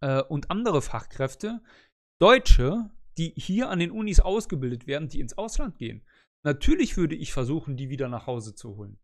[0.00, 1.62] äh, und andere Fachkräfte,
[2.20, 6.04] Deutsche, die hier an den Unis ausgebildet werden, die ins Ausland gehen.
[6.44, 8.98] Natürlich würde ich versuchen, die wieder nach Hause zu holen.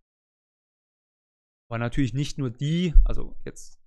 [1.71, 3.81] Aber natürlich nicht nur die, also jetzt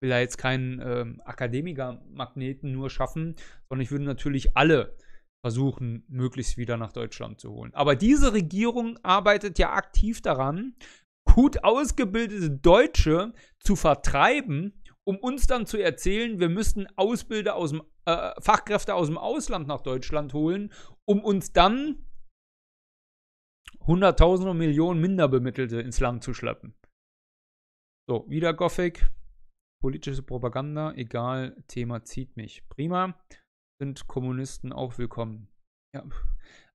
[0.00, 3.36] will er jetzt keinen ähm, Akademiker-Magneten nur schaffen,
[3.68, 4.96] sondern ich würde natürlich alle
[5.42, 7.74] versuchen, möglichst wieder nach Deutschland zu holen.
[7.74, 10.76] Aber diese Regierung arbeitet ja aktiv daran,
[11.24, 17.82] gut ausgebildete Deutsche zu vertreiben, um uns dann zu erzählen, wir müssten Ausbilder aus dem,
[18.04, 20.72] äh, Fachkräfte aus dem Ausland nach Deutschland holen,
[21.04, 22.06] um uns dann
[23.84, 26.74] Hunderttausende und Millionen Minderbemittelte ins Land zu schleppen.
[28.08, 29.10] So, wieder Gothic.
[29.80, 32.62] Politische Propaganda, egal, Thema zieht mich.
[32.68, 33.20] Prima.
[33.82, 35.48] Sind Kommunisten auch willkommen.
[35.92, 36.04] Ja,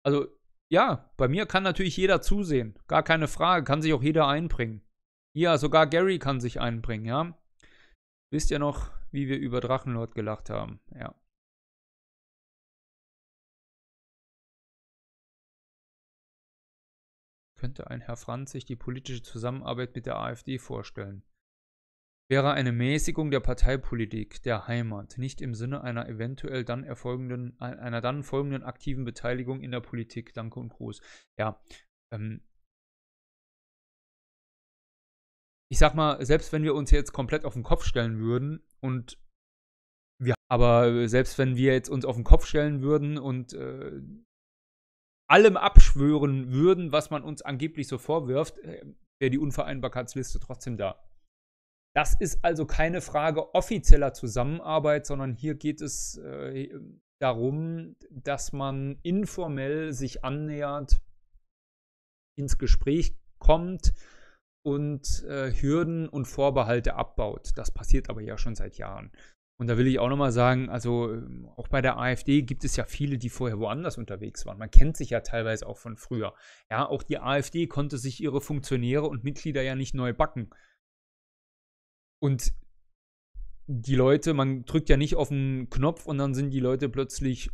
[0.04, 0.28] also,
[0.70, 2.78] ja, bei mir kann natürlich jeder zusehen.
[2.88, 3.64] Gar keine Frage.
[3.64, 4.82] Kann sich auch jeder einbringen.
[5.34, 7.38] Ja, sogar Gary kann sich einbringen, ja.
[8.30, 10.82] Wisst ihr noch, wie wir über Drachenlord gelacht haben?
[10.94, 11.16] Ja.
[17.56, 21.24] könnte ein Herr Franz sich die politische Zusammenarbeit mit der AfD vorstellen.
[22.30, 28.02] Wäre eine Mäßigung der Parteipolitik der Heimat nicht im Sinne einer eventuell dann erfolgenden, einer
[28.02, 30.34] dann folgenden aktiven Beteiligung in der Politik.
[30.34, 31.02] Danke und Gruß.
[31.40, 31.62] Ja,
[32.14, 32.42] ähm,
[35.72, 39.18] ich sag mal, selbst wenn wir uns jetzt komplett auf den Kopf stellen würden und
[40.20, 44.02] wir, aber selbst wenn wir jetzt uns auf den Kopf stellen würden und äh,
[45.30, 48.86] allem abschwören würden, was man uns angeblich so vorwirft, äh,
[49.20, 51.04] wäre die Unvereinbarkeitsliste trotzdem da.
[51.98, 56.70] Das ist also keine Frage offizieller Zusammenarbeit, sondern hier geht es äh,
[57.20, 61.02] darum, dass man informell sich annähert,
[62.38, 63.96] ins Gespräch kommt
[64.64, 67.54] und äh, Hürden und Vorbehalte abbaut.
[67.56, 69.12] Das passiert aber ja schon seit Jahren.
[69.60, 72.76] Und da will ich auch nochmal sagen, also ähm, auch bei der AfD gibt es
[72.76, 74.60] ja viele, die vorher woanders unterwegs waren.
[74.60, 76.36] Man kennt sich ja teilweise auch von früher.
[76.70, 80.52] Ja, auch die AfD konnte sich ihre Funktionäre und Mitglieder ja nicht neu backen.
[82.22, 82.54] Und
[83.68, 87.52] die Leute, man drückt ja nicht auf den Knopf und dann sind die Leute plötzlich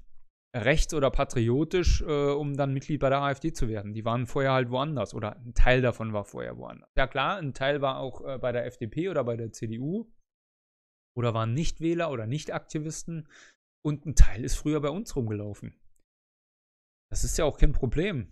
[0.56, 3.94] rechts oder patriotisch, äh, um dann Mitglied bei der AfD zu werden.
[3.94, 6.90] Die waren vorher halt woanders oder ein Teil davon war vorher woanders.
[6.96, 10.12] Ja klar, ein Teil war auch äh, bei der FDP oder bei der CDU
[11.18, 13.28] oder waren Nichtwähler oder Nichtaktivisten
[13.84, 15.76] und ein Teil ist früher bei uns rumgelaufen.
[17.12, 18.30] Das ist ja auch kein Problem.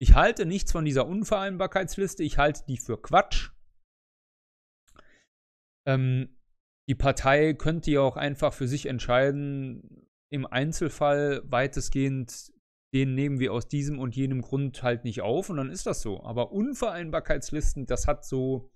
[0.00, 3.50] Ich halte nichts von dieser Unvereinbarkeitsliste, ich halte die für Quatsch.
[5.88, 6.36] Ähm,
[6.88, 12.52] die Partei könnte ja auch einfach für sich entscheiden, im Einzelfall weitestgehend,
[12.94, 16.00] den nehmen wir aus diesem und jenem Grund halt nicht auf und dann ist das
[16.00, 16.22] so.
[16.22, 18.70] Aber Unvereinbarkeitslisten, das hat so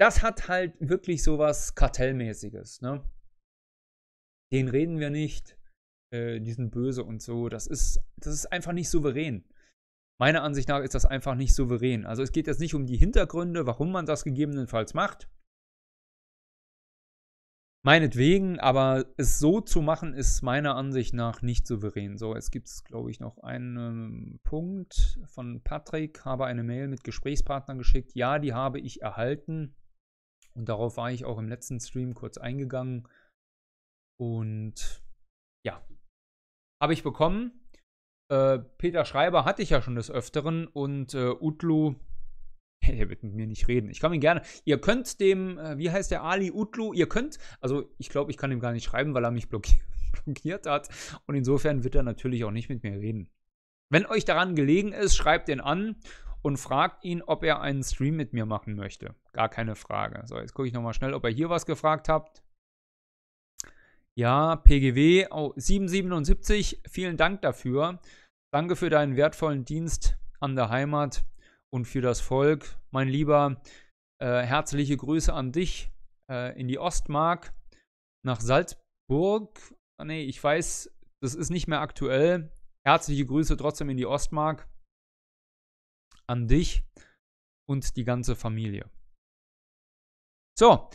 [0.00, 3.04] das hat halt wirklich sowas Kartellmäßiges, ne?
[4.52, 5.58] Den reden wir nicht,
[6.14, 7.48] äh, die sind böse und so.
[7.48, 9.44] Das ist, das ist einfach nicht souverän.
[10.20, 12.06] Meiner Ansicht nach ist das einfach nicht souverän.
[12.06, 15.28] Also es geht jetzt nicht um die Hintergründe, warum man das gegebenenfalls macht.
[17.88, 22.18] Meinetwegen, aber es so zu machen, ist meiner Ansicht nach nicht souverän.
[22.18, 26.22] So, jetzt gibt es, glaube ich, noch einen Punkt von Patrick.
[26.26, 28.14] Habe eine Mail mit Gesprächspartnern geschickt.
[28.14, 29.74] Ja, die habe ich erhalten.
[30.54, 33.08] Und darauf war ich auch im letzten Stream kurz eingegangen.
[34.20, 35.02] Und
[35.64, 35.82] ja,
[36.82, 37.70] habe ich bekommen.
[38.30, 41.94] Äh, Peter Schreiber hatte ich ja schon des Öfteren und äh, Utlu
[42.82, 43.90] er wird mit mir nicht reden.
[43.90, 44.42] Ich kann ihn gerne.
[44.64, 48.36] Ihr könnt dem, äh, wie heißt der Ali Utlu, ihr könnt, also ich glaube, ich
[48.36, 49.82] kann ihm gar nicht schreiben, weil er mich blockiert,
[50.24, 50.88] blockiert hat.
[51.26, 53.30] Und insofern wird er natürlich auch nicht mit mir reden.
[53.90, 55.96] Wenn euch daran gelegen ist, schreibt ihn an
[56.42, 59.14] und fragt ihn, ob er einen Stream mit mir machen möchte.
[59.32, 60.22] Gar keine Frage.
[60.26, 62.42] So, jetzt gucke ich nochmal schnell, ob er hier was gefragt habt.
[64.14, 68.00] Ja, PGW oh, 777, vielen Dank dafür.
[68.52, 71.24] Danke für deinen wertvollen Dienst an der Heimat
[71.72, 72.78] und für das Volk.
[72.90, 73.62] Mein Lieber,
[74.20, 75.90] äh, herzliche Grüße an dich
[76.30, 77.54] äh, in die Ostmark,
[78.24, 79.58] nach Salzburg.
[80.00, 80.90] Ah, nee, ich weiß,
[81.22, 82.52] das ist nicht mehr aktuell.
[82.86, 84.68] Herzliche Grüße trotzdem in die Ostmark
[86.26, 86.84] an dich
[87.68, 88.90] und die ganze Familie.
[90.58, 90.88] So,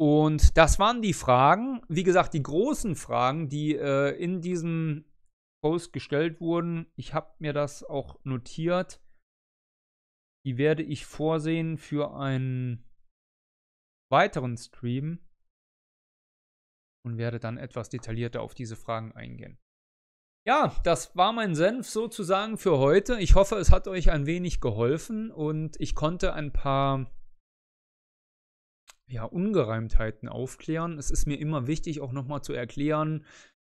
[0.00, 1.82] und das waren die Fragen.
[1.88, 5.04] Wie gesagt, die großen Fragen, die äh, in diesem
[5.62, 6.90] Post gestellt wurden.
[6.96, 9.01] Ich habe mir das auch notiert.
[10.44, 12.84] Die werde ich vorsehen für einen
[14.10, 15.20] weiteren Stream
[17.04, 19.58] und werde dann etwas detaillierter auf diese Fragen eingehen.
[20.44, 23.20] Ja, das war mein Senf sozusagen für heute.
[23.20, 27.12] Ich hoffe, es hat euch ein wenig geholfen und ich konnte ein paar
[29.06, 30.98] ja, Ungereimtheiten aufklären.
[30.98, 33.24] Es ist mir immer wichtig, auch nochmal zu erklären,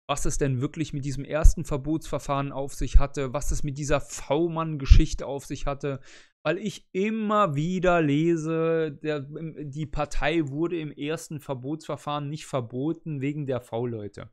[0.09, 4.01] was es denn wirklich mit diesem ersten Verbotsverfahren auf sich hatte, was es mit dieser
[4.01, 6.01] V-Mann-Geschichte auf sich hatte,
[6.45, 13.45] weil ich immer wieder lese, der, die Partei wurde im ersten Verbotsverfahren nicht verboten wegen
[13.45, 14.31] der V-Leute.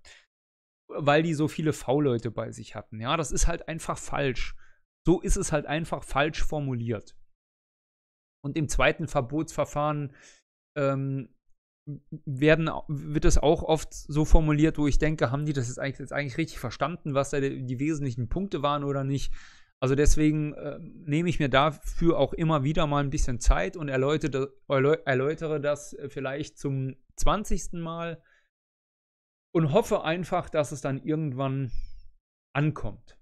[0.88, 3.00] Weil die so viele V-Leute bei sich hatten.
[3.00, 4.54] Ja, das ist halt einfach falsch.
[5.06, 7.16] So ist es halt einfach falsch formuliert.
[8.44, 10.14] Und im zweiten Verbotsverfahren
[10.76, 11.34] ähm,
[12.26, 15.98] werden, wird es auch oft so formuliert, wo ich denke, haben die das jetzt eigentlich,
[15.98, 19.32] jetzt eigentlich richtig verstanden, was da die, die wesentlichen Punkte waren oder nicht?
[19.84, 23.88] Also deswegen äh, nehme ich mir dafür auch immer wieder mal ein bisschen Zeit und
[23.90, 27.74] erläutere, erläutere das vielleicht zum 20.
[27.74, 28.22] Mal
[29.54, 31.70] und hoffe einfach, dass es dann irgendwann
[32.56, 33.20] ankommt.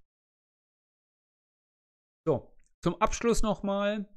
[2.25, 4.09] So, zum Abschluss nochmal.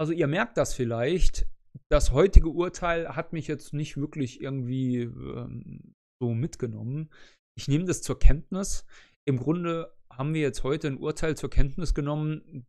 [0.00, 1.46] Also ihr merkt das vielleicht.
[1.90, 7.12] Das heutige Urteil hat mich jetzt nicht wirklich irgendwie ähm, so mitgenommen.
[7.54, 8.86] Ich nehme das zur Kenntnis.
[9.26, 12.66] Im Grunde haben wir jetzt heute ein Urteil zur Kenntnis genommen,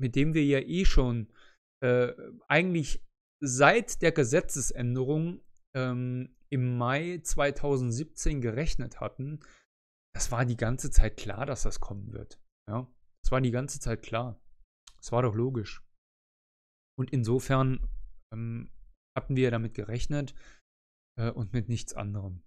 [0.00, 1.32] mit dem wir ja eh schon
[1.82, 2.12] äh,
[2.48, 3.04] eigentlich
[3.40, 5.42] seit der Gesetzesänderung
[5.74, 9.40] ähm, im Mai 2017 gerechnet hatten.
[10.14, 12.40] Das war die ganze Zeit klar, dass das kommen wird.
[12.68, 12.86] Ja,
[13.24, 14.40] das war die ganze Zeit klar.
[14.98, 15.82] Das war doch logisch.
[16.98, 17.88] Und insofern
[18.32, 18.70] ähm,
[19.16, 20.34] hatten wir damit gerechnet
[21.18, 22.42] äh, und mit nichts anderem.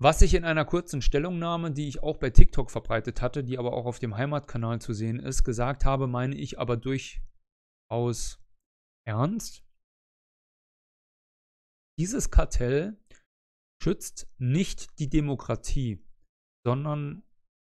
[0.00, 3.72] Was ich in einer kurzen Stellungnahme, die ich auch bei TikTok verbreitet hatte, die aber
[3.72, 8.40] auch auf dem Heimatkanal zu sehen ist, gesagt habe, meine ich aber durchaus
[9.04, 9.64] ernst.
[11.98, 12.96] Dieses Kartell
[13.82, 16.06] schützt nicht die Demokratie,
[16.64, 17.24] sondern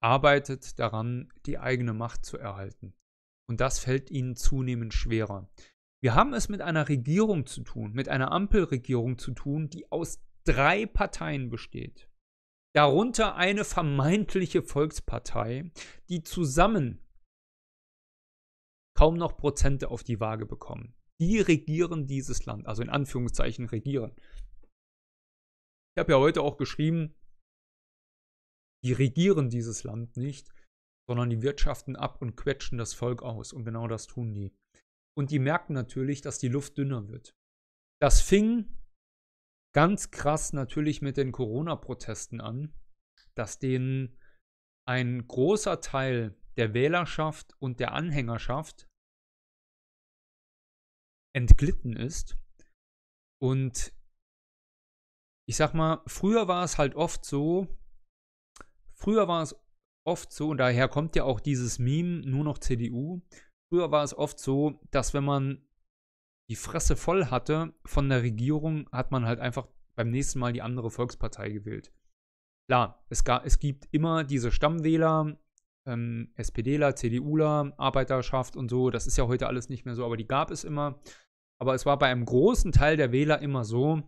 [0.01, 2.93] arbeitet daran, die eigene Macht zu erhalten.
[3.49, 5.49] Und das fällt ihnen zunehmend schwerer.
[6.01, 10.23] Wir haben es mit einer Regierung zu tun, mit einer Ampelregierung zu tun, die aus
[10.45, 12.09] drei Parteien besteht
[12.75, 15.71] darunter eine vermeintliche Volkspartei,
[16.09, 16.99] die zusammen
[18.97, 20.95] kaum noch Prozente auf die Waage bekommen.
[21.19, 24.13] Die regieren dieses Land, also in Anführungszeichen regieren.
[25.95, 27.15] Ich habe ja heute auch geschrieben,
[28.83, 30.51] die regieren dieses Land nicht,
[31.07, 33.53] sondern die wirtschaften ab und quetschen das Volk aus.
[33.53, 34.51] Und genau das tun die.
[35.15, 37.35] Und die merken natürlich, dass die Luft dünner wird.
[38.01, 38.82] Das fing
[39.73, 42.73] ganz krass natürlich mit den Corona-Protesten an,
[43.35, 44.17] dass denen
[44.87, 48.87] ein großer Teil der Wählerschaft und der Anhängerschaft
[51.35, 52.37] entglitten ist.
[53.41, 53.93] Und
[55.47, 57.67] ich sag mal, früher war es halt oft so,
[58.93, 59.55] früher war es
[60.05, 63.21] oft so, und daher kommt ja auch dieses Meme, nur noch CDU.
[63.71, 65.67] Früher war es oft so, dass wenn man
[66.49, 70.61] die Fresse voll hatte von der Regierung, hat man halt einfach beim nächsten Mal die
[70.61, 71.93] andere Volkspartei gewählt.
[72.69, 75.37] Klar, es, gab, es gibt immer diese Stammwähler,
[75.85, 78.89] ähm, SPDler, CDUler, Arbeiterschaft und so.
[78.89, 80.99] Das ist ja heute alles nicht mehr so, aber die gab es immer.
[81.59, 84.01] Aber es war bei einem großen Teil der Wähler immer so,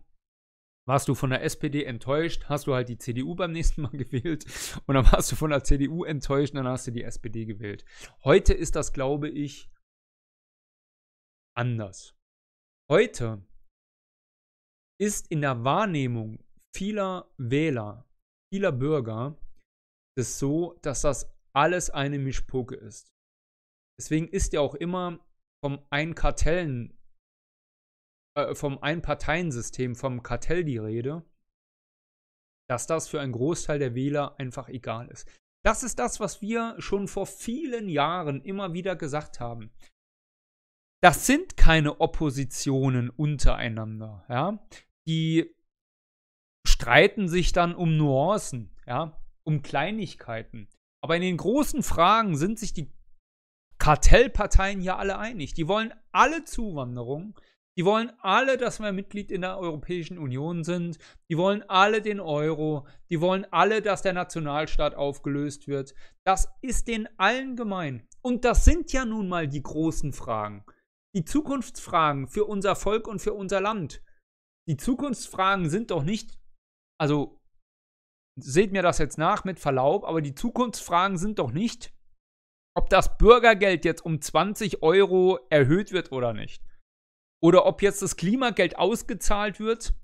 [0.86, 4.46] warst du von der SPD enttäuscht, hast du halt die CDU beim nächsten Mal gewählt
[4.86, 7.84] und dann warst du von der CDU enttäuscht und dann hast du die SPD gewählt.
[8.24, 9.70] Heute ist das, glaube ich,
[11.54, 12.15] anders.
[12.90, 13.44] Heute
[15.00, 16.38] ist in der Wahrnehmung
[16.74, 18.08] vieler Wähler,
[18.52, 19.36] vieler Bürger
[20.18, 23.12] es so, dass das alles eine Mischpoke ist.
[23.98, 25.18] Deswegen ist ja auch immer
[25.64, 26.96] vom Einkartellen
[28.36, 31.24] äh, vom Einparteiensystem, vom Kartell die Rede,
[32.68, 35.28] dass das für einen Großteil der Wähler einfach egal ist.
[35.64, 39.72] Das ist das, was wir schon vor vielen Jahren immer wieder gesagt haben.
[41.02, 44.58] Das sind keine Oppositionen untereinander, ja.
[45.06, 45.54] Die
[46.66, 50.68] streiten sich dann um Nuancen, ja, um Kleinigkeiten.
[51.02, 52.92] Aber in den großen Fragen sind sich die
[53.78, 55.54] Kartellparteien hier alle einig.
[55.54, 57.38] Die wollen alle Zuwanderung.
[57.78, 60.98] Die wollen alle, dass wir Mitglied in der Europäischen Union sind.
[61.28, 62.86] Die wollen alle den Euro.
[63.10, 65.94] Die wollen alle, dass der Nationalstaat aufgelöst wird.
[66.24, 68.08] Das ist den allen gemein.
[68.22, 70.64] Und das sind ja nun mal die großen Fragen.
[71.16, 74.02] Die Zukunftsfragen für unser Volk und für unser Land.
[74.68, 76.38] Die Zukunftsfragen sind doch nicht,
[77.00, 77.40] also
[78.38, 81.94] seht mir das jetzt nach mit Verlaub, aber die Zukunftsfragen sind doch nicht,
[82.76, 86.62] ob das Bürgergeld jetzt um 20 Euro erhöht wird oder nicht
[87.42, 89.94] oder ob jetzt das Klimageld ausgezahlt wird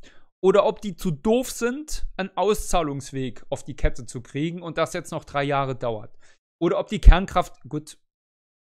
[0.43, 4.95] oder ob die zu doof sind, einen Auszahlungsweg auf die Kette zu kriegen und das
[4.95, 6.17] jetzt noch drei Jahre dauert.
[6.61, 7.99] Oder ob die Kernkraft, gut,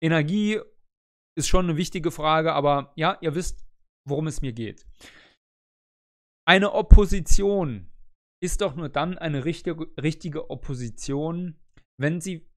[0.04, 0.60] Energie
[1.38, 3.66] ist schon eine wichtige Frage, aber ja, ihr wisst,
[4.08, 4.86] worum es mir geht.
[6.48, 7.92] Eine Opposition
[8.44, 11.60] ist doch nur dann eine richtige, richtige Opposition,
[12.00, 12.48] wenn sie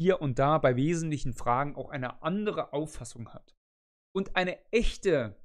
[0.00, 3.54] hier und da bei wesentlichen Fragen auch eine andere Auffassung hat.
[4.14, 5.36] Und eine echte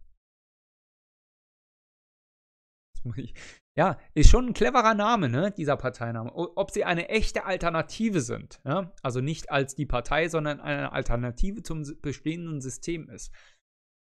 [3.78, 6.34] ja, ist schon ein cleverer Name, ne, dieser Parteiname.
[6.34, 8.92] Ob sie eine echte Alternative sind, ja?
[9.04, 13.32] also nicht als die Partei, sondern eine Alternative zum bestehenden System ist.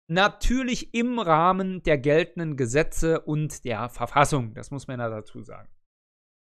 [0.09, 5.69] Natürlich im Rahmen der geltenden Gesetze und der Verfassung, das muss man ja dazu sagen.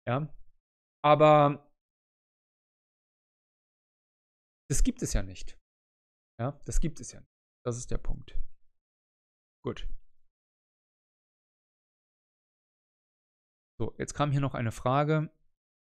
[0.08, 0.34] Ja,
[1.04, 1.70] aber
[4.70, 5.60] das gibt es ja nicht.
[6.40, 7.32] Ja, das gibt es ja nicht.
[7.66, 8.40] Das ist der Punkt.
[9.66, 9.86] Gut.
[13.80, 15.30] So, jetzt kam hier noch eine Frage.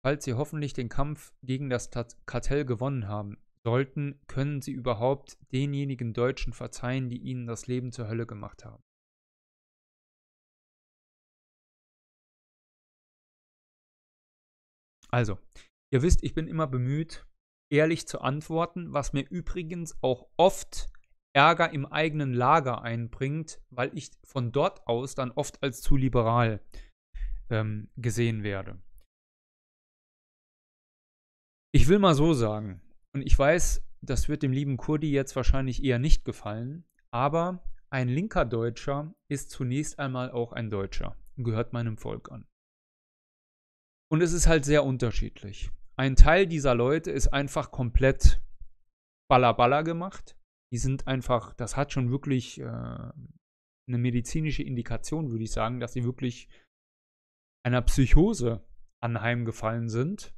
[0.06, 1.90] Falls Sie hoffentlich den Kampf gegen das
[2.26, 8.08] Kartell gewonnen haben sollten, können Sie überhaupt denjenigen Deutschen verzeihen, die Ihnen das Leben zur
[8.08, 8.84] Hölle gemacht haben?
[15.10, 15.38] Also,
[15.92, 17.28] ihr wisst, ich bin immer bemüht,
[17.72, 20.88] ehrlich zu antworten, was mir übrigens auch oft
[21.34, 26.62] Ärger im eigenen Lager einbringt, weil ich von dort aus dann oft als zu liberal
[27.52, 28.82] ähm, gesehen werde.
[31.74, 32.82] Ich will mal so sagen,
[33.14, 38.08] und ich weiß, das wird dem lieben Kurdi jetzt wahrscheinlich eher nicht gefallen, aber ein
[38.08, 42.46] linker Deutscher ist zunächst einmal auch ein Deutscher und gehört meinem Volk an.
[44.12, 45.72] Und es ist halt sehr unterschiedlich.
[45.98, 48.42] Ein Teil dieser Leute ist einfach komplett
[49.30, 50.38] ballerballer gemacht.
[50.74, 55.94] Die sind einfach, das hat schon wirklich äh, eine medizinische Indikation, würde ich sagen, dass
[55.94, 56.50] sie wirklich
[57.64, 58.66] einer Psychose
[59.02, 60.34] anheimgefallen sind,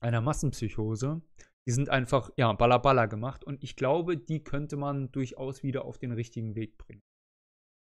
[0.00, 1.22] einer Massenpsychose.
[1.66, 5.98] Die sind einfach, ja, balla gemacht und ich glaube, die könnte man durchaus wieder auf
[5.98, 7.02] den richtigen Weg bringen.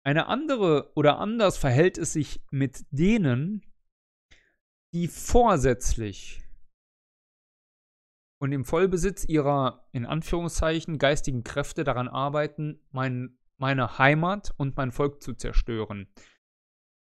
[0.03, 3.61] Eine andere oder anders verhält es sich mit denen,
[4.93, 6.47] die vorsätzlich
[8.39, 14.91] und im Vollbesitz ihrer, in Anführungszeichen, geistigen Kräfte daran arbeiten, mein, meine Heimat und mein
[14.91, 16.07] Volk zu zerstören.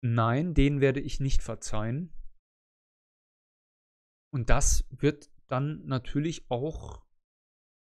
[0.03, 2.13] Nein, den werde ich nicht verzeihen.
[4.33, 7.05] Und das wird dann natürlich auch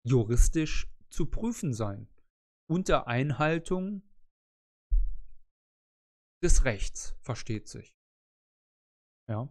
[0.05, 2.07] juristisch zu prüfen sein.
[2.69, 4.03] Unter Einhaltung
[6.43, 7.95] des Rechts, versteht sich.
[9.27, 9.49] Ja.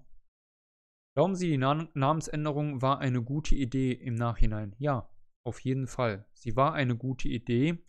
[1.16, 4.74] Glauben Sie, die Namensänderung war eine gute Idee im Nachhinein?
[4.78, 5.10] Ja,
[5.44, 6.28] auf jeden Fall.
[6.34, 7.84] Sie war eine gute Idee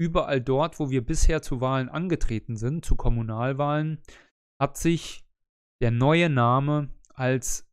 [0.00, 4.00] überall dort, wo wir bisher zu Wahlen angetreten sind, zu Kommunalwahlen,
[4.58, 5.26] hat sich
[5.82, 7.70] der neue Name als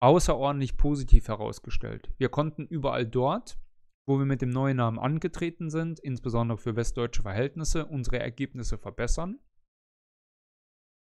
[0.00, 2.12] außerordentlich positiv herausgestellt.
[2.16, 3.58] Wir konnten überall dort,
[4.06, 9.40] wo wir mit dem neuen Namen angetreten sind, insbesondere für westdeutsche Verhältnisse, unsere Ergebnisse verbessern.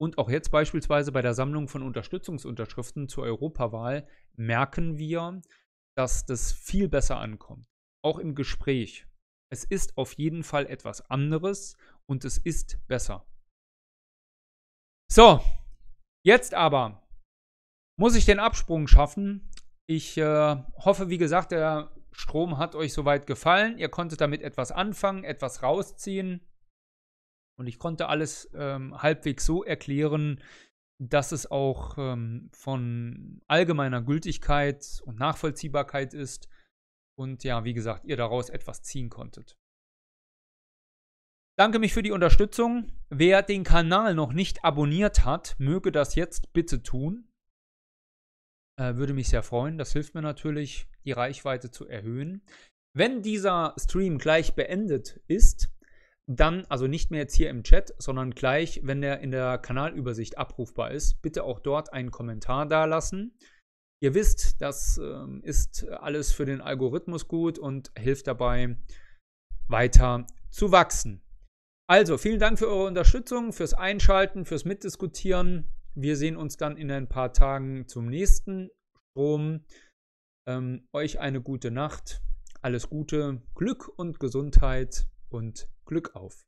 [0.00, 5.42] Und auch jetzt beispielsweise bei der Sammlung von Unterstützungsunterschriften zur Europawahl merken wir,
[5.96, 7.68] dass das viel besser ankommt.
[8.02, 9.06] Auch im Gespräch.
[9.52, 11.76] Es ist auf jeden Fall etwas anderes
[12.06, 13.26] und es ist besser.
[15.10, 15.40] So,
[16.24, 17.02] Jetzt aber
[17.98, 19.50] muss ich den Absprung schaffen.
[19.88, 23.78] Ich äh, hoffe, wie gesagt, der Strom hat euch soweit gefallen.
[23.78, 26.40] Ihr konntet damit etwas anfangen, etwas rausziehen.
[27.58, 30.40] Und ich konnte alles ähm, halbwegs so erklären,
[30.98, 36.48] dass es auch ähm, von allgemeiner Gültigkeit und Nachvollziehbarkeit ist.
[37.18, 39.56] Und ja, wie gesagt, ihr daraus etwas ziehen konntet.
[41.58, 42.90] Danke mich für die Unterstützung.
[43.10, 47.28] Wer den Kanal noch nicht abonniert hat, möge das jetzt bitte tun.
[48.80, 49.76] Äh, würde mich sehr freuen.
[49.76, 52.42] Das hilft mir natürlich, die Reichweite zu erhöhen.
[52.94, 55.68] Wenn dieser Stream gleich beendet ist,
[56.26, 60.38] dann, also nicht mehr jetzt hier im Chat, sondern gleich, wenn der in der Kanalübersicht
[60.38, 63.36] abrufbar ist, bitte auch dort einen Kommentar dalassen.
[64.02, 68.76] Ihr wisst, das äh, ist alles für den Algorithmus gut und hilft dabei,
[69.68, 71.22] weiter zu wachsen.
[71.88, 75.68] Also, vielen Dank für eure Unterstützung, fürs Einschalten, fürs Mitdiskutieren.
[75.94, 79.64] Wir sehen uns dann in ein paar Tagen zum nächsten Strom.
[80.48, 82.22] Ähm, euch eine gute Nacht,
[82.60, 86.42] alles Gute, Glück und Gesundheit und Glück auf.